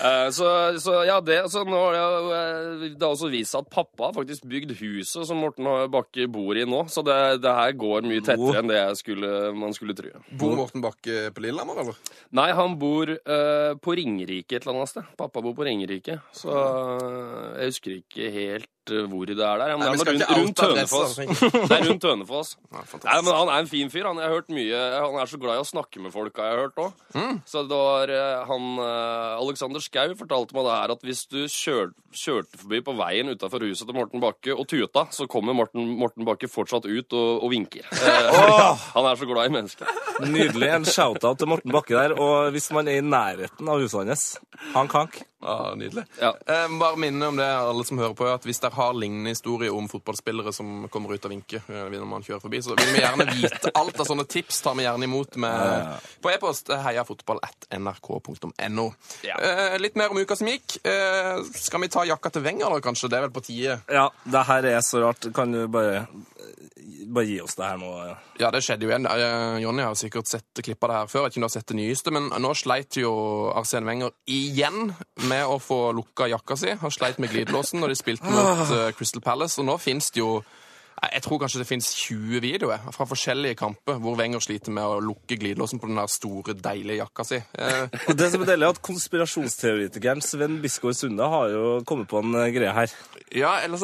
Eh, 0.05 0.27
Så, 0.35 0.45
så 0.83 0.99
ja, 1.07 1.17
det 1.23 1.39
så 1.51 1.63
nå 1.67 1.79
har 1.79 1.95
det, 1.95 2.03
eh, 2.37 2.85
det 2.95 3.01
har 3.01 3.13
også 3.15 3.29
vist 3.33 3.55
seg 3.55 3.65
at 3.65 3.71
pappa 3.73 4.09
har 4.09 4.15
faktisk 4.17 4.45
bygd 4.51 4.75
huset 4.79 5.25
som 5.27 5.39
Morten 5.41 5.67
Bakke 5.93 6.27
bor 6.31 6.57
i 6.57 6.65
nå. 6.67 6.83
Så 6.91 7.03
det, 7.05 7.17
det 7.43 7.55
her 7.57 7.73
går 7.79 8.05
mye 8.05 8.23
tettere 8.25 8.61
enn 8.61 8.69
det 8.71 8.77
jeg 8.79 8.99
skulle, 9.01 9.31
man 9.57 9.73
skulle 9.77 9.97
tro. 9.97 10.11
Bor 10.37 10.55
Morten 10.59 10.83
Bakke 10.85 11.29
på 11.35 11.45
Lillehammer, 11.45 11.81
eller? 11.85 11.99
Nei, 12.35 12.49
han 12.57 12.77
bor 12.81 13.09
uh, 13.15 13.71
på 13.81 13.95
Ringerike 13.97 14.59
et 14.59 14.65
eller 14.65 14.81
annet 14.81 14.91
sted. 14.93 15.09
Pappa 15.17 15.41
bor 15.45 15.55
på 15.57 15.65
Ringerike. 15.67 16.19
Så 16.35 16.51
jeg 16.53 17.71
husker 17.73 17.97
ikke 17.99 18.31
helt 18.35 18.69
hvor 18.89 19.25
det 19.29 19.35
er 19.39 19.61
der. 19.61 19.73
Men 19.77 19.87
Nei, 19.87 19.95
det 19.97 20.05
er 20.05 20.11
rundt, 20.11 20.25
rundt 20.29 20.59
oute 20.59 20.67
Tønefoss. 20.69 21.15
Det 21.17 21.77
er 21.77 21.87
rundt 21.89 22.05
Tønefoss. 22.05 22.55
Ja. 22.75 22.81
Nei, 23.05 23.15
men 23.23 23.31
Han 23.35 23.49
er 23.49 23.61
en 23.63 23.69
fin 23.69 23.89
fyr. 23.91 24.07
Han, 24.09 24.19
jeg 24.19 24.27
har 24.27 24.35
hørt 24.35 24.49
mye, 24.53 24.79
han 24.99 25.15
er 25.21 25.29
så 25.29 25.37
glad 25.39 25.57
i 25.57 25.61
å 25.63 25.67
snakke 25.67 26.01
med 26.03 26.11
folk, 26.13 26.35
har 26.41 26.51
jeg 26.51 26.61
hørt 26.65 26.81
òg. 26.81 27.03
Mm. 27.15 27.37
Så 27.47 27.63
det 27.69 27.79
var 27.79 28.11
eh, 28.11 28.41
han 28.49 28.65
eh, 28.83 29.35
Alexander 29.39 29.83
Schou 29.83 30.15
fortalte 30.19 30.57
meg 30.57 30.67
det 30.67 30.75
her 30.75 30.93
at 30.95 31.05
hvis 31.07 31.21
du 31.31 31.37
kjør, 31.51 31.93
kjørte 32.15 32.59
forbi 32.61 32.81
på 32.85 32.95
veien 32.99 33.31
utafor 33.31 33.63
huset 33.65 33.87
til 33.87 33.97
Morten 33.97 34.23
Bakke 34.23 34.55
og 34.55 34.67
tuta, 34.71 35.05
så 35.15 35.27
kommer 35.31 35.55
Morten, 35.57 35.87
Morten 35.99 36.27
Bakke 36.27 36.49
fortsatt 36.51 36.87
ut 36.89 37.15
og, 37.15 37.29
og 37.45 37.53
vinker. 37.53 37.87
Eh, 37.91 38.31
han 38.97 39.09
er 39.11 39.21
så 39.21 39.29
glad 39.29 39.49
i 39.51 39.55
mennesker. 39.55 39.95
Nydelig. 40.25 40.71
En 40.75 40.89
shout-out 40.89 41.39
til 41.41 41.51
Morten 41.51 41.73
Bakke 41.75 41.95
der. 41.95 42.17
Og 42.19 42.51
hvis 42.55 42.69
man 42.75 42.89
er 42.91 42.99
i 42.99 43.05
nærheten 43.05 43.71
av 43.71 43.81
huset 43.83 44.03
hans, 44.03 44.27
hank, 44.75 44.95
hank. 44.95 45.21
Ja, 45.45 45.75
nydelig. 45.77 46.03
Ja. 46.19 46.31
Eh, 46.47 46.67
bare 46.79 46.97
minne 46.97 47.27
om 47.29 47.37
det, 47.37 47.45
alle 47.45 47.83
som 47.85 47.99
hører 48.01 48.15
på, 48.17 48.25
at 48.33 48.45
hvis 48.47 48.57
dere 48.63 48.73
har 48.73 48.95
lignende 48.97 49.29
historier 49.35 49.73
om 49.75 49.85
fotballspillere 49.91 50.49
som 50.55 50.87
kommer 50.91 51.13
ut 51.13 51.25
av 51.27 51.31
vinke 51.35 51.59
eh, 51.61 51.83
når 51.93 52.07
man 52.09 52.23
kjører 52.25 52.41
forbi, 52.41 52.61
så 52.65 52.73
vil 52.73 52.93
vi 52.95 53.03
gjerne 53.03 53.27
vite 53.35 53.69
alt 53.77 53.99
av 54.01 54.05
sånne 54.09 54.25
tips. 54.29 54.61
tar 54.65 54.73
vi 54.79 54.83
gjerne 54.87 55.05
imot 55.05 55.37
med, 55.45 55.61
på 56.21 56.31
e-post 56.33 56.69
eh, 56.73 56.81
heiafotball.nrk.no. 56.87 58.87
Ja. 59.27 59.35
Eh, 59.37 59.77
litt 59.81 59.95
mer 59.99 60.09
om 60.13 60.17
uka 60.17 60.35
som 60.39 60.49
gikk. 60.49 60.79
Eh, 60.81 61.43
skal 61.53 61.81
vi 61.85 61.91
ta 61.93 62.05
jakka 62.09 62.29
til 62.33 62.41
Wenger, 62.45 62.69
da, 62.73 62.77
kanskje? 62.83 63.09
Det 63.11 63.17
er 63.19 63.27
vel 63.27 63.35
på 63.35 63.45
tide? 63.45 63.73
Ja, 63.91 64.07
det 64.23 64.43
her 64.49 64.63
er 64.73 64.81
så 64.85 64.97
rart. 65.05 65.21
Kan 65.35 65.53
du 65.53 65.61
bare, 65.71 66.07
bare 67.05 67.25
gi 67.29 67.37
oss 67.43 67.55
det 67.59 67.67
her 67.69 67.77
nå? 67.81 67.91
Ja, 68.41 68.49
det 68.51 68.61
skjedde 68.65 68.83
jo 68.87 68.91
igjen. 68.91 69.05
Eh, 69.07 69.57
Jonny 69.63 69.83
har 69.85 69.95
sikkert 69.99 70.27
sett 70.29 70.61
klipp 70.63 70.83
av 70.83 70.89
det 70.91 70.97
her 70.99 71.07
før. 71.11 71.19
Jeg 71.19 71.25
vet 71.25 71.31
ikke 71.35 71.39
om 71.39 71.45
du 71.45 71.49
har 71.49 71.55
sett 71.55 71.71
det 71.71 71.77
nyeste, 71.79 72.09
men 72.15 72.23
nå 72.43 72.51
sleit 72.57 72.93
jo 72.99 73.11
Arsene 73.55 73.87
Wenger 73.87 74.11
igjen 74.31 74.79
med 75.29 75.34
å 75.43 75.57
få 75.59 75.91
lukka 75.97 76.29
jakka 76.31 76.55
si. 76.57 76.71
Han 76.81 76.93
sleit 76.93 77.19
med 77.19 77.33
glidelåsen 77.33 77.81
når 77.83 77.91
de 77.91 77.97
spilte 77.99 78.31
mot 78.31 78.71
eh, 78.71 78.91
Crystal 78.95 79.21
Palace, 79.25 79.59
og 79.61 79.67
nå 79.67 79.75
fins 79.81 80.11
det 80.15 80.21
jo 80.23 80.37
Jeg 81.05 81.21
tror 81.25 81.37
kanskje 81.41 81.59
det 81.59 81.67
finnes 81.67 81.89
20 82.07 82.39
videoer 82.41 82.85
fra 82.95 83.05
forskjellige 83.05 83.57
kamper 83.59 83.97
hvor 84.01 84.15
Wenger 84.17 84.39
sliter 84.41 84.71
med 84.73 84.87
å 84.87 85.01
lukke 85.03 85.35
glidelåsen 85.37 85.77
på 85.81 85.89
den 85.89 85.99
der 85.99 86.07
store, 86.09 86.55
deilige 86.55 87.01
jakka 87.03 87.25
si. 87.27 87.41
Eh, 87.59 87.89
Og 88.07 88.15
det 88.17 88.29
som 88.31 88.41
er 88.45 88.53
deilig, 88.53 88.63
er 88.69 88.73
at 88.77 88.81
konspirasjonsteoretikeren 88.87 90.21
Sven 90.23 90.61
Biskår 90.63 90.95
Sunde 90.95 91.27
har 91.29 91.49
jo 91.51 91.65
kommet 91.85 92.07
på 92.09 92.21
en 92.23 92.33
eh, 92.39 92.47
greie 92.55 92.71
her. 92.73 92.93
ja, 93.35 93.57
ellers 93.65 93.83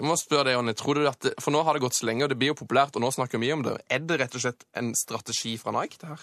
jeg 0.00 0.08
må 0.08 0.14
spørre 0.16 0.46
deg, 0.48 0.54
Jonny. 0.56 0.72
Tror 0.80 0.96
du 0.96 1.06
at 1.10 1.20
det, 1.20 1.34
For 1.44 1.52
nå 1.52 1.60
har 1.66 1.76
det 1.76 1.82
gått 1.84 1.92
så 1.98 2.06
lenge, 2.08 2.24
og 2.24 2.30
det 2.32 2.38
blir 2.40 2.54
jo 2.54 2.58
populært, 2.62 2.94
og 2.96 3.02
nå 3.04 3.10
snakker 3.12 3.38
vi 3.42 3.50
om 3.52 3.60
det. 3.66 3.74
Er 3.92 4.00
det 4.00 4.16
rett 4.22 4.34
og 4.38 4.40
slett 4.40 4.64
en 4.80 4.94
strategi 4.96 5.58
fra 5.60 5.74
Nike, 5.76 5.98
det 6.00 6.08
her? 6.14 6.22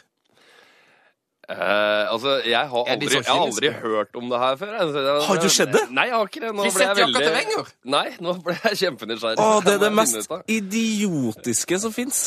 Eh, 1.50 2.12
altså, 2.12 2.42
jeg 2.44 2.60
har, 2.70 2.90
aldri, 2.92 3.08
jeg 3.08 3.24
har 3.24 3.40
aldri 3.46 3.70
hørt 3.72 4.16
om 4.20 4.30
det 4.30 4.40
her 4.42 4.56
før. 4.60 4.72
Altså, 4.82 5.04
det- 5.06 5.28
Har 5.28 5.38
du 5.40 5.48
skjedd 5.48 5.72
det? 5.72 5.84
Nei, 5.96 6.04
jeg 6.10 6.14
har 6.18 6.26
ikke 6.28 6.42
det. 6.44 6.50
Nå 6.58 6.64
Vi 6.64 6.72
setter 6.76 7.02
jakka 7.06 7.22
til 7.24 7.34
Wenger. 7.38 7.70
Nei, 7.86 8.08
nå 8.20 8.34
ble 8.44 8.56
jeg 8.66 8.78
kjempenysgjerrig. 8.82 9.40
Å, 9.40 9.64
det 9.64 9.74
er 9.78 9.80
det 9.86 9.94
mest 9.96 10.30
idiotiske 10.52 11.80
som 11.80 11.94
fins. 11.96 12.20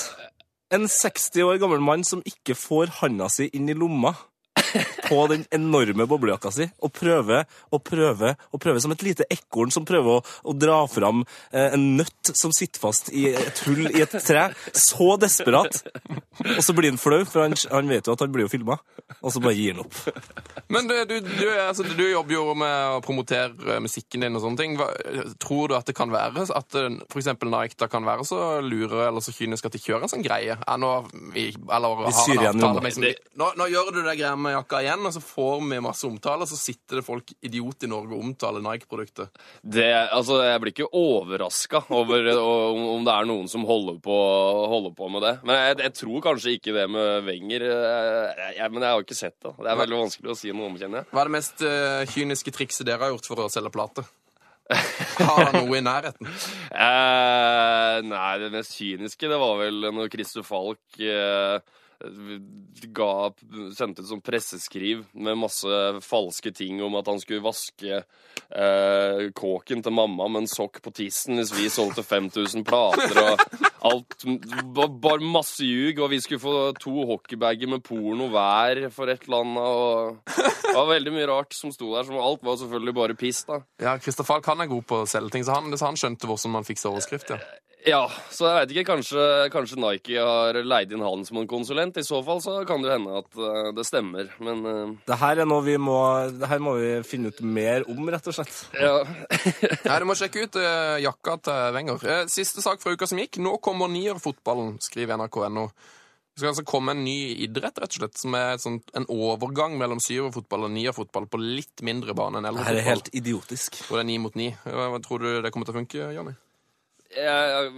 En 0.73 0.87
60 0.89 1.43
år 1.45 1.59
gammel 1.61 1.81
mann 1.85 2.05
som 2.07 2.23
ikke 2.25 2.55
får 2.57 2.93
handa 3.03 3.29
si 3.29 3.51
inn 3.53 3.69
i 3.69 3.75
lomma 3.75 4.15
på 5.09 5.21
den 5.31 5.45
enorme 5.55 6.07
boblejakka 6.11 6.53
si, 6.55 6.69
og 6.83 6.93
prøver 6.97 7.47
og 7.71 7.83
prøver 7.87 8.37
og 8.51 8.63
prøver 8.63 8.83
som 8.83 8.95
et 8.95 9.05
lite 9.07 9.27
ekorn 9.33 9.73
som 9.75 9.87
prøver 9.89 10.19
å, 10.21 10.25
å 10.51 10.55
dra 10.57 10.81
fram 10.91 11.25
eh, 11.53 11.73
en 11.75 11.87
nøtt 11.99 12.33
som 12.37 12.53
sitter 12.55 12.83
fast 12.83 13.11
i 13.15 13.29
et 13.33 13.63
hull 13.67 13.89
i 13.91 14.03
et 14.05 14.17
tre. 14.25 14.49
Så 14.77 15.15
desperat. 15.21 15.81
Og 16.57 16.63
så 16.65 16.75
blir 16.77 16.93
han 16.93 17.01
flau, 17.01 17.23
for 17.29 17.45
han, 17.45 17.57
han 17.71 17.91
vet 17.91 18.07
jo 18.09 18.15
at 18.17 18.25
han 18.25 18.33
blir 18.35 18.47
jo 18.47 18.53
filma, 18.53 18.79
og 19.21 19.33
så 19.35 19.43
bare 19.43 19.57
gir 19.59 19.75
han 19.75 19.83
opp. 19.85 19.99
Men 20.71 20.87
du, 20.89 20.95
du, 21.09 21.17
du, 21.27 21.47
altså, 21.61 21.85
du 21.85 22.05
jobber 22.07 22.37
jo 22.37 22.45
med 22.59 22.97
å 22.97 23.01
promotere 23.05 23.75
eh, 23.77 23.81
musikken 23.83 24.25
din 24.27 24.39
og 24.39 24.45
sånne 24.45 24.61
ting. 24.63 24.77
Hva, 24.79 24.91
tror 25.43 25.71
du 25.73 25.77
at 25.79 25.89
det 25.91 25.97
kan 25.99 26.13
være 26.13 26.47
at 26.47 26.77
f.eks. 26.77 27.01
for 27.11 27.23
eksempel 27.23 27.51
Nike 27.53 27.79
da 27.81 27.89
kan 27.91 28.07
være 28.07 28.27
så 28.29 28.41
lure 28.65 29.07
eller 29.09 29.25
så 29.25 29.35
kynisk 29.35 29.67
at 29.67 29.77
de 29.77 29.83
kjører 29.83 30.07
en 30.07 30.13
sånn 30.13 30.25
greie? 30.27 30.57
Ja, 30.57 30.77
nå, 30.81 30.93
vi, 31.35 31.51
eller, 31.51 32.05
Vi 32.07 32.15
har 32.39 32.51
en 32.53 32.65
avtale 32.65 32.85
liksom- 32.87 33.09
nå, 33.41 33.51
nå 33.59 33.69
gjør 33.73 33.93
du 33.97 34.03
det 34.05 34.17
greia 34.21 34.37
med 34.39 34.60
jakka 34.61 34.83
igjen, 34.85 35.03
og 35.09 35.15
så 35.17 35.23
får 35.25 35.65
vi 35.65 35.81
masse 35.85 36.07
omtale, 36.09 36.47
og 36.47 36.51
så 36.51 36.59
sitter 36.61 37.01
det 37.01 37.07
folk 37.07 37.33
idiot 37.47 37.87
i 37.87 37.91
Norge 37.91 38.17
og 38.17 38.25
omtaler 38.29 38.63
Nike-produktet. 38.65 39.33
Det, 39.63 39.89
altså, 40.15 40.41
jeg 40.47 40.63
blir 40.63 40.75
ikke 40.75 40.91
overraska 41.01 41.83
over 41.97 42.31
eh, 42.33 42.41
om, 42.41 42.85
om 42.95 43.09
det 43.09 43.17
er 43.17 43.29
noen 43.31 43.51
som 43.51 43.67
holder 43.69 43.99
på, 44.05 44.21
holder 44.75 44.95
på 44.97 45.11
med 45.17 45.27
det. 45.27 45.35
Men 45.43 45.61
jeg, 45.61 45.81
jeg 45.89 45.97
tror 46.03 46.25
kanskje 46.31 46.55
ikke 46.59 46.77
det 46.77 46.87
med 46.93 47.27
Wenger. 47.27 47.67
jeg, 47.67 48.55
Jeg, 48.61 48.71
men 48.71 48.87
jeg 48.87 48.95
har 48.95 49.05
ikke 49.05 49.19
sett 49.19 49.37
det. 49.41 49.57
Det 49.59 49.73
er 49.73 49.83
veldig 49.83 50.01
vanskelig 50.05 50.33
å 50.33 50.39
si 50.39 50.55
noe 50.55 50.71
om, 50.71 50.79
kjenner 50.81 51.03
jeg. 51.03 51.11
Hva 51.13 51.25
er 51.25 51.31
det 51.31 51.37
mest 51.41 51.67
uh, 51.67 52.01
kyniske 52.15 52.55
trikset 52.55 52.89
dere 52.89 53.07
har 53.07 53.15
gjort 53.15 53.31
for 53.31 53.45
å 53.45 53.51
selge 53.53 53.73
plate? 53.75 54.07
Har 54.71 55.51
han 55.51 55.65
noe 55.65 55.79
i 55.79 55.85
nærheten? 55.85 56.31
Eh, 56.81 57.97
nei, 58.07 58.29
det 58.41 58.49
mest 58.55 58.77
kyniske, 58.79 59.29
det 59.29 59.37
var 59.43 59.59
vel 59.59 59.83
når 59.93 60.07
Christer 60.13 60.45
Falk 60.47 61.01
eh, 61.03 61.59
ga, 62.01 63.11
sendte 63.77 64.03
ut 64.03 64.09
sånn 64.09 64.23
presseskriv 64.25 65.03
med 65.21 65.39
masse 65.41 65.81
falske 66.05 66.53
ting 66.57 66.81
om 66.85 66.97
at 67.01 67.09
han 67.11 67.21
skulle 67.23 67.43
vaske 67.45 68.01
eh, 68.01 69.23
kåken 69.37 69.83
til 69.85 69.95
mamma 69.95 70.29
med 70.33 70.45
en 70.45 70.51
sokk 70.51 70.81
på 70.85 70.93
tissen 70.97 71.39
hvis 71.41 71.53
vi 71.57 71.69
solgte 71.73 72.05
5000 72.07 72.65
plater 72.69 73.21
og 73.25 73.45
alt. 73.91 74.17
ba- 74.77 74.89
Bare 75.01 75.25
masse 75.25 75.65
ljug, 75.65 76.01
og 76.05 76.11
vi 76.13 76.21
skulle 76.25 76.43
få 76.43 76.55
to 76.81 77.05
hockeybager 77.09 77.71
med 77.73 77.85
porno 77.87 78.29
hver 78.33 78.87
for 78.95 79.09
et 79.13 79.25
eller 79.29 79.45
annet. 79.45 79.65
Og 79.71 80.37
det 80.71 80.75
var 80.77 80.91
veldig 80.95 81.15
mye 81.15 81.29
rart 81.31 81.57
som 81.57 81.73
sto 81.75 81.93
der, 81.95 82.05
som 82.09 82.19
alt 82.21 82.45
var 82.47 82.59
selvfølgelig 82.61 82.95
bare 82.97 83.17
piss, 83.19 83.45
da. 83.49 83.61
Ja, 83.81 83.97
Kristoffer 84.01 84.35
Falk 84.37 84.47
han 84.53 84.61
er 84.65 84.71
god 84.71 84.85
på 84.87 85.01
å 85.03 85.09
selge 85.11 85.33
ting, 85.35 85.47
så 85.47 85.57
han, 85.57 85.73
så 85.77 85.89
han 85.91 85.99
skjønte 86.01 86.29
hvordan 86.31 86.53
man 86.59 86.69
fikser 86.69 86.93
overskrift. 86.93 87.33
ja. 87.35 87.41
Ja, 87.87 88.03
så 88.29 88.45
jeg 88.45 88.57
vet 88.59 88.73
ikke, 88.75 88.87
kanskje, 88.91 89.23
kanskje 89.53 89.79
Nike 89.81 90.17
har 90.21 90.57
leid 90.67 90.91
inn 90.93 91.05
han 91.05 91.23
som 91.25 91.39
en 91.41 91.49
konsulent. 91.49 91.97
I 91.97 92.05
så 92.05 92.21
fall 92.27 92.43
så 92.45 92.59
kan 92.69 92.83
det 92.85 92.93
hende 92.93 93.21
at 93.23 93.39
uh, 93.41 93.71
det 93.77 93.87
stemmer, 93.89 94.29
men 94.43 94.61
uh, 94.67 94.97
Det 95.09 95.17
her 95.23 95.41
er 95.41 95.49
noe 95.49 95.65
vi 95.65 95.79
må, 95.81 95.97
det 96.35 96.51
her 96.51 96.61
må 96.61 96.75
vi 96.77 96.91
finne 97.09 97.33
ut 97.33 97.41
mer 97.41 97.87
om, 97.89 98.03
rett 98.13 98.29
og 98.29 98.37
slett. 98.37 98.59
ja. 98.77 98.99
Nei, 99.87 100.01
Du 100.03 100.09
må 100.11 100.19
sjekke 100.19 100.45
ut 100.45 100.61
uh, 100.61 100.99
jakka 101.01 101.39
til 101.49 101.79
Wenger. 101.79 102.05
Siste 102.33 102.65
sak 102.65 102.83
fra 102.83 102.93
uka 102.93 103.09
som 103.09 103.23
gikk. 103.23 103.41
Nå 103.41 103.57
kommer 103.65 103.89
nierfotballen, 103.93 104.77
skriver 104.85 105.17
nrk.no. 105.17 105.71
Det 106.31 106.45
skal 106.45 106.53
altså 106.53 106.67
komme 106.69 106.93
en 106.95 107.03
ny 107.05 107.17
idrett, 107.45 107.81
rett 107.83 107.97
og 107.97 108.03
slett, 108.03 108.21
som 108.21 108.37
er 108.39 108.55
et 108.55 108.63
sånt, 108.63 108.93
en 108.97 109.09
overgang 109.11 109.75
mellom 109.81 109.99
syverfotball 110.05 110.69
og 110.69 110.73
nierfotball 110.77 111.27
på 111.33 111.41
litt 111.43 111.83
mindre 111.85 112.15
bane 112.17 112.39
enn 112.39 112.47
Det 112.61 112.69
her 112.69 112.79
er 112.79 112.87
helt 112.93 113.11
idiotisk. 113.17 113.83
Og 113.89 113.99
det 113.99 114.05
er 114.05 114.09
ni 114.13 114.21
mot 114.23 114.39
ni. 114.39 114.53
Hva 114.65 115.01
tror 115.05 115.25
du 115.25 115.33
det 115.43 115.53
kommer 115.53 115.69
til 115.69 115.75
å 115.75 115.81
funke, 115.81 116.13
Jonny? 116.17 116.37
Jeg- 117.17 117.73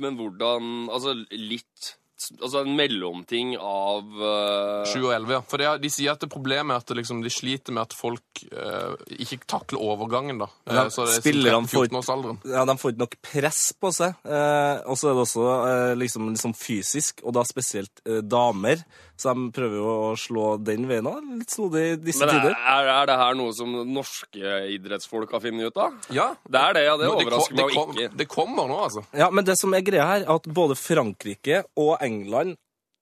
Men 0.00 0.16
hvordan 0.18 0.88
Altså 0.92 1.14
litt 1.32 1.94
Altså 2.42 2.62
en 2.64 2.72
mellomting 2.78 3.50
av 3.60 4.06
eh, 4.24 4.86
7 4.88 5.02
og 5.04 5.12
11, 5.12 5.32
ja. 5.34 5.40
For 5.44 5.58
det, 5.60 5.66
er- 5.68 5.78
de 5.82 5.90
sier 5.92 6.12
at 6.14 6.22
det 6.24 6.30
problemet 6.32 6.72
er 6.72 6.80
at 6.80 6.86
det 6.88 6.96
liksom, 6.96 7.20
de 7.22 7.28
sliter 7.28 7.74
med 7.76 7.82
at 7.82 7.92
folk 7.92 8.40
uh, 8.56 8.96
ikke 9.20 9.44
takler 9.46 9.78
overgangen, 9.84 10.38
da. 10.40 10.46
Ja, 10.66 10.72
Ja, 10.78 10.84
så 10.88 11.04
det 11.04 11.18
er 11.18 11.20
spillerne 11.20 11.68
får- 11.68 11.90
14-årsalderen. 11.92 12.38
Ja, 12.48 12.64
De 12.64 12.76
får 12.80 12.94
ikke 12.94 13.04
nok 13.04 13.16
press 13.20 13.60
på 13.78 13.92
seg. 13.92 14.16
Eh, 14.24 14.80
og 14.88 14.96
så 14.96 15.10
er 15.10 15.14
det 15.14 15.26
også 15.26 15.44
eh, 15.68 15.94
liksom, 16.00 16.30
liksom 16.32 16.54
fysisk, 16.56 17.20
og 17.22 17.34
da 17.36 17.44
spesielt 17.44 18.00
eh, 18.08 18.22
damer. 18.24 18.80
Så 19.16 19.32
de 19.32 19.46
prøver 19.56 19.76
jo 19.80 19.86
å 20.10 20.10
slå 20.20 20.46
den 20.60 20.84
veien 20.90 21.06
òg. 21.08 21.22
Litt 21.38 21.54
snodig 21.54 21.84
i 21.92 21.96
disse 22.04 22.26
Men 22.26 22.34
er, 22.34 22.40
tider. 22.42 22.56
er 22.74 22.90
er 22.92 23.06
det 23.08 23.16
her 23.16 23.34
noe 23.38 23.54
som 23.56 23.72
norske 23.88 24.52
idrettsfolk 24.74 25.30
har 25.32 25.40
funnet 25.40 25.70
ut 25.72 25.80
av? 25.80 25.94
Ja. 26.12 26.26
Det 26.44 26.60
er 26.60 26.76
det, 26.76 26.82
ja. 26.84 26.96
Det 27.00 27.08
overrasker 27.08 27.56
meg 27.56 27.72
kom- 27.74 27.94
ikke. 27.96 28.16
Det 28.20 28.28
kommer 28.28 28.68
nå, 28.68 28.76
altså. 28.84 29.04
Ja, 29.16 29.30
Men 29.30 29.44
det 29.48 29.56
som 29.58 29.72
er 29.74 29.80
greia 29.80 30.04
her, 30.06 30.20
er 30.26 30.34
at 30.36 30.42
både 30.44 30.76
Frankrike 30.76 31.62
og 31.76 31.96
England 32.04 32.56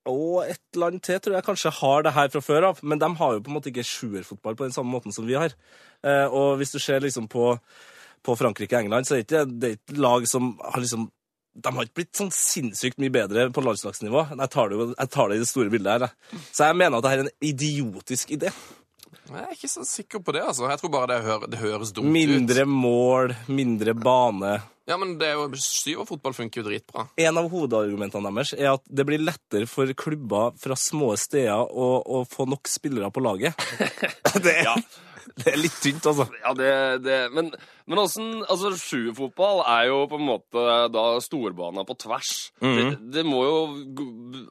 og 0.07 0.45
et 0.45 0.61
land 0.77 1.01
til 1.03 1.19
tror 1.19 1.35
jeg 1.39 1.45
kanskje 1.47 1.71
har 1.81 2.03
det 2.05 2.13
her 2.13 2.29
fra 2.29 2.41
før 2.45 2.65
av, 2.69 2.81
men 2.85 2.99
de 3.01 3.09
har 3.17 3.33
jo 3.33 3.41
på 3.41 3.49
en 3.49 3.55
måte 3.57 3.71
ikke 3.73 3.87
sjuerfotball 3.89 4.55
på 4.55 4.67
den 4.67 4.73
samme 4.77 4.93
måten 4.93 5.13
som 5.17 5.25
vi 5.27 5.33
har. 5.35 5.55
Eh, 6.05 6.27
og 6.29 6.59
hvis 6.61 6.73
du 6.75 6.79
ser 6.79 7.01
liksom 7.01 7.27
på, 7.33 7.59
på 8.23 8.37
Frankrike 8.37 8.77
og 8.77 8.85
England, 8.85 9.07
så 9.09 9.17
er 9.17 9.23
det 9.23 9.27
ikke 9.31 9.45
det 9.61 9.71
er 9.71 9.79
ikke 9.81 10.01
lag 10.05 10.27
som 10.29 10.59
har 10.61 10.79
liksom 10.85 11.09
de 11.55 11.71
har 11.77 11.87
ikke 11.87 12.01
blitt 12.01 12.19
sånn 12.19 12.33
sinnssykt 12.35 12.99
mye 13.03 13.13
bedre 13.15 13.47
på 13.55 13.63
landslagsnivå. 13.63 14.27
Jeg 14.35 14.51
tar 14.51 14.73
det, 14.73 14.79
jeg 14.95 15.13
tar 15.15 15.31
det 15.31 15.37
i 15.39 15.43
det 15.45 15.51
store 15.51 15.71
bildet 15.73 15.93
her. 15.93 16.07
jeg. 16.09 16.41
Så 16.51 16.67
jeg 16.67 16.79
mener 16.81 16.99
at 16.99 17.07
dette 17.07 17.21
er 17.21 17.25
en 17.25 17.51
idiotisk 17.53 18.35
idé. 18.35 18.51
Jeg 19.25 19.41
er 19.41 19.55
ikke 19.55 19.71
så 19.71 19.87
sikker 19.89 20.21
på 20.21 20.35
det, 20.37 20.43
altså. 20.45 20.67
Jeg 20.69 20.81
tror 20.81 20.91
bare 20.93 21.15
det, 21.15 21.23
hø 21.25 21.37
det 21.49 21.61
høres 21.63 21.93
dumt 21.97 22.11
ut. 22.11 22.13
Mindre 22.13 22.67
mål, 22.69 23.35
mindre 23.49 23.95
bane. 23.97 24.59
Ja, 24.85 24.99
men 25.01 25.15
det 25.17 25.31
er 25.31 25.39
jo 25.39 25.47
Syverfotball 25.57 26.35
funker 26.37 26.61
jo 26.61 26.67
dritbra. 26.67 27.07
En 27.17 27.41
av 27.41 27.49
hovedargumentene 27.49 28.33
deres 28.37 28.53
er 28.59 28.75
at 28.75 28.85
det 28.85 29.07
blir 29.09 29.23
lettere 29.23 29.69
for 29.71 29.89
klubber 29.97 30.53
fra 30.61 30.77
små 30.77 31.15
steder 31.17 31.65
å, 31.73 31.89
å 32.05 32.21
få 32.29 32.45
nok 32.51 32.69
spillere 32.69 33.09
på 33.15 33.25
laget. 33.25 33.57
Det 34.45 34.53
er, 34.61 34.83
det 35.41 35.53
er 35.53 35.59
litt 35.61 35.77
tynt, 35.83 36.07
altså. 36.11 36.27
Ja, 36.43 36.53
det, 36.59 36.71
det 37.05 37.19
Men, 37.35 37.51
men 37.91 37.99
åssen 38.03 38.43
Altså, 38.49 38.73
sjuerfotball 38.81 39.63
er 39.67 39.89
jo 39.91 40.03
på 40.11 40.19
en 40.21 40.27
måte 40.29 40.65
da 40.95 41.05
storbana 41.25 41.85
på 41.89 41.97
tvers. 42.05 42.33
det, 42.61 42.91
det 43.15 43.25
må 43.27 43.45
jo 43.47 43.57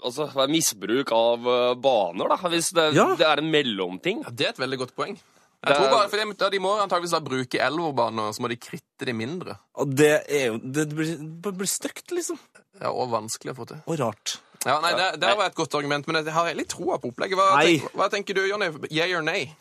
altså, 0.03 0.27
være 0.33 0.51
misbruk 0.53 1.13
av 1.15 1.47
eh, 1.53 1.73
baner, 1.83 2.33
da. 2.33 2.39
Hvis 2.53 2.71
det, 2.75 2.89
Ja. 2.97 3.09
det 3.19 3.27
er 3.27 3.41
en 3.43 3.51
mellomting. 3.53 4.23
Ja, 4.25 4.33
Det 4.33 4.47
er 4.49 4.55
et 4.55 4.63
veldig 4.63 4.81
godt 4.85 4.95
poeng. 4.97 5.17
Jeg 5.63 5.77
tror 5.79 5.91
bare, 5.93 6.09
for 6.11 6.19
de, 6.19 6.47
de 6.51 6.59
må 6.59 6.73
antakeligvis 6.75 7.13
da 7.15 7.21
bruke 7.23 7.59
elverbaner, 7.63 8.33
så 8.35 8.43
må 8.43 8.49
de 8.51 8.57
kritte 8.59 9.05
de 9.07 9.13
mindre. 9.15 9.53
Og 9.79 9.93
det 9.95 10.17
er 10.27 10.49
jo 10.49 10.57
Det 10.59 10.89
blir, 10.91 11.13
blir 11.45 11.69
stygt, 11.71 12.11
liksom. 12.11 12.39
Ja, 12.81 12.91
Og 12.91 13.07
vanskelig 13.13 13.53
å 13.53 13.59
få 13.61 13.69
til. 13.69 13.79
Og 13.87 13.99
rart. 14.01 14.39
Ja, 14.65 14.79
nei, 14.83 14.91
Det, 14.95 15.07
det 15.23 15.31
var 15.39 15.47
et 15.47 15.55
godt 15.55 15.75
argument, 15.79 16.07
men 16.07 16.19
jeg 16.19 16.33
har 16.35 16.51
litt 16.55 16.71
troa 16.71 16.97
på 16.99 17.11
opplegget. 17.13 17.39
Hva, 17.39 17.61
tenk, 17.63 17.87
hva 17.95 18.09
tenker 18.11 18.35
du, 18.35 18.43
Jonny? 18.47 18.69
Yeah 18.91 19.11
or 19.15 19.23
nay? 19.23 19.53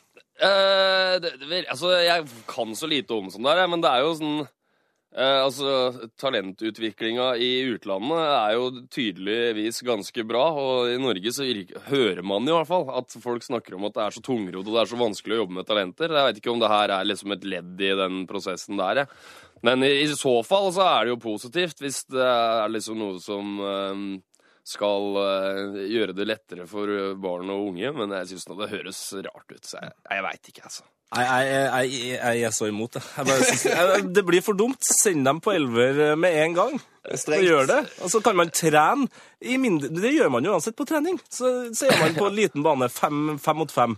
Eh, 0.42 1.20
det, 1.22 1.62
altså, 1.70 1.92
jeg 2.02 2.26
kan 2.50 2.74
så 2.74 2.88
lite 2.90 3.14
om 3.14 3.30
sånn 3.30 3.46
der, 3.46 3.62
men 3.70 3.82
det 3.84 3.92
er 3.92 4.02
jo 4.02 4.14
sånn 4.18 4.40
uh, 4.42 5.40
altså, 5.44 5.74
Talentutviklinga 6.18 7.28
i 7.38 7.50
utlandet 7.70 8.24
er 8.24 8.56
jo 8.56 8.64
tydeligvis 8.90 9.78
ganske 9.86 10.24
bra. 10.26 10.48
Og 10.58 10.90
i 10.90 10.98
Norge 10.98 11.34
så 11.36 11.46
hører 11.90 12.24
man 12.26 12.48
i 12.48 12.56
hvert 12.56 12.70
fall 12.70 12.90
at 12.98 13.14
folk 13.22 13.46
snakker 13.46 13.78
om 13.78 13.86
at 13.86 13.94
det 13.98 14.04
er 14.06 14.16
så 14.16 14.24
tungrodd 14.24 14.66
og 14.66 14.74
det 14.74 14.82
er 14.82 14.90
så 14.90 15.00
vanskelig 15.04 15.38
å 15.38 15.40
jobbe 15.44 15.60
med 15.60 15.70
talenter. 15.70 16.16
Jeg 16.18 16.30
vet 16.30 16.42
ikke 16.42 16.54
om 16.56 16.64
det 16.64 16.74
her 16.74 16.96
er 16.96 17.08
liksom 17.08 17.36
et 17.36 17.48
ledd 17.54 17.86
i 17.86 17.94
den 18.02 18.26
prosessen 18.30 18.82
der. 18.82 19.04
Jeg. 19.04 19.22
Men 19.62 19.86
i, 19.86 19.92
i 20.02 20.10
så 20.10 20.34
fall 20.42 20.72
så 20.74 20.88
er 20.88 21.04
det 21.04 21.14
jo 21.14 21.22
positivt 21.22 21.84
hvis 21.84 22.02
det 22.10 22.26
er 22.26 22.72
liksom 22.72 22.98
noe 22.98 23.22
som 23.22 23.58
eh, 23.62 24.06
skal 24.66 25.18
eh, 25.22 25.78
gjøre 25.90 26.16
det 26.16 26.26
lettere 26.28 26.66
for 26.70 26.90
barn 27.20 27.50
og 27.52 27.72
unge, 27.72 27.92
men 27.96 28.14
jeg 28.20 28.32
syns 28.32 28.48
det 28.50 28.72
høres 28.72 29.04
rart 29.26 29.54
ut. 29.54 29.64
Så 29.66 29.80
jeg, 29.80 29.96
jeg 30.08 30.26
veit 30.28 30.52
ikke, 30.52 30.66
altså. 30.70 30.86
Jeg, 31.12 31.26
jeg, 31.28 31.90
jeg, 31.92 32.20
jeg 32.22 32.46
er 32.48 32.54
så 32.56 32.70
imot 32.70 32.96
det. 32.96 33.02
Jeg 33.16 33.28
bare 33.28 33.44
synes, 33.44 33.64
jeg, 33.68 34.06
det 34.16 34.24
blir 34.24 34.44
for 34.44 34.56
dumt. 34.56 34.80
Send 34.86 35.26
dem 35.28 35.42
på 35.44 35.52
elver 35.52 36.16
med 36.16 36.38
en 36.44 36.56
gang. 36.56 36.80
Og 37.02 37.42
gjør 37.42 37.66
det. 37.66 37.80
Og 38.04 38.10
så 38.12 38.20
kan 38.22 38.36
man 38.38 38.50
trene 38.54 39.08
i 39.42 39.56
mindre 39.58 39.88
Det 39.90 40.12
gjør 40.14 40.28
man 40.30 40.44
jo 40.46 40.52
uansett 40.54 40.76
på 40.78 40.84
trening. 40.86 41.16
Så, 41.26 41.48
så 41.74 41.88
er 41.90 41.96
man 41.98 42.14
på 42.14 42.28
en 42.28 42.36
liten 42.36 42.62
bane 42.62 42.86
fem, 42.92 43.38
fem 43.42 43.58
mot 43.58 43.72
fem. 43.74 43.96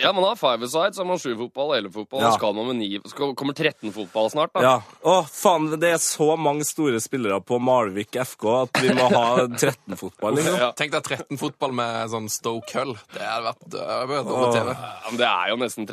Ja, 0.00 0.12
man 0.16 0.24
har 0.24 0.38
five-a-side, 0.40 0.94
så 0.96 1.02
har 1.02 1.08
man 1.10 1.20
sju-fotball 1.20 1.74
elleve-fotball. 1.76 2.22
Ja. 2.22 2.30
Og 2.30 2.38
skal 2.38 2.54
man 2.56 2.70
med 2.70 2.78
ni 2.80 2.88
Så 3.04 3.28
kommer 3.36 3.52
13-fotball 3.52 4.30
snart, 4.32 4.54
da. 4.56 4.62
Ja. 4.64 4.72
Å, 5.04 5.18
faen, 5.28 5.68
det 5.82 5.90
er 5.92 6.00
så 6.00 6.30
mange 6.40 6.64
store 6.64 7.02
spillere 7.04 7.42
på 7.44 7.60
Malvik 7.60 8.16
FK 8.24 8.46
at 8.54 8.80
vi 8.80 8.94
må 8.96 9.10
ha 9.12 9.26
13-fotball. 9.44 10.40
Liksom. 10.40 10.56
Ja. 10.64 10.70
Tenk 10.80 10.96
deg 10.96 11.12
13-fotball 11.18 11.76
med 11.76 12.14
sånn 12.14 12.30
Stoke 12.32 12.72
Hull. 12.78 12.96
Det 13.12 13.20
hadde 13.20 13.50
vært 13.50 13.68
det 13.76 14.24
på 14.30 14.40
TV. 14.56 14.72
Ja, 14.72 15.10
men 15.10 15.20
det 15.20 15.28
er 15.28 15.52
jo 15.52 15.60
nesten 15.60 15.90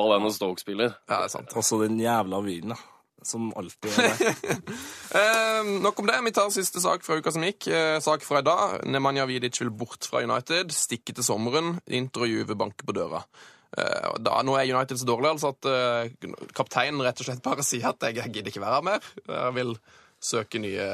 13-fotball 0.00 0.16
enn 0.16 0.28
en 0.28 0.34
Stoke 0.34 0.62
spiller. 0.62 0.96
Ja, 1.08 1.20
det 1.20 1.28
er 1.28 1.34
sant. 1.34 1.52
Også 1.58 1.80
den 1.82 2.00
jævla 2.00 2.40
vinen, 2.44 2.74
da. 2.74 2.80
Som 3.22 3.50
alltid 3.56 3.92
er. 4.00 4.34
Eh, 5.10 5.66
nok 5.82 5.98
om 5.98 6.06
det. 6.06 6.14
Vi 6.22 6.30
tar 6.30 6.52
siste 6.54 6.78
sak 6.78 7.02
fra 7.02 7.16
uka 7.18 7.32
som 7.34 7.42
gikk. 7.42 7.66
Eh, 7.66 7.96
sak 8.00 8.22
fra 8.22 8.38
i 8.38 8.44
dag. 8.46 8.84
Nemanja 8.86 9.24
Vidic 9.26 9.58
vil 9.58 9.72
bort 9.74 10.06
fra 10.06 10.22
United. 10.22 10.70
Stikke 10.70 11.12
til 11.16 11.26
sommeren. 11.26 11.80
Intervjuet 11.90 12.54
banker 12.54 12.86
på 12.86 12.94
døra. 12.94 13.24
Eh, 13.74 14.06
da, 14.22 14.36
nå 14.46 14.54
er 14.54 14.70
United 14.70 15.02
så 15.02 15.08
dårlig 15.08 15.32
altså 15.32 15.50
at 15.50 15.66
eh, 15.66 16.30
kapteinen 16.54 17.02
rett 17.02 17.18
og 17.20 17.26
slett 17.26 17.42
bare 17.42 17.66
sier 17.66 17.90
at 17.90 18.06
jeg, 18.06 18.20
jeg 18.22 18.34
gidder 18.36 18.54
ikke 18.54 18.62
være 18.62 18.78
her 18.78 18.86
mer. 18.86 19.10
Jeg 19.26 19.56
vil 19.58 19.74
søke 20.30 20.62
nye, 20.62 20.86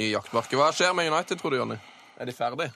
nye 0.00 0.10
jaktmarker. 0.14 0.58
Hva 0.58 0.72
skjer 0.72 0.96
med 0.96 1.12
United, 1.12 1.36
tror 1.38 1.52
du, 1.52 1.60
Jonny? 1.60 1.78
Er 2.16 2.30
de 2.30 2.36
ferdig? 2.40 2.72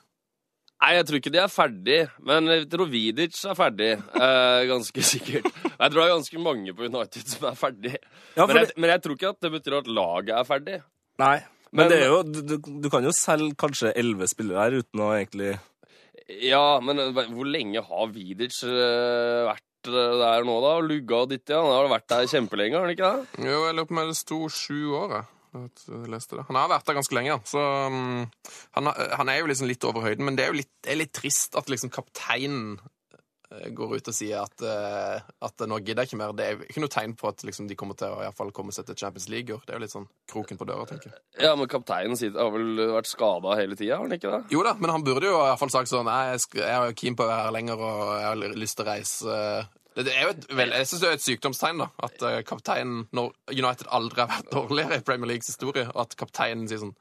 Nei, 0.78 0.92
jeg 0.94 1.06
tror 1.08 1.18
ikke 1.18 1.30
de 1.34 1.38
er 1.42 1.50
ferdig, 1.50 1.96
men 2.22 2.46
Rovidic 2.78 3.38
er 3.50 3.56
ferdig. 3.58 3.88
Eh, 4.14 4.60
ganske 4.70 5.02
sikkert. 5.08 5.48
Jeg 5.72 5.90
tror 5.90 5.98
det 5.98 6.04
er 6.04 6.12
ganske 6.12 6.42
mange 6.44 6.74
på 6.78 6.86
United 6.86 7.32
som 7.32 7.48
er 7.50 7.56
ferdig. 7.58 7.94
Ja, 8.38 8.46
men, 8.46 8.60
jeg, 8.60 8.70
men 8.78 8.92
jeg 8.92 9.02
tror 9.02 9.16
ikke 9.18 9.32
at 9.34 9.40
det 9.42 9.50
betyr 9.56 9.78
at 9.80 9.90
laget 9.90 10.30
er 10.38 10.46
ferdig. 10.46 10.76
Nei. 11.18 11.36
Men, 11.72 11.82
Men- 11.82 11.90
det 11.92 11.98
er 12.04 12.12
jo, 12.12 12.20
du, 12.22 12.54
du 12.84 12.86
kan 12.94 13.04
jo 13.04 13.10
selge 13.12 13.56
kanskje 13.60 13.90
elleve 13.98 14.28
spillere 14.30 14.62
her 14.68 14.76
uten 14.80 15.02
å 15.04 15.08
egentlig 15.18 15.50
Ja, 16.46 16.78
men 16.80 17.02
hvor 17.12 17.44
lenge 17.48 17.82
har 17.84 18.06
Vidic 18.14 18.54
eh, 18.64 19.42
vært 19.50 19.90
eh, 19.90 20.14
der 20.22 20.46
nå, 20.48 20.54
da? 20.64 20.70
Og 20.78 20.86
lugga 20.88 21.24
og 21.24 21.32
ditt, 21.34 21.44
ja. 21.52 21.58
Han 21.64 21.74
har 21.74 21.90
vært 21.92 22.06
der 22.14 22.30
kjempelenge, 22.30 22.78
har 22.78 22.86
han 22.86 22.94
ikke 22.94 23.10
det? 23.18 23.44
Jo, 23.50 23.58
jeg 23.66 23.76
lurer 23.76 23.90
på 23.90 23.98
om 23.98 24.00
det 24.12 24.16
sto 24.22 24.40
sju 24.52 24.78
år. 25.02 25.16
jeg. 25.18 25.28
Jeg 25.54 26.12
leste 26.12 26.38
det. 26.38 26.44
Han 26.50 26.58
har 26.58 26.70
vært 26.70 26.86
der 26.88 26.98
ganske 26.98 27.16
lenge, 27.16 27.38
så 27.48 27.64
um, 27.88 28.28
han, 28.76 28.92
han 28.92 29.32
er 29.32 29.40
jo 29.40 29.48
liksom 29.50 29.70
litt 29.70 29.86
over 29.88 30.06
høyden. 30.06 30.26
Men 30.26 30.38
det 30.38 30.46
er 30.46 30.52
jo 30.52 30.60
litt, 30.60 30.72
det 30.84 30.94
er 30.94 31.02
litt 31.02 31.16
trist 31.16 31.58
at 31.58 31.70
liksom 31.72 31.92
kapteinen 31.94 32.78
eh, 33.50 33.68
går 33.76 33.96
ut 33.96 34.10
og 34.12 34.16
sier 34.16 34.42
at, 34.44 34.64
uh, 34.64 35.24
at 35.48 35.64
nå 35.68 35.80
gidder 35.80 36.04
jeg 36.04 36.12
ikke 36.12 36.20
mer. 36.20 36.34
Det 36.36 36.46
er 36.46 36.64
ikke 36.66 36.84
noe 36.84 36.92
tegn 36.92 37.16
på 37.18 37.30
at 37.30 37.44
liksom, 37.48 37.70
de 37.70 37.78
kommer 37.80 37.98
til 37.98 38.12
å 38.12 38.20
i 38.20 38.26
hvert 38.26 38.38
fall 38.38 38.52
komme 38.56 38.74
seg 38.76 38.88
til 38.88 38.98
Champions 39.00 39.30
League. 39.32 39.60
Det 39.64 39.74
er 39.74 39.80
jo 39.80 39.84
litt 39.86 39.96
sånn 39.96 40.08
kroken 40.30 40.60
på 40.60 40.68
døra, 40.68 40.86
tenker 40.90 41.12
jeg. 41.12 41.22
Ja, 41.40 41.54
men 41.58 41.70
kapteinen 41.72 42.18
har 42.36 42.52
vel 42.54 42.84
vært 42.98 43.10
skada 43.10 43.56
hele 43.60 43.78
tida, 43.78 43.96
har 43.96 44.06
han 44.06 44.18
ikke 44.18 44.34
det? 44.34 44.42
Jo 44.54 44.66
da, 44.66 44.76
men 44.78 44.94
han 44.94 45.06
burde 45.06 45.32
jo 45.32 45.40
i 45.40 45.48
hvert 45.48 45.62
fall 45.64 45.74
sagt 45.74 45.92
sånn 45.92 46.08
Nei, 46.08 46.20
jeg, 46.34 46.44
jeg 46.60 46.76
er 46.76 46.96
keen 46.98 47.16
på 47.18 47.24
å 47.24 47.32
være 47.32 47.48
her 47.48 47.56
lenger, 47.56 47.84
og 47.88 48.14
jeg 48.20 48.28
har 48.30 48.60
lyst 48.64 48.78
til 48.80 48.86
å 48.86 48.92
reise. 48.92 49.42
Det, 49.98 50.12
er 50.14 50.28
jo 50.28 50.34
et, 50.34 50.44
vel, 50.54 50.74
jeg 50.78 50.86
synes 50.86 51.00
det 51.02 51.08
er 51.08 51.16
et 51.16 51.24
sykdomstegn, 51.24 51.80
da. 51.82 51.88
At 52.06 52.26
eh, 52.28 52.40
kapteinen, 52.46 53.06
når 53.16 53.32
United 53.50 53.88
aldri 53.98 54.22
har 54.22 54.30
vært 54.30 54.52
dårligere 54.54 55.00
i 55.00 55.06
Premier 55.06 55.32
Leagues 55.32 55.50
historie, 55.50 55.88
og 55.90 56.04
at 56.06 56.18
kapteinen 56.18 56.68
sier 56.70 56.84
sånn 56.84 56.96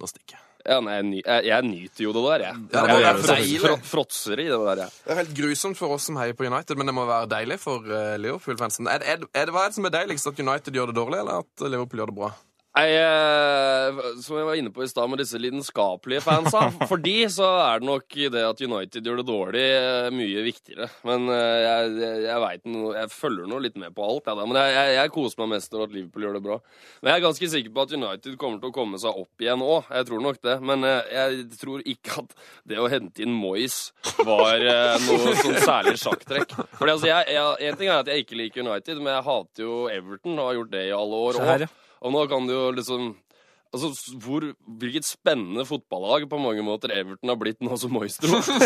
Nå 0.00 0.08
stikker 0.08 0.38
jeg. 0.38 0.46
Ja, 0.64 0.78
nei, 0.84 0.94
jeg, 0.94 1.04
ny, 1.08 1.18
jeg, 1.20 1.44
jeg 1.48 1.64
nyter 1.66 2.04
jo 2.04 2.12
det 2.16 2.22
der, 2.24 2.42
jeg. 2.46 2.60
Ja, 2.72 2.82
det 2.88 2.94
jeg, 3.00 3.60
er 3.68 3.82
fråtser 3.84 4.40
i 4.40 4.46
det 4.48 4.58
der, 4.60 4.82
jeg. 4.84 4.94
Det 5.04 5.12
er 5.12 5.18
helt 5.18 5.34
grusomt 5.36 5.76
for 5.76 5.96
oss 5.96 6.08
som 6.08 6.16
heier 6.20 6.36
på 6.36 6.46
United, 6.48 6.80
men 6.80 6.88
det 6.88 6.94
må 6.96 7.04
være 7.08 7.28
deilig 7.32 7.58
for 7.60 7.84
eh, 7.84 8.16
Liverpool-fansen. 8.20 8.88
Er, 8.88 9.04
er, 9.04 9.24
er 9.36 9.48
det 9.48 9.56
hva 9.56 9.66
er 9.66 9.72
det 9.72 9.76
som 9.76 9.88
er 9.88 9.94
deiligst, 9.98 10.28
at 10.32 10.40
United 10.40 10.76
gjør 10.76 10.92
det 10.92 10.96
dårlig, 10.96 11.20
eller 11.20 11.44
at 11.44 11.66
Liverpool 11.66 12.02
gjør 12.02 12.12
det 12.12 12.16
bra? 12.20 12.32
Nei, 12.70 12.86
eh, 12.94 13.96
som 14.22 14.36
jeg 14.38 14.46
var 14.46 14.58
inne 14.60 14.70
på 14.70 14.84
i 14.84 14.88
stad 14.88 15.10
med 15.10 15.18
disse 15.18 15.38
lidenskapelige 15.42 16.22
fansa. 16.22 16.68
For 16.90 17.02
de 17.02 17.14
så 17.32 17.48
er 17.64 17.80
det 17.82 17.88
nok 17.88 18.14
det 18.30 18.44
at 18.46 18.62
United 18.62 19.08
gjør 19.08 19.18
det 19.18 19.26
dårlig, 19.26 19.64
eh, 19.74 20.10
mye 20.14 20.44
viktigere. 20.46 20.86
Men 21.08 21.26
eh, 21.34 21.56
jeg, 21.64 21.88
jeg, 21.98 22.20
jeg 22.28 22.44
veit 22.44 22.70
noe 22.70 22.92
Jeg 22.94 23.10
følger 23.10 23.50
nå 23.50 23.58
litt 23.64 23.80
med 23.80 23.96
på 23.96 24.06
alt, 24.06 24.30
jeg, 24.30 24.38
da. 24.38 24.46
Men 24.46 24.60
jeg, 24.62 24.94
jeg, 25.00 25.12
koser 25.16 25.42
meg 25.42 25.50
mest 25.56 25.74
over 25.74 25.88
at 25.88 25.96
Liverpool 25.96 26.28
gjør 26.28 26.38
det 26.38 26.44
bra. 26.46 26.60
Men 27.00 27.10
jeg 27.10 27.18
er 27.18 27.26
ganske 27.26 27.50
sikker 27.56 27.74
på 27.74 27.86
at 27.88 27.96
United 27.98 28.38
kommer 28.44 28.62
til 28.62 28.70
å 28.70 28.78
komme 28.78 29.02
seg 29.02 29.20
opp 29.24 29.44
igjen 29.46 29.66
òg. 29.66 29.90
Jeg 29.90 30.10
tror 30.12 30.24
nok 30.28 30.40
det. 30.46 30.56
Men 30.70 30.86
jeg 30.86 31.44
tror 31.58 31.84
ikke 31.96 32.22
at 32.22 32.38
det 32.70 32.78
å 32.78 32.88
hente 32.92 33.26
inn 33.26 33.34
Moyes 33.34 33.80
var 34.22 34.62
noe 34.62 35.34
sånn 35.42 35.58
særlig 35.58 35.98
sjakktrekk. 35.98 36.54
Fordi 36.78 36.94
altså, 36.94 37.18
En 37.66 37.82
ting 37.82 37.90
er 37.90 37.98
at 37.98 38.14
jeg 38.14 38.28
ikke 38.28 38.38
liker 38.44 38.62
United, 38.62 39.02
men 39.02 39.16
jeg 39.16 39.26
hater 39.26 39.66
jo 39.66 39.84
Everton 39.90 40.38
og 40.38 40.52
har 40.52 40.60
gjort 40.60 40.74
det 40.78 40.86
i 40.86 40.98
alle 41.02 41.24
år 41.26 41.42
òg. 41.42 41.70
Og 42.00 42.14
nå 42.14 42.24
kan 42.30 42.46
du 42.48 42.54
jo 42.56 42.70
liksom 42.76 43.12
Altså, 43.70 44.16
hvor, 44.18 44.42
Hvilket 44.80 45.06
spennende 45.06 45.62
fotballag 45.66 46.24
på 46.30 46.38
mange 46.42 46.62
måter 46.66 46.90
Everton 46.90 47.30
har 47.30 47.36
blitt 47.38 47.60
nå 47.62 47.76
som 47.78 47.92
Moistro. 47.94 48.32
altså, 48.40 48.56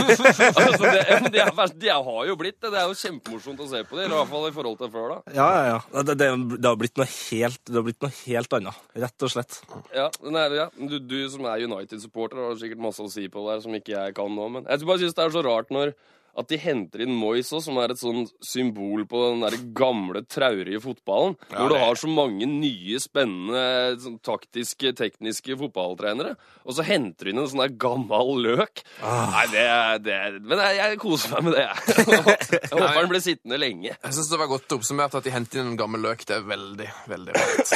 det, 0.81 1.03
de, 1.35 1.43
er, 1.43 1.75
de 1.77 1.91
har 1.93 2.23
jo 2.31 2.37
blitt 2.41 2.57
det. 2.63 2.71
Det 2.73 2.81
er 2.81 2.89
jo 2.89 2.97
kjempemorsomt 2.97 3.61
å 3.61 3.69
se 3.69 3.83
på 3.85 3.99
dem, 3.99 4.09
i 4.09 4.15
hvert 4.15 4.33
fall 4.33 4.49
i 4.49 4.55
forhold 4.57 4.81
til 4.81 4.93
før. 4.95 5.13
da. 5.13 5.35
Ja, 5.37 5.49
ja, 5.53 5.67
ja. 5.75 6.05
Det, 6.09 6.17
det, 6.23 6.31
det 6.57 6.71
har 6.71 6.81
blitt 6.81 6.97
noe 6.97 7.09
helt, 7.11 7.61
det 7.69 7.77
har 7.77 7.85
blitt 7.85 8.01
noe 8.01 8.17
helt 8.23 8.57
annet. 8.57 8.89
Rett 9.05 9.29
og 9.29 9.35
slett. 9.35 9.61
Ja, 9.93 10.09
den 10.23 10.41
er, 10.41 10.57
ja. 10.63 10.67
Du, 10.73 10.97
du 10.97 11.19
som 11.37 11.45
er 11.53 11.69
United-supporter 11.69 12.41
har 12.41 12.57
sikkert 12.65 12.85
masse 12.89 13.05
å 13.05 13.13
si 13.13 13.29
på 13.29 13.45
det 13.45 13.59
her 13.59 13.65
som 13.67 13.77
ikke 13.77 13.93
jeg 13.99 14.17
kan 14.17 14.33
nå, 14.33 14.49
men 14.57 14.65
jeg 14.71 14.89
bare 14.89 15.05
synes 15.05 15.21
det 15.21 15.27
er 15.27 15.37
så 15.37 15.45
rart 15.45 15.75
når 15.75 15.93
at 16.37 16.49
de 16.51 16.59
henter 16.59 17.05
inn 17.05 17.15
Moyes 17.15 17.53
òg, 17.55 17.63
som 17.63 17.77
er 17.79 17.93
et 17.95 18.01
sånn 18.01 18.25
symbol 18.43 19.05
på 19.07 19.21
den 19.31 19.45
der 19.45 19.57
gamle, 19.79 20.23
traurige 20.27 20.81
fotballen. 20.83 21.37
hvor 21.53 21.69
du 21.71 21.77
har 21.79 21.95
så 22.01 22.09
mange 22.11 22.47
nye, 22.51 22.99
spennende, 23.03 23.65
sånn, 24.03 24.19
taktiske, 24.27 24.93
tekniske 24.99 25.57
fotballtrenere. 25.61 26.35
Og 26.67 26.75
så 26.75 26.83
henter 26.89 27.25
du 27.25 27.31
inn 27.31 27.39
en 27.43 27.47
sånn 27.51 27.63
der 27.65 27.77
gammel 27.79 28.35
løk. 28.45 28.83
Nei, 29.03 29.47
det, 29.53 29.65
er- 29.69 29.99
det 30.03 30.13
er- 30.19 30.41
Men 30.43 30.59
jeg, 30.59 30.77
jeg 30.83 30.99
koser 31.05 31.31
meg 31.37 31.45
med 31.45 31.55
det, 31.59 31.65
jeg. 31.69 32.07
jeg 32.51 32.73
håper 32.73 32.99
han 32.99 33.09
blir 33.13 33.25
sittende 33.25 33.59
lenge. 33.61 33.93
Jeg 33.95 34.13
syns 34.19 34.31
det 34.33 34.39
var 34.43 34.51
godt 34.51 34.75
oppsummert 34.79 35.15
at 35.15 35.25
de 35.25 35.31
henter 35.35 35.61
inn 35.63 35.73
en 35.75 35.81
gammel 35.81 36.01
løk. 36.03 36.25
Det 36.27 36.37
er 36.41 36.47
veldig, 36.51 36.91
veldig 37.15 37.39
rart. 37.39 37.75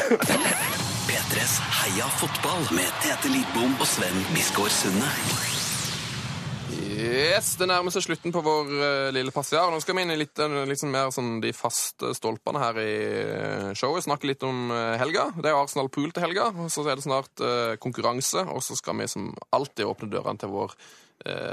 P3s 1.09 1.55
Heia 1.79 2.09
fotball 2.19 2.67
med 2.77 2.91
Tete 3.05 3.31
Lidbom 3.33 3.79
og 3.79 3.87
Sven 3.89 4.19
Biskår 4.35 4.69
Sunde. 4.73 5.15
Yes, 6.99 7.53
Det 7.61 7.69
nærmer 7.71 7.95
seg 7.95 8.03
slutten 8.07 8.33
på 8.35 8.43
vår 8.43 8.71
uh, 8.75 9.09
lille 9.15 9.33
passiar. 9.35 9.71
Nå 9.71 9.79
skal 9.83 9.97
vi 9.99 10.05
inn 10.05 10.13
i 10.15 10.19
litt, 10.19 10.39
eh, 10.43 10.57
litt 10.67 10.81
sånn 10.81 10.93
mer 10.95 11.13
sånn 11.15 11.37
de 11.43 11.53
faste 11.55 12.11
stolpene 12.17 12.63
her 12.63 12.81
i 12.83 12.95
eh, 13.23 13.67
showet. 13.79 14.07
Snakke 14.07 14.31
litt 14.31 14.43
om 14.47 14.73
helga. 14.99 15.29
Det 15.39 15.51
er 15.51 15.59
Arsenal 15.59 15.91
Pool 15.95 16.11
til 16.15 16.27
helga. 16.27 16.49
og 16.51 16.73
Så 16.75 16.83
er 16.87 16.99
det 16.99 17.07
snart 17.07 17.45
konkurranse. 17.83 18.43
Og 18.51 18.65
så 18.65 18.77
skal 18.79 18.99
vi 18.99 19.07
som 19.11 19.31
alltid 19.55 19.87
åpne 19.87 20.11
dørene 20.11 20.43
til 20.43 20.51
vår 20.53 20.75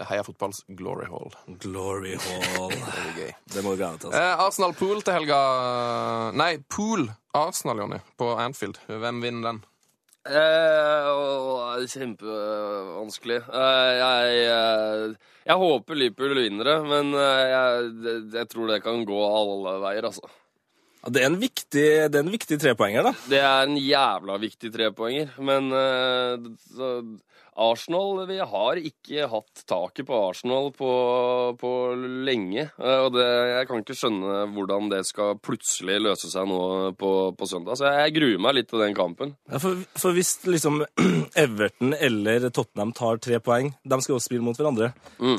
Heia 0.09 0.21
Fotballs 0.25 0.63
Glory 0.77 1.07
Hall. 1.09 1.31
Glory 1.61 2.15
hall. 2.21 2.73
Det 2.85 3.05
blir 3.05 3.15
gøy. 3.17 3.31
Det 3.55 3.63
må 3.65 3.73
vi 3.73 3.81
glede 3.81 4.03
til. 4.03 4.13
Eh, 4.13 4.43
Arsenal 4.45 4.75
Pool 4.77 5.01
til 5.01 5.17
helga 5.17 5.39
Nei, 6.37 6.51
Pool 6.69 7.07
Arsenal, 7.35 7.81
Jonny, 7.83 8.01
på 8.17 8.29
Anfield. 8.39 8.77
Hvem 8.87 9.23
vinner 9.25 9.49
den? 9.49 9.63
Eh, 10.25 11.09
er 11.75 11.83
Kjempevanskelig. 11.91 13.41
Eh, 13.45 13.91
jeg, 13.99 14.39
eh, 14.49 15.35
jeg 15.45 15.61
håper 15.61 15.99
Liverpool 15.99 16.33
vinner 16.39 16.71
det, 16.71 16.79
men 16.89 17.13
jeg, 17.13 17.91
jeg 18.33 18.49
tror 18.49 18.73
det 18.73 18.81
kan 18.85 19.05
gå 19.05 19.19
alle 19.27 19.77
veier, 19.83 20.09
altså. 20.09 20.25
Ja, 21.05 21.11
det, 21.13 21.21
er 21.21 21.29
en 21.29 21.37
viktig, 21.37 21.85
det 22.09 22.17
er 22.17 22.23
en 22.23 22.33
viktig 22.33 22.57
trepoenger, 22.57 23.05
da. 23.05 23.13
Det 23.29 23.37
er 23.37 23.67
en 23.67 23.77
jævla 23.77 24.39
viktig 24.41 24.71
trepoenger, 24.73 25.35
men 25.37 25.69
eh, 25.77 26.47
så, 26.73 26.95
Arsenal 27.55 28.25
Vi 28.27 28.37
har 28.41 28.79
ikke 28.81 29.27
hatt 29.31 29.61
taket 29.69 30.07
på 30.09 30.17
Arsenal 30.29 30.71
på, 30.75 30.89
på 31.59 31.71
lenge. 32.27 32.65
eh, 32.77 32.99
Og 33.05 33.13
det, 33.15 33.25
jeg 33.51 33.67
kan 33.69 33.83
ikke 33.83 33.95
skjønne 33.95 34.39
hvordan 34.55 34.89
det 34.91 35.01
skal 35.07 35.37
plutselig 35.39 35.99
løse 36.03 36.29
seg 36.31 36.49
nå 36.51 36.59
på, 36.99 37.11
på 37.39 37.47
søndag. 37.49 37.77
Så 37.79 37.87
jeg 37.91 38.15
gruer 38.17 38.41
meg 38.43 38.57
litt 38.59 38.69
til 38.73 38.83
den 38.83 38.97
kampen. 38.97 39.35
Ja, 39.51 39.61
for, 39.63 39.79
for 39.95 40.15
hvis 40.17 40.33
liksom 40.49 40.81
Everton 41.45 41.95
eller 41.95 42.49
Tottenham 42.49 42.91
tar 42.97 43.21
tre 43.23 43.39
poeng, 43.43 43.71
de 43.83 44.01
skal 44.03 44.17
jo 44.17 44.23
spille 44.23 44.43
mot 44.45 44.57
hverandre, 44.59 44.91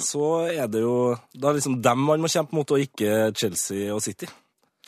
så 0.02 0.46
er 0.48 0.66
det 0.72 0.82
jo 0.84 0.96
da 1.36 1.50
er 1.52 1.58
liksom 1.60 1.80
dem 1.84 2.04
man 2.06 2.22
må 2.24 2.30
kjempe 2.32 2.56
mot, 2.56 2.70
og 2.72 2.80
ikke 2.82 3.30
Chelsea 3.36 3.90
og 3.94 4.00
City. 4.04 4.28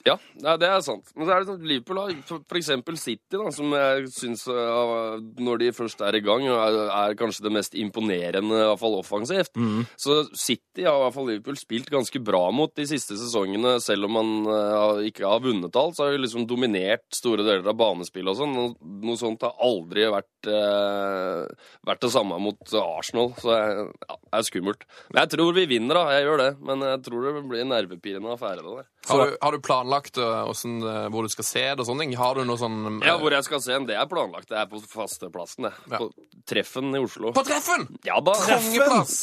Ja, 0.06 0.54
det 0.60 0.68
er 0.68 0.82
sant. 0.84 1.10
Men 1.16 1.26
så 1.26 1.34
er 1.34 1.42
det 1.42 1.48
sånn, 1.50 1.64
Liverpool 1.66 1.98
har 2.00 2.12
eksempel 2.58 2.98
City, 3.00 3.34
da, 3.34 3.48
som 3.54 3.72
jeg 3.74 4.06
syns 4.14 4.44
uh, 4.46 5.18
når 5.42 5.62
de 5.62 5.70
først 5.74 6.02
er 6.06 6.18
i 6.18 6.22
gang, 6.24 6.44
er, 6.46 6.78
er 6.86 7.16
kanskje 7.18 7.46
det 7.48 7.52
mest 7.56 7.74
imponerende, 7.78 8.60
i 8.60 8.68
hvert 8.70 8.80
fall 8.80 8.98
offensivt. 9.00 9.52
Så 9.98 10.20
City 10.38 10.86
har 10.86 11.00
i 11.00 11.02
hvert 11.02 11.16
fall 11.16 11.28
Liverpool 11.32 11.58
spilt 11.60 11.90
ganske 11.92 12.22
bra 12.24 12.44
mot 12.54 12.72
de 12.78 12.86
siste 12.88 13.18
sesongene. 13.18 13.76
Selv 13.84 14.08
om 14.08 14.16
man 14.18 14.32
uh, 14.46 15.02
ikke 15.08 15.26
har 15.26 15.42
vunnet 15.44 15.80
alt, 15.82 15.98
så 15.98 16.06
har 16.06 16.14
de 16.14 16.22
liksom 16.22 16.46
dominert 16.48 17.04
store 17.14 17.46
deler 17.46 17.66
av 17.66 17.78
banespillet 17.80 18.32
og 18.32 18.38
sånn. 18.38 18.56
Noe, 19.02 19.18
sånt 19.18 19.44
har 19.46 19.58
aldri 19.66 20.06
vært, 20.14 20.50
uh, 20.52 21.74
vært 21.88 22.06
det 22.06 22.12
samme 22.14 22.38
mot 22.42 22.76
Arsenal. 22.84 23.34
Så 23.42 23.50
jeg, 23.56 23.88
ja, 24.06 24.20
det 24.22 24.40
er 24.40 24.48
skummelt. 24.48 24.86
Men 25.10 25.24
jeg 25.24 25.34
tror 25.34 25.52
vi 25.58 25.68
vinner, 25.74 25.98
da. 25.98 26.16
Jeg 26.16 26.28
gjør 26.28 26.44
det. 26.44 26.52
Men 26.70 26.86
jeg 26.86 27.04
tror 27.08 27.26
det 27.26 27.46
blir 27.50 27.66
en 27.66 27.74
nervepirrende 27.74 28.36
affære. 28.38 28.62
det 28.62 28.78
der. 28.78 28.88
Har 29.08 29.24
du, 29.24 29.36
har 29.40 29.56
du 29.56 29.60
planlagt 29.64 30.20
uh, 30.20 30.44
hvordan, 30.48 30.78
uh, 30.84 31.06
hvor 31.12 31.26
du 31.26 31.32
skal 31.32 31.48
se 31.48 31.64
det 31.70 31.82
og 31.82 31.88
sånne 31.88 32.06
ting? 32.06 32.14
Har 32.20 32.38
du 32.38 32.44
noe 32.48 32.60
sånn 32.60 33.00
Ja, 33.06 33.16
hvor 33.20 33.34
jeg 33.34 33.46
skal 33.46 33.62
se 33.64 33.74
den, 33.74 33.88
det 33.88 33.96
er 33.98 34.08
planlagt. 34.10 34.50
Det 34.52 34.60
er 34.60 34.68
på 34.70 34.82
fasteplassen, 34.84 35.68
det. 35.68 35.74
Ja. 35.88 36.02
På 36.02 36.10
Treffen 36.48 36.94
i 36.94 37.02
Oslo. 37.02 37.32
På 37.36 37.44
Treffen! 37.46 37.88
Ja 38.06 38.20
da. 38.24 38.36
Kongeplass! 38.46 39.20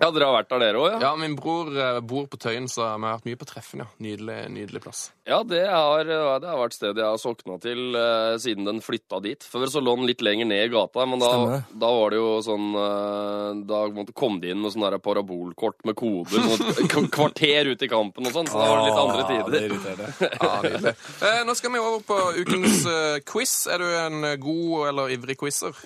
Ja, 0.00 0.08
dere 0.10 0.24
har 0.30 0.34
vært 0.38 0.48
der, 0.50 0.62
dere 0.64 0.78
òg, 0.80 0.86
ja? 0.94 0.98
Ja, 1.04 1.10
min 1.20 1.34
bror 1.36 1.68
uh, 1.76 1.98
bor 2.00 2.24
på 2.32 2.38
Tøyen, 2.40 2.64
så 2.70 2.80
vi 2.96 3.04
har 3.04 3.18
vært 3.18 3.26
mye 3.28 3.38
på 3.38 3.46
Treffen, 3.46 3.82
ja. 3.84 3.86
Nydelig, 4.02 4.38
nydelig 4.50 4.80
plass. 4.82 5.02
Ja, 5.28 5.42
det 5.46 5.60
har, 5.68 6.02
det 6.08 6.48
har 6.48 6.58
vært 6.58 6.74
stedet 6.74 6.98
jeg 6.98 7.06
har 7.06 7.20
sokna 7.22 7.58
til 7.62 7.94
eh, 7.94 8.32
siden 8.42 8.66
den 8.66 8.80
flytta 8.82 9.20
dit. 9.22 9.44
Før 9.46 9.68
så 9.70 9.78
lå 9.84 9.92
den 10.00 10.08
litt 10.08 10.24
lenger 10.24 10.48
ned 10.50 10.64
i 10.64 10.72
gata, 10.72 11.04
men 11.06 11.20
da, 11.22 11.28
Stemmer. 11.30 11.62
da 11.84 11.90
var 11.94 12.10
det 12.10 12.18
jo 12.18 12.32
sånn 12.42 12.66
eh, 12.80 13.60
Da 13.70 13.82
måtte, 13.94 14.16
kom 14.18 14.40
de 14.42 14.50
inn 14.50 14.58
med 14.64 14.74
sånne 14.74 14.90
der 14.96 15.04
parabolkort 15.04 15.84
med 15.86 15.94
koder. 16.00 16.42
Sånn 16.48 16.72
et 16.72 16.82
k- 16.90 17.04
kvarter 17.14 17.70
ut 17.70 17.84
i 17.86 17.90
kampen 17.92 18.26
og 18.26 18.34
sånn, 18.34 18.50
så 18.50 18.58
da 18.58 18.66
var 18.72 18.80
det 18.80 18.88
litt 18.88 19.00
andre 19.04 19.22
Ah, 19.22 19.30
det 19.30 19.30
tider. 19.30 19.68
irriterer. 19.68 20.36
Ja, 20.42 20.52
nydelig. 20.66 20.94
Eh, 21.30 21.40
nå 21.46 21.54
skal 21.60 21.76
vi 21.76 21.84
over 21.84 22.02
på 22.10 22.18
ukens 22.42 22.82
uh, 22.88 23.20
quiz. 23.28 23.54
Er 23.70 23.78
du 23.84 23.86
en 23.92 24.18
uh, 24.26 24.34
god 24.42 24.88
eller 24.90 25.14
ivrig 25.14 25.38
quizer? 25.44 25.76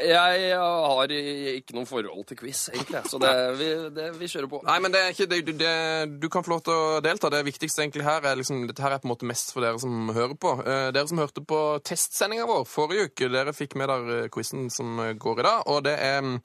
Jeg 0.00 0.54
har 0.56 1.12
ikke 1.12 1.74
noe 1.76 1.86
forhold 1.88 2.24
til 2.30 2.36
quiz, 2.40 2.68
egentlig, 2.72 3.02
så 3.10 3.18
det, 3.20 3.32
vi, 3.58 3.68
det, 3.96 4.06
vi 4.20 4.28
kjører 4.32 4.48
på. 4.52 4.60
Nei, 4.66 4.78
men 4.80 4.94
det 4.94 5.00
er 5.04 5.12
ikke 5.14 5.26
det, 5.30 5.40
du- 5.46 5.52
det, 5.60 5.74
du 6.22 6.28
kan 6.32 6.44
få 6.46 6.54
lov 6.54 6.62
til 6.66 6.72
å 6.72 7.00
delta. 7.04 7.30
Det 7.30 7.42
viktigste 7.46 7.82
egentlig 7.84 8.06
her 8.06 8.24
er 8.30 8.38
liksom, 8.40 8.62
dette 8.70 8.82
her 8.84 8.96
er 8.96 9.02
på 9.02 9.08
en 9.08 9.12
måte 9.14 9.28
mest 9.28 9.52
for 9.52 9.60
dere 9.66 9.78
som 9.82 10.08
hører 10.16 10.34
på. 10.40 10.54
Eh, 10.64 10.88
dere 10.96 11.06
som 11.10 11.20
hørte 11.20 11.44
på 11.44 11.60
testsendinga 11.84 12.46
vår 12.48 12.64
forrige 12.70 13.10
uke, 13.10 13.28
dere 13.34 13.52
fikk 13.56 13.76
med 13.80 13.92
der 13.92 14.12
eh, 14.24 14.28
quizen 14.32 14.68
som 14.72 14.96
går 15.20 15.42
i 15.42 15.48
dag. 15.48 15.62
Og 15.72 15.82
det 15.84 15.96
er 16.00 16.20
mm, 16.24 16.36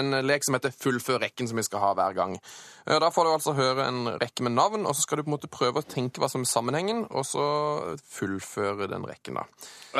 en 0.00 0.18
lek 0.24 0.44
som 0.48 0.56
heter 0.58 0.72
Fullfør 0.72 1.20
rekken, 1.26 1.48
som 1.50 1.60
vi 1.60 1.66
skal 1.68 1.84
ha 1.84 1.92
hver 1.98 2.16
gang. 2.16 2.38
Eh, 2.86 2.98
Da 3.02 3.10
får 3.14 3.28
du 3.28 3.32
altså 3.36 3.52
høre 3.58 3.86
en 3.90 4.04
rekke 4.18 4.42
med 4.46 4.56
navn, 4.56 4.86
og 4.86 4.94
så 4.96 5.04
skal 5.04 5.20
du 5.20 5.26
på 5.26 5.30
en 5.32 5.36
måte 5.36 5.52
prøve 5.52 5.82
å 5.82 5.86
tenke 5.86 6.18
hva 6.22 6.28
som 6.32 6.42
er 6.46 6.50
sammenhengen, 6.50 7.04
og 7.10 7.26
så 7.28 7.44
fullføre 8.16 8.88
den 8.90 9.04
rekken, 9.08 9.36
da. 9.38 9.46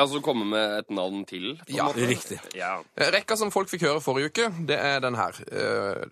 Altså 0.01 0.19
komme 0.25 0.45
med 0.49 0.79
et 0.79 0.89
navn 0.89 1.21
til? 1.29 1.51
på 1.59 1.67
en 1.69 1.75
Ja, 1.75 1.85
måte. 1.91 2.07
Riktig. 2.09 2.39
Ja. 2.57 2.79
Rekka 3.11 3.35
som 3.39 3.51
folk 3.51 3.69
fikk 3.71 3.83
høre 3.87 4.01
forrige 4.03 4.29
uke, 4.31 4.45
det 4.69 4.77
er 4.77 5.01
den 5.03 5.17
her. 5.17 5.37
Eh, 5.51 6.03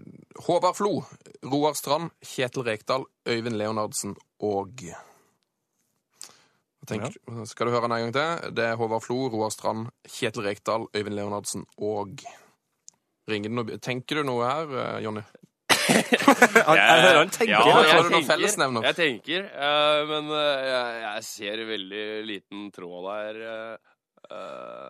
Håvard 0.47 0.75
Flo, 0.77 1.03
Roar 1.45 1.75
Strand, 1.77 2.11
Kjetil 2.25 2.65
Rekdal, 2.67 3.05
Øyvind 3.29 3.55
Leonardsen 3.59 4.15
og 4.41 4.83
tenker? 6.89 7.15
Skal 7.45 7.67
du 7.67 7.71
høre 7.75 7.85
den 7.85 7.95
en 7.95 8.07
gang 8.07 8.15
til? 8.15 8.55
Det 8.57 8.65
er 8.65 8.79
Håvard 8.79 9.05
Flo, 9.05 9.27
Roar 9.31 9.53
Strand, 9.53 9.91
Kjetil 10.09 10.47
Rekdal, 10.47 10.87
Øyvind 10.95 11.15
Leonardsen 11.15 11.67
og 11.77 12.25
Ringer 13.29 13.51
det 13.51 13.55
noe 13.55 13.77
Tenker 13.77 14.17
du 14.19 14.25
noe 14.25 14.47
her, 14.49 14.99
Jonny? 15.05 15.21
Han, 15.91 16.77
jeg 16.77 17.01
hører 17.03 17.17
han 17.19 17.31
tenker. 17.33 17.51
Ja, 17.51 17.59
Har 17.61 17.85
jeg 17.87 18.03
du? 18.75 18.81
Jeg 18.85 18.95
tenker, 18.97 19.45
eh, 19.49 20.01
men 20.09 20.29
eh, 20.35 20.65
jeg, 20.67 20.97
jeg 21.03 21.25
ser 21.27 21.63
veldig 21.67 22.03
liten 22.27 22.65
tråd 22.75 23.07
der. 23.07 23.39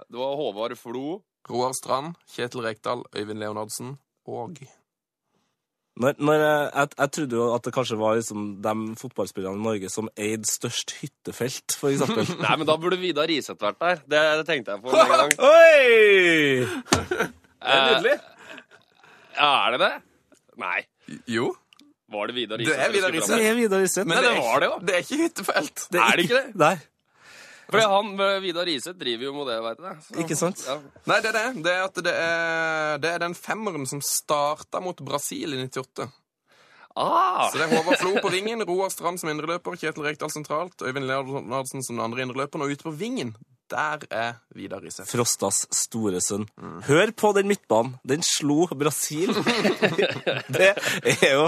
det 0.08 0.20
var 0.20 0.40
Håvard 0.40 0.76
Flo. 0.80 1.22
Roar 1.50 1.74
Strand, 1.74 2.14
Kjetil 2.30 2.62
Rekdal, 2.66 3.02
Øyvind 3.18 3.40
Leonardsen 3.42 3.96
og 4.30 4.60
Når, 6.02 6.14
når 6.24 6.34
jeg, 6.40 6.70
jeg, 6.76 6.88
jeg 7.00 7.12
trodde 7.12 7.36
jo 7.36 7.48
at 7.56 7.66
det 7.66 7.74
kanskje 7.76 7.98
var 8.00 8.16
liksom 8.16 8.46
de 8.64 8.74
fotballspillerne 9.02 9.60
i 9.60 9.64
Norge 9.66 9.90
som 9.92 10.08
eide 10.16 10.48
størst 10.48 10.94
hyttefelt, 11.02 11.76
for 11.78 11.90
eksempel. 11.92 12.30
Nei, 12.46 12.54
men 12.62 12.70
da 12.70 12.78
burde 12.80 13.00
Vidar 13.02 13.28
Riseth 13.28 13.60
vært 13.62 13.80
der. 13.82 14.00
Det, 14.08 14.22
det 14.40 14.46
tenkte 14.48 14.78
jeg 14.78 14.86
på 14.86 14.94
en 14.94 15.12
gang. 15.12 15.34
Oi! 15.52 16.64
Det 17.02 17.74
er 17.74 17.84
nydelig. 17.90 18.16
Ja, 19.36 19.50
er 19.66 19.76
det 19.76 19.82
det? 19.84 19.92
Nei. 20.62 20.80
Jo, 21.28 21.52
Var 22.12 22.28
det 22.28 22.36
Vidar 22.36 22.60
Det 22.60 22.68
Riseth? 22.68 22.80
er. 23.34 23.38
Det 23.42 23.50
er 23.50 23.54
Vidar 23.60 23.80
Riseth. 23.84 24.08
Men 24.08 24.24
det 24.24 24.32
var 24.38 24.60
det 24.64 24.68
jo. 24.72 24.80
det 24.88 24.96
er 24.96 25.04
ikke 25.06 25.20
hyttefelt. 25.26 25.86
Det 25.92 26.00
Er 26.02 26.16
det 26.20 26.26
ikke 26.30 26.40
det? 26.40 26.56
Nei. 26.60 26.74
Fordi 27.72 27.84
han, 27.88 28.10
Vidar 28.44 28.66
Riseth 28.68 28.98
driver 29.00 29.24
jo 29.30 29.34
med 29.38 29.48
det, 29.48 29.60
veit 29.64 29.78
du. 29.78 30.02
Så- 30.08 30.20
Ikke 30.26 30.36
sant? 30.38 30.64
Ja. 30.68 30.76
Nei, 31.08 31.20
det 31.24 31.30
er 31.32 31.38
det. 31.40 31.64
Det 31.64 31.72
er, 31.72 31.84
at 31.88 32.02
det 32.04 32.14
er, 32.16 32.98
det 33.06 33.12
er 33.16 33.20
den 33.24 33.34
femmeren 33.38 33.88
som 33.88 34.02
starta 34.04 34.82
mot 34.84 35.00
Brasil 35.08 35.54
i 35.56 35.62
98. 35.68 36.10
Ah, 36.96 37.48
Så 37.50 37.58
det 37.58 37.70
er 37.70 37.78
Håvard 37.78 37.98
Flo 38.02 38.18
på 38.20 38.30
vingen, 38.34 38.60
Roar 38.68 38.90
Strand 38.92 39.18
som 39.22 39.30
indreløper, 39.32 39.78
Kjetil 39.80 40.04
Rekdal 40.04 40.30
sentralt, 40.34 40.76
Øyvind 40.84 41.08
Leonardsen 41.08 41.82
som 41.88 41.96
den 41.96 42.04
andre 42.04 42.26
indreløperen, 42.26 42.66
og 42.66 42.74
ute 42.76 42.84
på 42.84 42.92
vingen, 42.92 43.32
der 43.72 43.98
er 44.12 44.34
Vidar 44.56 44.82
Riise. 44.84 45.06
Frostas 45.08 45.66
store 45.74 46.22
sønn. 46.22 46.46
Hør 46.88 47.12
på 47.18 47.32
den 47.38 47.48
midtbanen. 47.50 47.96
Den 48.08 48.22
slo 48.26 48.68
Brasil. 48.78 49.34
det 50.58 50.72
er 51.16 51.34
jo 51.38 51.46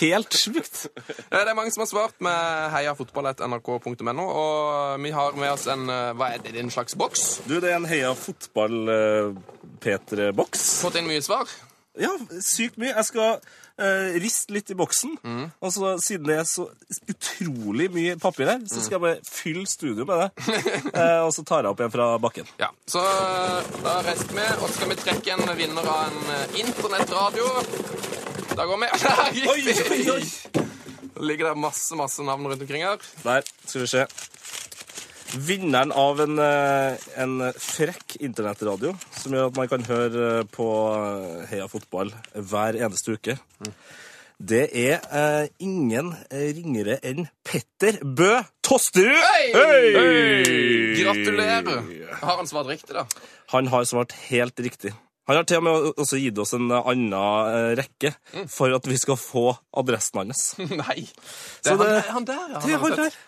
helt 0.00 0.32
sjukt. 0.34 0.86
Eh, 0.96 1.02
Det 1.30 1.48
er 1.52 1.58
mange 1.58 1.70
som 1.74 1.82
har 1.84 1.90
svart 1.92 2.16
med 2.24 2.38
heiafotball.nrk.no, 2.74 4.24
og 4.26 5.02
vi 5.04 5.10
har 5.14 5.32
med 5.38 5.50
oss 5.52 5.66
en 5.70 5.84
eh, 5.92 6.12
Hva 6.18 6.26
er 6.34 6.38
det, 6.44 6.56
en 6.58 6.70
slags 6.74 6.94
boks? 6.98 7.22
Du, 7.48 7.54
det 7.60 7.68
er 7.72 7.76
en 7.78 7.86
Heia 7.88 8.12
fotball-P3-boks. 8.16 10.62
Fått 10.82 10.96
inn 11.00 11.08
mye 11.08 11.22
svar. 11.24 11.46
Ja, 11.98 12.10
sykt 12.44 12.76
mye. 12.78 12.92
Jeg 12.94 13.04
skal 13.08 13.38
eh, 13.78 14.18
rist 14.22 14.50
litt 14.54 14.70
i 14.70 14.76
boksen. 14.78 15.16
Og 15.62 15.72
så 15.74 15.94
siden 16.02 16.26
det 16.28 16.36
er 16.40 16.46
så 16.48 16.66
utrolig 17.08 17.88
mye 17.94 18.16
papir 18.20 18.50
her, 18.50 18.60
så 18.68 18.82
skal 18.82 18.98
jeg 18.98 19.04
bare 19.06 19.28
fylle 19.28 19.66
studio 19.70 20.06
med 20.08 20.24
det. 20.26 20.30
Eh, 20.98 21.20
og 21.22 21.30
så 21.34 21.44
tar 21.46 21.62
jeg 21.62 21.70
opp 21.70 21.80
igjen 21.82 21.92
fra 21.92 22.06
bakken. 22.22 22.48
Ja, 22.58 22.70
Så 22.90 22.98
eh, 22.98 23.68
da 23.84 23.98
reiser 24.02 24.32
vi, 24.34 24.46
og 24.58 24.64
så 24.66 24.72
skal 24.78 24.90
vi 24.90 24.96
trekke 24.98 25.34
en 25.36 25.52
vinner 25.58 25.86
av 25.92 26.08
en 26.08 26.32
eh, 26.34 26.56
internettradio. 26.64 27.46
Da 28.58 28.66
går 28.66 28.80
vi. 28.82 28.88
Oi, 29.52 29.60
oi, 29.74 30.00
oi! 30.16 30.24
Det 31.18 31.26
ligger 31.26 31.50
det 31.50 31.60
masse, 31.60 31.94
masse 31.98 32.22
navn 32.22 32.46
rundt 32.46 32.62
omkring 32.62 32.84
her. 32.86 32.98
Der, 33.24 33.46
skal 33.66 33.84
vi 33.84 33.90
se. 33.90 34.04
Vinneren 35.36 35.92
av 35.92 36.20
en, 36.24 36.38
eh, 36.40 36.96
en 37.20 37.34
frekk 37.60 38.16
internettradio, 38.24 38.94
som 39.12 39.34
gjør 39.36 39.50
at 39.50 39.56
man 39.60 39.68
kan 39.68 39.84
høre 39.84 40.28
eh, 40.40 40.44
på 40.48 40.68
eh, 40.96 41.42
Heia 41.50 41.66
Fotball 41.68 42.12
hver 42.34 42.78
eneste 42.80 43.18
uke. 43.18 43.36
Det 44.38 44.62
er 44.72 45.02
eh, 45.12 45.48
ingen 45.60 46.14
ringere 46.32 46.96
enn 47.04 47.26
Petter 47.44 47.98
Bø 48.04 48.38
Tosterud! 48.64 49.18
Hei! 49.52 50.96
Gratulerer. 51.02 51.84
Har 52.22 52.40
han 52.40 52.48
svart 52.48 52.70
riktig, 52.72 52.96
da? 52.96 53.04
Han 53.52 53.68
har 53.72 53.84
svart 53.88 54.16
helt 54.30 54.60
riktig. 54.64 54.94
Han 55.28 55.36
har 55.36 55.44
til 55.44 55.58
og 55.60 55.64
med 55.66 55.88
også 56.00 56.16
gitt 56.22 56.38
oss 56.40 56.54
en 56.56 56.70
annen 56.72 57.12
rekke 57.76 58.14
for 58.48 58.72
at 58.72 58.86
vi 58.88 58.96
skal 58.96 59.18
få 59.20 59.50
adressen 59.76 60.22
hans. 60.22 60.46
Nei. 60.82 61.02
Det 61.04 61.68
Så 61.68 61.74
er 61.74 61.76
han, 61.76 61.88
det- 61.92 62.12
han 62.14 62.28
der, 62.32 62.46
ja. 62.54 62.62
Det 62.64 62.72
er 62.78 62.80
han 62.86 62.96
der. 63.02 63.18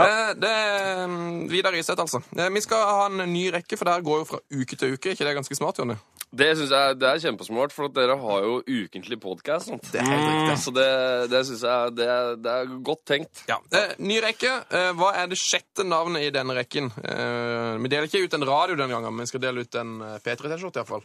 Eh, 0.00 0.32
Det 0.40 0.48
er 0.50 1.06
mm, 1.06 1.48
Vidar 1.50 1.72
Riseth, 1.74 2.00
altså. 2.00 2.22
Eh, 2.36 2.48
Vi 2.54 2.60
skal 2.64 2.78
ha 2.86 3.06
en 3.10 3.24
ny 3.32 3.50
rekke, 3.52 3.76
for 3.76 3.84
det 3.88 3.94
her 3.98 4.04
går 4.06 4.18
jo 4.22 4.24
fra 4.30 4.38
uke 4.52 4.76
til 4.78 4.94
uke. 4.94 5.12
ikke 5.12 5.24
det 5.26 5.32
er 5.34 5.38
ganske 5.40 5.56
smart, 5.58 5.78
Jonny? 5.82 5.96
det 6.32 6.46
synes 6.56 6.70
jeg 6.70 6.94
det 7.00 7.08
er 7.10 7.18
kjempesmart, 7.24 7.72
for 7.74 7.88
at 7.88 7.94
dere 7.96 8.14
har 8.22 8.44
jo 8.46 8.60
ukentlig 8.62 9.16
podkast. 9.20 9.72
Det 9.90 9.98
er 9.98 10.06
riktig. 10.06 10.58
Så 10.62 10.70
det, 10.76 10.84
det 11.32 11.40
syns 11.48 11.64
jeg 11.66 11.94
det, 11.98 12.06
er- 12.06 12.36
det 12.38 12.52
er 12.60 12.66
godt 12.86 13.02
tenkt. 13.10 13.42
Ja. 13.50 13.56
Eh, 13.74 13.96
ny 13.98 14.20
rekke. 14.22 14.52
Eh, 14.70 14.92
hva 14.94 15.10
er 15.18 15.26
det 15.32 15.40
sjette 15.42 15.82
navnet 15.84 16.22
i 16.28 16.30
denne 16.30 16.54
rekken? 16.54 16.86
Eh, 17.02 17.78
vi 17.82 17.88
deler 17.90 18.06
ikke 18.06 18.22
ut 18.28 18.34
en 18.38 18.46
radio 18.46 18.76
denne 18.78 18.94
gangen, 18.94 19.10
men 19.16 19.26
vi 19.26 19.32
skal 19.32 19.42
dele 19.42 19.66
ut 19.66 19.74
en 19.82 19.96
eh, 20.06 20.18
P3-T-skjorte 20.22 20.84
iallfall. 20.84 21.02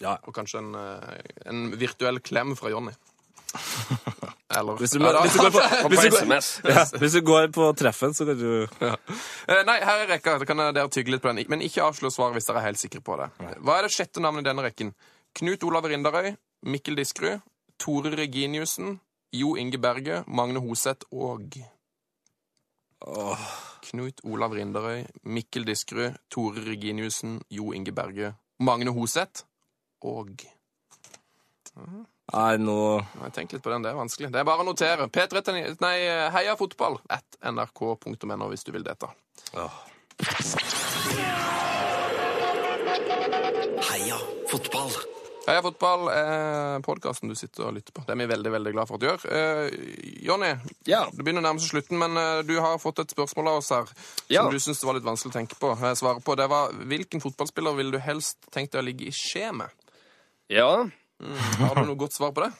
Ja. 0.00 0.14
Og 0.24 0.32
kanskje 0.38 0.62
en, 0.62 0.70
en 1.50 1.66
virtuell 1.76 2.20
klem 2.24 2.54
fra 2.56 2.70
Jonny. 2.72 2.94
Eller 4.58 4.76
Hvis 4.78 4.90
du, 4.94 4.98
Ja, 5.02 5.20
hvis 5.22 5.32
du 5.32 5.38
går 5.42 5.50
på, 5.54 5.62
hvis 5.92 6.00
du 6.00 6.10
går, 6.10 6.18
SMS. 6.24 6.48
ja, 6.64 6.84
hvis 6.98 7.12
du 7.12 7.20
går 7.26 7.48
på 7.54 7.68
treffen, 7.78 8.14
så 8.14 8.26
kan 8.26 8.38
du 8.38 8.50
Eh, 8.80 9.62
Nei, 9.66 9.78
her 9.82 10.04
er 10.04 10.08
rekka. 10.10 10.36
Da 10.38 10.46
kan 10.48 10.58
dere 10.74 10.88
tygge 10.90 11.10
litt 11.14 11.22
på 11.22 11.30
den. 11.32 11.44
Men 11.50 11.62
ikke 11.66 11.82
avslå 11.86 12.10
svaret 12.14 12.34
hvis 12.38 12.46
dere 12.50 12.62
er 12.62 12.68
helt 12.70 12.80
sikre 12.82 13.00
på 13.02 13.16
det. 13.20 13.30
Hva 13.62 13.78
er 13.78 13.86
det 13.88 13.92
sjette 13.94 14.22
navnet 14.22 14.44
i 14.46 14.48
denne 14.50 14.62
rekken? 14.66 14.94
Knut 15.38 15.62
Olav 15.66 15.86
Rindarøy, 15.86 16.32
Mikkel 16.66 16.96
Diskerud, 16.98 17.40
Tore 17.78 18.10
Reginiussen, 18.18 18.98
Jo 19.32 19.54
Inge 19.56 19.78
Berge, 19.78 20.24
Magne 20.26 20.58
Hoseth 20.62 21.06
og 21.14 21.54
Knut 23.86 24.20
Olav 24.26 24.52
Rindarøy, 24.58 25.04
Mikkel 25.24 25.64
Diskerud, 25.64 26.18
Tore 26.30 26.64
Reginiussen, 26.66 27.38
Jo 27.50 27.70
Inge 27.72 27.92
Berge, 27.96 28.34
Magne 28.60 28.90
Hoseth 28.92 29.44
og 30.02 30.34
Nei, 32.32 32.56
nå 32.62 32.76
Tenk 33.34 33.52
litt 33.56 33.62
på 33.64 33.70
den, 33.72 33.82
det 33.82 33.90
er 33.90 33.98
vanskelig. 33.98 34.30
Det 34.32 34.38
er 34.42 34.44
bare 34.46 34.62
å 34.62 34.68
notere. 34.68 35.08
P39, 35.10 35.76
Nei, 35.82 35.96
heia 36.34 36.56
fotball 36.60 37.00
at 37.10 37.40
nrk.no 37.50 38.50
hvis 38.52 38.64
du 38.66 38.72
vil 38.76 38.84
delta. 38.86 39.10
Heia 43.90 44.16
fotball. 44.50 44.92
Heia 45.48 45.62
fotball 45.64 46.08
er 46.12 46.82
podkasten 46.86 47.30
du 47.30 47.34
sitter 47.38 47.66
og 47.68 47.74
lytter 47.74 47.94
på. 47.96 48.04
Det 48.06 48.14
er 48.14 48.20
vi 48.20 48.26
veldig 48.30 48.52
veldig 48.54 48.72
glad 48.76 48.88
for 48.90 48.98
at 48.98 49.02
du 49.02 49.06
gjør. 49.08 49.24
Eh, 49.34 50.22
Jonny, 50.26 50.52
Ja. 50.86 51.04
det 51.10 51.24
begynner 51.24 51.42
nærmest 51.42 51.70
slutten, 51.72 51.98
men 51.98 52.16
eh, 52.16 52.42
du 52.46 52.54
har 52.60 52.78
fått 52.78 53.00
et 53.02 53.10
spørsmål 53.14 53.48
av 53.48 53.56
oss 53.62 53.70
her 53.74 53.86
Ja. 54.28 54.42
som 54.44 54.52
du 54.52 54.58
syns 54.58 54.80
det 54.80 54.86
var 54.86 54.94
litt 54.94 55.04
vanskelig 55.08 55.32
å 55.32 55.38
tenke 55.38 55.58
på. 55.58 55.72
Jeg 55.80 55.96
svarer 55.96 56.20
på. 56.22 56.36
Det 56.36 56.48
var 56.48 56.72
hvilken 56.72 57.20
fotballspiller 57.20 57.74
ville 57.76 57.90
du 57.92 57.98
helst 57.98 58.38
tenkt 58.52 58.72
deg 58.72 58.82
å 58.82 58.86
ligge 58.86 59.08
i 59.08 59.10
skje 59.16 59.52
med? 59.52 59.70
Ja. 60.48 60.84
Har 61.60 61.74
du 61.80 61.86
noe 61.90 62.00
godt 62.00 62.16
svar 62.16 62.32
på 62.36 62.46
det? 62.46 62.52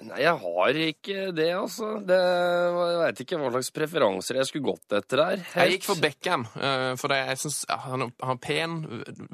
Nei, 0.00 0.16
jeg 0.22 0.32
har 0.40 0.76
ikke 0.80 1.24
det, 1.36 1.48
altså. 1.52 1.88
Det, 2.08 2.16
jeg 2.16 3.00
veit 3.02 3.18
ikke 3.20 3.36
hva 3.36 3.48
slags 3.52 3.68
preferanser 3.76 4.38
jeg 4.38 4.46
skulle 4.48 4.70
gått 4.70 4.94
etter 4.96 5.20
der. 5.20 5.42
Jeg 5.58 5.74
gikk 5.74 5.82
for 5.90 5.98
Beckham, 6.00 6.44
eh, 6.56 6.94
for 6.96 7.12
jeg 7.12 7.36
syns 7.42 7.58
han, 7.68 8.06
er- 8.06 8.14
han 8.24 8.38
er 8.38 8.40
pen, 8.40 8.76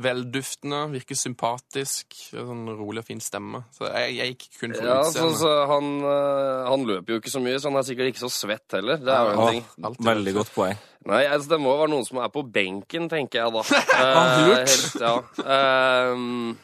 velduftende, 0.03 0.81
virker 0.91 1.15
sympatisk, 1.21 2.17
sånn 2.33 2.65
rolig 2.81 3.05
og 3.05 3.07
fin 3.13 3.21
stemme. 3.23 3.61
Så 3.77 3.87
jeg, 3.93 4.17
jeg 4.17 4.33
gikk 4.35 4.49
kun 4.59 4.75
for 4.75 4.89
Ja, 4.91 4.97
så, 5.05 5.11
utseendet. 5.13 5.39
så 5.45 5.53
han, 5.71 5.91
øh, 6.03 6.65
han 6.73 6.87
løper 6.91 7.15
jo 7.15 7.21
ikke 7.23 7.35
så 7.37 7.43
mye, 7.45 7.61
så 7.63 7.71
han 7.71 7.79
er 7.79 7.87
sikkert 7.87 8.11
ikke 8.11 8.25
så 8.25 8.33
svett 8.35 8.77
heller. 8.81 8.99
Det 9.07 9.13
er 9.15 9.29
jo 9.31 9.37
en 9.37 9.53
ting. 9.53 9.65
Alltid 9.87 10.09
Veldig 10.11 10.35
godt 10.41 10.51
poeng. 10.57 10.81
Nei, 11.07 11.21
altså, 11.31 11.53
det 11.53 11.61
må 11.63 11.77
jo 11.77 11.83
være 11.85 11.93
noen 11.95 12.09
som 12.09 12.19
er 12.25 12.33
på 12.35 12.43
benken, 12.59 13.07
tenker 13.13 13.45
jeg 13.45 13.55
da. 13.55 13.63
Ah, 14.01 14.35
Eh, 14.41 14.65
helt, 14.67 14.99
ja. 14.99 15.15
Ehm, 15.61 16.57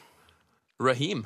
Raheem. 0.82 1.22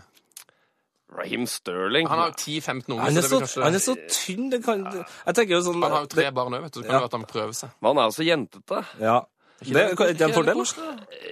Raheem 1.15 1.47
Sterling. 1.47 2.09
Han 2.11 2.19
har 2.19 2.33
jo 2.33 2.39
10-15 2.41 2.91
unger, 2.91 3.03
Han 3.05 3.17
er 3.17 3.27
så, 3.27 3.41
kanskje 3.41 3.63
han 3.63 3.79
er 3.79 3.83
så 3.85 3.95
tynn. 4.11 4.51
Det 4.51 4.61
kan, 4.65 4.85
jeg 4.91 5.39
tenker 5.39 5.55
jo 5.55 5.63
sånn 5.69 5.81
Han 5.83 5.95
har 5.95 6.07
jo 6.07 6.13
tre 6.17 6.27
det, 6.27 6.35
barn 6.35 6.59
òg, 6.59 6.67
vet 6.67 6.75
du. 6.75 6.81
Så 6.83 6.87
kan 6.87 6.95
Ja. 6.95 7.01
det 7.05 7.11
at 7.13 7.19
han 7.19 7.27
prøver 7.31 7.55
seg. 7.55 7.75
Men 7.81 7.91
han 7.93 7.99
er 8.03 8.09
jo 8.11 8.17
så 8.17 8.27
jentete. 8.27 8.85
ja. 9.01 9.19
det 9.63 9.83
er 9.83 9.95
det 9.97 10.21
er 10.21 10.29
en 10.29 10.35
fordel. 10.37 10.65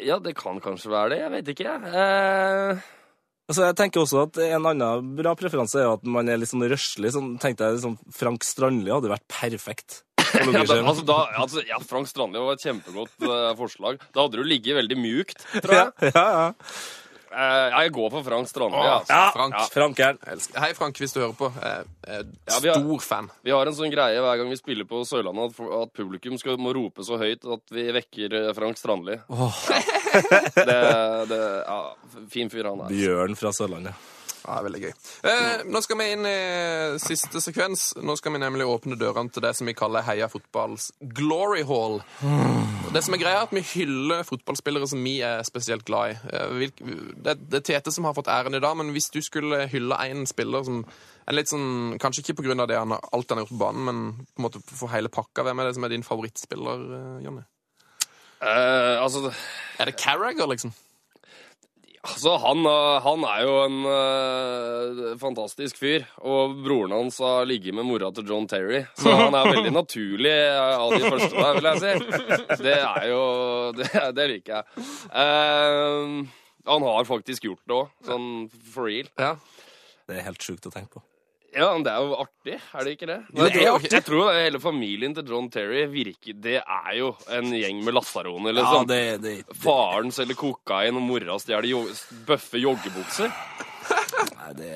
Ja, 0.04 0.18
det 0.18 0.36
kan 0.36 0.60
kanskje 0.60 0.90
være 0.90 1.10
det. 1.10 1.18
Jeg 1.24 1.30
vet 1.30 1.54
ikke. 1.56 1.74
Eh, 1.90 2.84
Altså, 3.44 3.66
jeg 3.68 3.76
tenker 3.76 4.00
også 4.00 4.22
at 4.24 4.38
En 4.40 4.64
annen 4.70 5.10
bra 5.18 5.34
preferanse 5.36 5.76
er 5.76 5.84
jo 5.84 5.96
at 5.98 6.06
man 6.08 6.28
er 6.32 6.40
litt 6.40 6.48
sånn 6.48 6.64
røslig. 6.64 7.12
Sånn, 7.12 7.34
tenkte 7.42 7.68
jeg 7.68 7.76
liksom, 7.76 7.98
Frank 8.16 8.46
Strandli 8.46 8.92
hadde 8.94 9.12
vært 9.12 9.26
perfekt. 9.28 10.00
ja, 10.34 10.64
da, 10.64 10.78
altså, 10.80 11.04
da, 11.06 11.18
altså, 11.36 11.62
ja, 11.68 11.76
Frank 11.84 12.08
Strandli 12.08 12.40
var 12.40 12.56
et 12.56 12.64
kjempegodt 12.64 13.26
uh, 13.28 13.52
forslag. 13.58 14.00
Da 14.16 14.24
hadde 14.24 14.40
du 14.40 14.48
ligget 14.48 14.78
veldig 14.80 14.96
mjukt, 14.96 15.44
tror 15.60 15.76
ja, 15.76 15.84
jeg. 16.00 16.14
ja, 16.16 16.24
ja. 16.24 16.46
Eh, 16.48 17.03
ja, 17.34 17.82
jeg 17.84 17.92
går 17.96 18.10
for 18.14 18.24
Frank 18.26 18.48
Strandli. 18.48 18.78
Åh, 18.78 18.92
altså. 19.00 19.12
ja. 19.18 19.30
Frank. 19.34 19.54
Ja. 19.58 19.66
Frank. 19.74 20.54
Hei, 20.62 20.70
Frank, 20.78 20.98
hvis 21.02 21.12
du 21.16 21.20
hører 21.20 21.34
på. 21.38 21.50
Uh, 21.50 21.82
er 22.06 22.22
Ja, 22.48 22.58
vi 22.62 22.68
har- 22.70 22.80
stor 22.80 23.04
fan. 23.04 23.30
Vi 23.42 23.50
har 23.54 23.66
en 23.66 23.74
sånn 23.76 23.92
greie 23.92 24.20
hver 24.22 24.38
gang 24.40 24.50
vi 24.52 24.56
spiller 24.60 24.88
på 24.88 25.02
Sørlandet, 25.08 25.54
at, 25.58 25.72
at 25.82 25.92
publikum 25.98 26.38
skal, 26.40 26.56
må 26.62 26.72
rope 26.76 27.04
så 27.06 27.18
høyt 27.20 27.44
at 27.44 27.74
vi 27.74 27.86
vekker 27.98 28.38
eh, 28.40 28.50
Frank 28.56 28.78
Strandli. 28.80 29.18
Det, 30.54 30.80
det, 31.28 31.38
ja, 31.66 31.78
fin 32.30 32.50
fyr 32.52 32.68
han 32.70 32.84
er. 32.86 32.92
Bjørn 32.94 33.34
fra 33.38 33.50
Sørlandet. 33.56 33.94
Ja, 34.44 34.58
veldig 34.60 34.80
gøy. 34.82 34.90
Eh, 35.24 35.62
nå 35.72 35.80
skal 35.80 35.96
vi 35.96 36.06
inn 36.12 36.26
i 36.28 36.98
siste 37.00 37.40
sekvens. 37.40 37.94
Nå 38.04 38.12
skal 38.20 38.34
vi 38.34 38.40
nemlig 38.42 38.66
åpne 38.68 38.98
dørene 39.00 39.32
til 39.32 39.40
det 39.42 39.54
som 39.56 39.66
vi 39.70 39.72
kaller 39.78 40.04
Heia 40.04 40.26
fotballs 40.28 40.90
glory 41.16 41.62
hall. 41.64 42.02
Det 42.92 43.00
som 43.06 43.16
er 43.16 43.22
greia, 43.22 43.38
er 43.40 43.46
at 43.48 43.54
vi 43.56 43.62
hyller 43.72 44.20
fotballspillere 44.28 44.86
som 44.90 45.00
vi 45.02 45.16
er 45.24 45.40
spesielt 45.48 45.86
glad 45.88 46.12
i. 46.12 46.18
Eh, 46.28 46.68
Det, 47.24 47.38
det 47.48 47.62
er 47.62 47.66
Tete 47.70 47.92
som 47.96 48.04
har 48.04 48.12
fått 48.14 48.28
æren 48.28 48.54
i 48.54 48.60
dag, 48.60 48.76
men 48.76 48.92
hvis 48.92 49.08
du 49.10 49.20
skulle 49.24 49.64
hylle 49.72 49.96
en 50.10 50.26
spiller 50.28 50.62
som 50.68 50.84
en 51.26 51.34
litt 51.38 51.48
sånn, 51.48 51.96
Kanskje 51.98 52.20
ikke 52.26 52.36
på 52.42 52.44
grunn 52.50 52.60
av 52.60 52.68
det 52.68 52.76
han, 52.76 52.90
har- 52.92 53.00
alt 53.16 53.30
han 53.32 53.38
har 53.40 53.46
gjort 53.46 53.56
på 53.56 53.64
banen, 53.64 53.84
men 53.88 54.26
på 54.36 54.42
en 54.42 54.44
måte 54.50 54.60
for 54.76 54.92
hele 54.92 55.08
pakka. 55.08 55.42
Hvem 55.42 55.58
er 55.60 55.64
det 55.70 55.74
som 55.78 55.84
er 55.84 55.88
din 55.94 56.04
favorittspiller, 56.04 56.84
eh, 57.00 57.24
Jonny? 57.24 57.42
Uh, 58.44 59.00
altså, 59.00 59.32
Er 59.80 59.86
det 59.88 59.96
Carragher, 59.96 60.46
liksom? 60.46 60.74
Altså 62.04 62.34
han, 62.42 62.66
eh, 62.68 62.98
han 63.04 63.24
er 63.28 63.40
jo 63.44 63.54
en 63.64 63.78
uh, 63.88 65.14
fantastisk 65.20 65.80
fyr. 65.80 66.04
Og 66.26 66.56
broren 66.64 66.94
hans 66.94 67.18
har 67.24 67.48
ligget 67.48 67.76
med 67.76 67.88
mora 67.88 68.10
til 68.14 68.28
John 68.28 68.48
Terry, 68.50 68.84
så 68.98 69.14
han 69.18 69.36
er 69.38 69.50
veldig 69.50 69.72
naturlig 69.80 70.34
eh, 70.34 70.74
av 70.76 70.94
de 70.94 71.02
første 71.08 71.32
der, 71.34 71.58
vil 71.58 71.70
jeg 71.70 71.82
si. 71.82 72.60
Det 72.64 72.78
er 72.78 73.08
jo 73.10 73.22
Det, 73.78 73.90
det 74.16 74.28
liker 74.30 74.60
jeg. 74.60 74.86
Uh, 75.10 76.24
han 76.64 76.86
har 76.86 77.08
faktisk 77.08 77.48
gjort 77.48 77.64
det 77.68 77.76
òg, 77.76 77.90
sånn 78.06 78.28
for 78.72 78.88
real. 78.88 79.10
Ja. 79.20 79.34
Det 80.08 80.20
er 80.20 80.28
helt 80.28 80.44
sjukt 80.44 80.68
å 80.68 80.72
tenke 80.72 80.98
på. 80.98 81.04
Ja, 81.54 81.68
men 81.72 81.84
det 81.86 81.92
er 81.92 82.02
jo 82.02 82.16
artig, 82.18 82.56
er 82.74 82.84
det 82.86 82.92
ikke 82.96 83.06
det? 83.10 83.18
Jo, 83.30 83.44
det 83.44 83.50
er 83.54 83.60
jeg, 83.62 83.74
artig. 83.76 83.90
jeg 83.94 84.04
tror 84.08 84.32
hele 84.34 84.60
familien 84.62 85.14
til 85.14 85.28
John 85.30 85.46
Terry 85.54 85.84
virker 85.92 86.34
Det 86.42 86.56
er 86.60 86.96
jo 86.98 87.12
en 87.30 87.52
gjeng 87.54 87.84
med 87.86 87.94
lasaroner, 87.94 88.50
Ja, 88.50 88.56
liksom. 88.58 88.88
det, 88.90 89.02
det, 89.22 89.34
det, 89.46 89.56
Faren 89.62 90.10
selger 90.14 90.34
kokain, 90.40 90.98
og 90.98 91.06
mora 91.06 91.38
stjeler 91.38 91.68
jo, 91.70 91.84
bøffe 92.26 92.58
joggebukser. 92.58 93.30
Det 94.52 94.70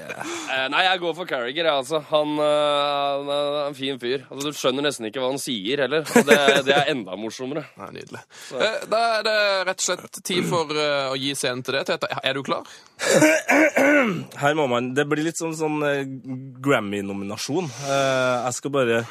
Eh, 0.48 0.64
nei, 0.72 0.80
jeg 0.86 1.00
går 1.02 1.14
for 1.14 1.28
Carriger, 1.28 1.66
jeg, 1.66 1.74
altså. 1.74 1.98
Han, 2.08 2.30
eh, 2.40 3.08
han 3.18 3.28
er 3.34 3.66
en 3.68 3.76
fin 3.76 3.98
fyr. 4.00 4.24
Altså, 4.30 4.48
Du 4.48 4.56
skjønner 4.56 4.86
nesten 4.86 5.06
ikke 5.08 5.20
hva 5.20 5.28
han 5.34 5.40
sier 5.42 5.82
heller. 5.84 6.06
Og 6.08 6.24
det, 6.26 6.38
det 6.66 6.74
er 6.74 6.90
enda 6.94 7.16
morsommere. 7.20 7.66
Nei, 7.80 7.90
nydelig. 7.98 8.22
Så. 8.48 8.62
Da 8.88 9.02
er 9.18 9.26
det 9.28 9.36
rett 9.68 9.84
og 9.84 9.86
slett 9.90 10.20
tid 10.24 10.48
for 10.48 10.72
eh, 10.72 11.10
å 11.12 11.18
gi 11.20 11.34
scenen 11.36 11.62
til 11.66 11.76
det. 11.76 11.84
Tete, 11.90 12.08
er 12.22 12.38
du 12.38 12.42
klar? 12.46 12.64
Her 14.42 14.56
må 14.58 14.66
man 14.70 14.92
Det 14.96 15.04
blir 15.08 15.22
litt 15.28 15.38
sånn, 15.38 15.54
sånn 15.58 15.78
eh, 15.86 16.02
Grammy-nominasjon. 16.64 17.68
Eh, 17.68 18.48
jeg 18.48 18.56
skal 18.58 18.74
bare 18.74 19.02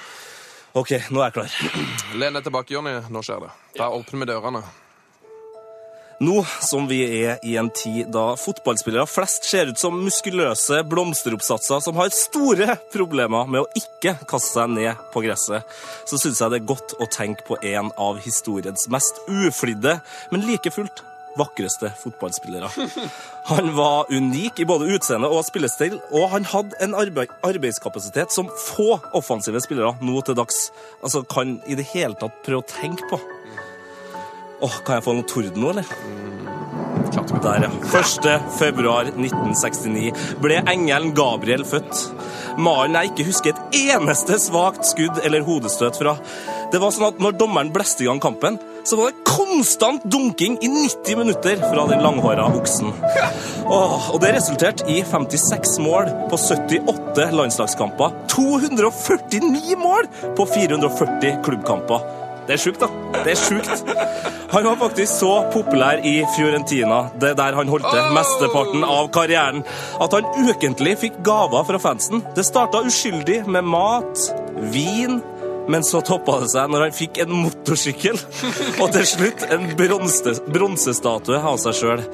OK, 0.78 0.92
nå 1.14 1.22
er 1.22 1.30
jeg 1.30 1.38
klar. 1.38 1.56
Len 2.22 2.36
deg 2.38 2.50
tilbake, 2.50 2.74
Jonny. 2.76 2.98
Nå 3.14 3.24
skjer 3.26 3.48
det. 3.48 3.54
Da 3.80 3.92
åpner 3.94 4.26
vi 4.26 4.30
dørene. 4.34 4.66
Nå 6.18 6.40
som 6.66 6.88
vi 6.90 7.04
er 7.22 7.44
i 7.46 7.58
en 7.62 7.68
tid 7.70 8.08
da 8.14 8.32
fotballspillere 8.42 9.06
flest 9.10 9.46
ser 9.46 9.70
ut 9.70 9.78
som 9.78 10.00
muskuløse 10.02 10.80
blomsteroppsatser 10.90 11.84
som 11.86 12.00
har 12.00 12.10
store 12.16 12.80
problemer 12.94 13.46
med 13.46 13.62
å 13.62 13.70
ikke 13.78 14.16
kaste 14.26 14.56
seg 14.56 14.74
ned 14.74 15.04
på 15.14 15.22
gresset, 15.28 15.68
så 16.10 16.18
syns 16.18 16.42
jeg 16.42 16.54
det 16.54 16.62
er 16.62 16.72
godt 16.74 16.96
å 16.98 17.10
tenke 17.14 17.46
på 17.46 17.60
en 17.62 17.92
av 18.02 18.18
historiens 18.24 18.88
mest 18.90 19.22
uflidde, 19.30 20.00
men 20.34 20.48
like 20.50 20.74
fullt 20.74 21.04
vakreste 21.38 21.92
fotballspillere. 22.02 22.70
Han 23.52 23.76
var 23.78 24.10
unik 24.10 24.64
i 24.64 24.66
både 24.66 24.90
utseende 24.98 25.30
og 25.30 25.46
spillestil, 25.46 26.00
og 26.10 26.32
han 26.34 26.50
hadde 26.50 26.82
en 26.82 26.98
arbeid, 26.98 27.30
arbeidskapasitet 27.46 28.34
som 28.34 28.50
få 28.50 28.96
offensive 29.14 29.62
spillere 29.62 29.94
nå 30.02 30.26
til 30.26 30.38
dags 30.40 30.72
altså, 31.04 31.22
kan 31.30 31.60
i 31.70 31.78
det 31.78 31.86
hele 31.94 32.18
tatt 32.18 32.42
prøve 32.42 32.66
å 32.66 32.72
tenke 32.74 33.06
på. 33.12 33.22
Åh, 34.62 34.78
Kan 34.86 34.98
jeg 34.98 35.06
få 35.06 35.14
noe 35.18 35.28
torden 35.30 35.62
nå, 35.62 35.74
eller? 35.76 35.92
Der, 37.44 37.64
ja. 37.64 37.70
1. 37.98 38.26
februar 38.58 39.08
1969 39.10 40.12
ble 40.42 40.58
engelen 40.70 41.14
Gabriel 41.18 41.64
født. 41.66 42.02
Mannen 42.62 42.98
jeg 42.98 43.12
ikke 43.12 43.26
husker 43.30 43.54
et 43.54 43.78
eneste 43.94 44.38
svakt 44.42 44.86
skudd 44.90 45.22
eller 45.26 45.46
hodestøt 45.46 45.98
fra. 46.02 46.16
Det 46.74 46.82
var 46.82 46.92
sånn 46.94 47.08
at 47.12 47.22
når 47.24 47.38
dommeren 47.40 47.72
bleste 47.74 48.04
i 48.04 48.10
gang 48.10 48.20
kampen, 48.24 48.58
så 48.88 48.98
var 49.00 49.12
det 49.12 49.24
konstant 49.30 50.04
dunking 50.10 50.58
i 50.66 50.70
90 50.74 51.20
minutter 51.22 51.62
fra 51.64 51.86
den 51.92 52.04
langhåra 52.04 52.48
oksen. 52.58 52.92
Åh, 53.68 54.10
og 54.14 54.22
det 54.24 54.34
resulterte 54.36 54.88
i 54.92 55.00
56 55.06 55.78
mål 55.84 56.12
på 56.32 56.40
78 56.40 57.30
landslagskamper. 57.36 58.16
249 58.34 59.78
mål 59.80 60.10
på 60.38 60.48
440 60.58 61.42
klubbkamper. 61.46 62.27
Det 62.48 62.56
er 62.56 62.62
sjukt, 62.64 62.80
da. 62.80 62.88
Det 63.26 63.34
er 63.34 63.40
sjukt. 63.42 63.90
Han 64.54 64.64
var 64.64 64.78
faktisk 64.80 65.12
så 65.20 65.32
populær 65.52 66.00
i 66.08 66.22
Fiorentina, 66.38 67.02
det 67.20 67.34
der 67.40 67.58
han 67.58 67.68
holdt 67.68 67.90
til 67.92 68.14
mesteparten 68.16 68.86
av 68.88 69.10
karrieren, 69.16 69.66
at 70.00 70.16
han 70.16 70.30
ukentlig 70.48 70.96
fikk 71.04 71.20
gaver 71.28 71.68
fra 71.68 71.82
fansen. 71.84 72.24
Det 72.38 72.46
starta 72.48 72.86
uskyldig 72.88 73.42
med 73.52 73.68
mat, 73.68 74.24
vin, 74.72 75.20
men 75.68 75.84
så 75.84 76.00
toppa 76.08 76.38
det 76.46 76.48
seg 76.54 76.72
når 76.72 76.88
han 76.88 76.96
fikk 76.96 77.20
en 77.26 77.36
motorsykkel, 77.44 78.16
og 78.80 78.92
til 78.96 79.08
slutt 79.12 79.44
en 79.52 79.68
bronse- 79.76 80.38
bronsestatue 80.48 81.42
av 81.44 81.60
seg 81.66 81.76
sjøl. 81.82 82.06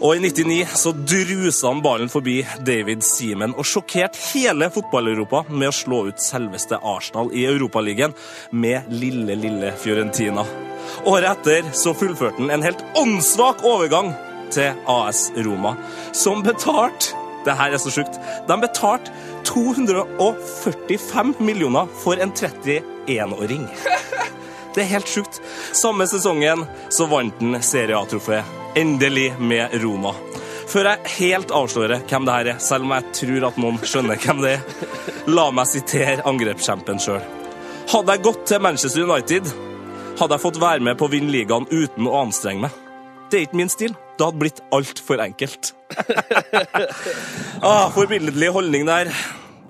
Og 0.00 0.16
i 0.16 0.20
99 0.20 0.74
så 0.76 0.92
drusa 0.92 1.70
han 1.70 1.80
ballen 1.84 2.10
forbi 2.12 2.42
David 2.66 3.04
Seaman 3.04 3.54
og 3.56 3.64
sjokkerte 3.64 4.20
hele 4.34 4.68
fotball-Europa 4.72 5.46
med 5.48 5.70
å 5.70 5.74
slå 5.74 6.02
ut 6.10 6.20
selveste 6.20 6.76
Arsenal 6.84 7.30
i 7.32 7.46
Europaligaen 7.48 8.12
med 8.52 8.90
lille, 8.92 9.34
lille 9.40 9.72
Fiorentina. 9.80 10.44
Året 11.08 11.30
etter 11.32 11.70
så 11.76 11.94
fullførte 11.96 12.42
han 12.42 12.52
en 12.52 12.66
helt 12.66 12.84
åndssvak 13.00 13.64
overgang 13.64 14.12
til 14.52 14.76
AS 14.90 15.30
Roma, 15.36 15.76
som 16.12 16.44
betalte 16.44 17.24
Det 17.46 17.54
her 17.54 17.70
er 17.70 17.78
så 17.78 17.92
sjukt. 17.94 18.16
De 18.48 18.54
betalte 18.58 19.12
245 19.46 21.36
millioner 21.38 21.86
for 22.02 22.18
en 22.18 22.32
31-åring. 22.34 23.68
Det 24.74 24.82
er 24.82 24.90
helt 24.96 25.06
sjukt. 25.06 25.38
Samme 25.70 26.08
sesongen 26.10 26.66
så 26.90 27.06
vant 27.06 27.38
han 27.38 27.62
Serie 27.62 27.94
A-trofé. 27.94 28.42
Endelig 28.76 29.30
med 29.40 29.72
Roma. 29.80 30.10
Før 30.68 30.90
jeg 30.90 31.12
helt 31.16 31.52
avslører 31.54 32.02
hvem 32.10 32.26
det 32.28 32.32
her 32.34 32.48
er, 32.52 32.58
selv 32.60 32.84
om 32.84 32.90
jeg 32.92 33.12
tror 33.16 33.44
at 33.48 33.60
noen 33.62 33.78
skjønner 33.80 34.18
hvem 34.20 34.42
det 34.44 34.50
er, 34.58 34.88
la 35.32 35.46
meg 35.56 35.70
sitere 35.70 36.24
angrepskjempen 36.28 37.00
sjøl. 37.00 37.22
Hadde 37.88 38.12
jeg 38.12 38.24
gått 38.26 38.42
til 38.50 38.60
Manchester 38.60 39.06
United, 39.06 39.48
hadde 40.18 40.36
jeg 40.36 40.42
fått 40.42 40.60
være 40.60 40.84
med 40.84 40.98
på 41.00 41.08
å 41.08 41.12
vinne 41.14 41.32
ligaen 41.32 41.64
uten 41.70 42.10
å 42.10 42.18
anstrenge 42.20 42.66
meg. 42.66 42.74
Det 43.30 43.38
er 43.38 43.46
ikke 43.46 43.60
min 43.62 43.72
stil. 43.72 43.94
Det 44.18 44.26
hadde 44.26 44.42
blitt 44.42 44.60
altfor 44.76 45.22
enkelt. 45.24 45.72
ah, 47.70 47.88
Forbilledlig 47.96 48.50
holdning 48.58 48.84
der. 48.90 49.08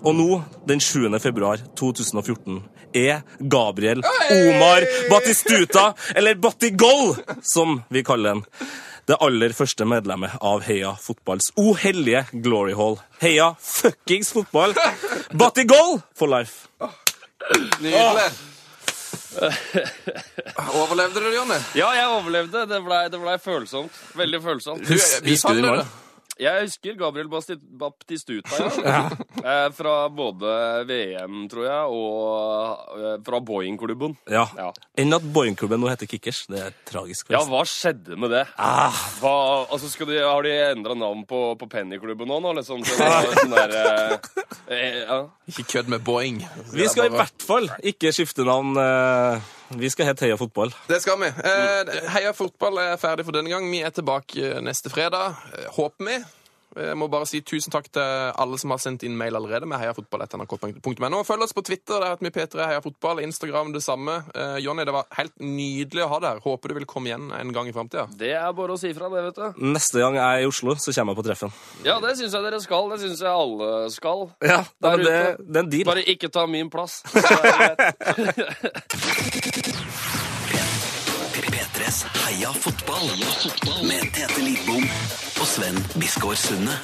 Og 0.02 0.18
nå, 0.18 0.40
den 0.66 0.82
7. 0.82 1.06
februar 1.22 1.62
2014, 1.78 2.58
er 2.96 3.22
Gabriel 3.38 4.02
Omar 4.02 4.82
Batistuta, 5.10 5.92
eller 6.14 6.34
Batigol, 6.42 7.14
som 7.42 7.80
vi 7.92 8.02
kaller 8.06 8.34
han, 8.34 8.44
det 9.06 9.16
aller 9.22 9.52
første 9.54 9.86
medlemmet 9.86 10.34
av 10.42 10.64
Heia 10.66 10.96
Fotballs 10.98 11.52
O 11.62 11.74
hellige 11.78 12.24
Glory 12.32 12.74
Hall. 12.74 12.98
Heia 13.22 13.52
fuckings 13.62 14.32
fotball! 14.34 14.74
Batigol 15.42 16.00
for 16.18 16.30
life! 16.32 16.66
Nydelig. 17.80 18.30
Overlevde 20.80 21.20
du 21.20 21.28
det, 21.28 21.36
Jonny? 21.36 21.60
Ja, 21.76 21.92
jeg 21.94 22.08
overlevde. 22.08 22.64
Det 22.66 22.80
blei 22.82 23.04
ble 23.12 23.36
følsomt. 23.42 24.02
Veldig 24.16 24.42
følsomt. 24.42 24.88
Vi 24.88 24.98
husker 25.30 25.54
du 25.54 25.68
det? 25.68 25.86
Jeg 26.36 26.66
husker 26.66 26.96
Gabriel 27.00 27.30
Baptistuta, 27.32 28.58
ja. 28.84 28.98
Eh, 29.40 29.68
fra 29.72 29.94
både 30.12 30.50
VM, 30.88 31.46
tror 31.48 31.64
jeg, 31.64 31.94
og 31.96 32.98
eh, 32.98 33.14
fra 33.24 33.40
Boeing-klubben. 33.40 34.16
Ja. 34.28 34.42
Ja. 34.58 34.66
Enn 35.00 35.16
at 35.16 35.24
Boeing-klubben 35.32 35.80
nå 35.80 35.88
heter 35.88 36.10
Kickers. 36.10 36.42
Det 36.52 36.60
er 36.60 36.76
tragisk. 36.90 37.30
Ja, 37.32 37.40
hva 37.48 37.62
skjedde 37.68 38.18
med 38.20 38.34
det? 38.36 38.44
Ah, 38.60 38.92
Hva, 39.22 39.32
altså 39.72 39.88
skal 39.92 40.10
de, 40.12 40.20
Har 40.26 40.44
de 40.44 40.52
endra 40.74 40.96
navn 40.98 41.24
på, 41.28 41.40
på 41.60 41.68
Pennyklubben 41.72 42.28
nå, 42.28 42.36
nå? 42.44 42.52
Liksom, 42.60 42.84
sånn 42.84 43.56
der, 43.56 43.76
eh, 43.80 44.46
eh, 44.76 45.00
ja. 45.06 45.20
Ikke 45.48 45.64
kødd 45.76 45.88
med 45.92 46.04
Boeing. 46.04 46.42
vi 46.74 46.88
skal 46.92 47.08
i 47.08 47.16
hvert 47.16 47.44
fall 47.48 47.70
ikke 47.86 48.12
skifte 48.12 48.44
navn. 48.44 48.76
eh, 48.76 49.52
Vi 49.74 49.90
skal 49.90 50.06
hete 50.06 50.24
Heia 50.26 50.36
Fotball. 50.38 50.70
Det 50.86 51.00
skal 51.02 51.18
vi. 51.20 51.26
Eh, 51.26 52.08
Heia 52.14 52.32
fotball 52.36 52.78
er 52.78 52.96
ferdig 53.00 53.24
for 53.26 53.34
denne 53.34 53.50
gang. 53.50 53.66
Vi 53.72 53.80
er 53.82 53.90
tilbake 53.94 54.38
eh, 54.52 54.60
neste 54.62 54.92
fredag. 54.92 55.34
Eh, 55.58 55.66
Håper 55.74 56.06
vi. 56.06 56.18
Jeg 56.76 56.96
må 57.00 57.06
bare 57.08 57.24
si 57.28 57.40
tusen 57.46 57.72
takk 57.72 57.86
til 57.94 58.02
alle 58.36 58.58
som 58.60 58.70
har 58.74 58.80
sendt 58.82 59.02
inn 59.06 59.14
mail 59.16 59.34
allerede 59.38 59.64
med 59.68 59.78
heiafotball.nrk.no. 59.80 61.22
Følg 61.24 61.42
oss 61.46 61.54
på 61.56 61.62
Twitter. 61.64 62.00
Der 62.02 62.10
heter 62.14 62.24
vi 62.26 62.32
P3 62.34 62.66
Heiafotball. 62.72 63.22
Instagram 63.24 63.72
det 63.72 63.80
samme. 63.84 64.18
Eh, 64.36 64.58
Jonny, 64.64 64.84
det 64.84 64.92
var 64.94 65.06
helt 65.16 65.32
nydelig 65.40 66.04
å 66.04 66.10
ha 66.12 66.18
deg 66.20 66.28
her. 66.34 66.42
Håper 66.44 66.68
du 66.68 66.74
vil 66.80 66.88
komme 66.90 67.08
igjen 67.10 67.30
en 67.36 67.52
gang 67.56 67.70
i 67.70 67.74
framtida. 67.76 68.04
Det 68.20 68.32
er 68.36 68.52
bare 68.58 68.76
å 68.76 68.80
si 68.80 68.92
fra, 68.96 69.08
det, 69.12 69.22
vet 69.30 69.40
du. 69.40 69.46
Neste 69.72 70.02
gang 70.04 70.14
jeg 70.20 70.26
er 70.26 70.44
i 70.44 70.50
Oslo, 70.50 70.76
så 70.76 70.92
kommer 70.96 71.12
jeg 71.16 71.20
på 71.22 71.26
treffen. 71.30 71.50
Ja, 71.86 71.96
det 72.04 72.12
syns 72.20 72.36
jeg 72.36 72.42
dere 72.48 72.60
skal. 72.64 72.90
Det 72.92 73.00
syns 73.06 73.24
jeg 73.24 73.32
alle 73.32 73.70
skal. 73.94 74.26
Ja, 74.44 74.60
Der 74.84 74.96
men 75.00 75.06
det, 75.06 75.16
ute. 75.16 75.48
det 75.48 75.56
er 75.56 75.64
en 75.64 75.72
deal. 75.76 75.86
Bare 75.92 76.04
ikke 76.16 76.28
ta 76.34 76.46
min 76.50 76.68
plass. 76.72 77.00
Så 77.12 77.18
er 77.40 77.42
det 77.46 77.56
greit. 77.56 77.80
P3s 81.86 82.04
Heia 82.26 82.52
fotball. 82.52 83.10
Med 83.82 84.12
Tete 84.12 84.40
Lidbom 84.40 84.82
og 85.40 85.46
Sven 85.46 85.86
Biskår 86.00 86.34
Sunde. 86.34 86.78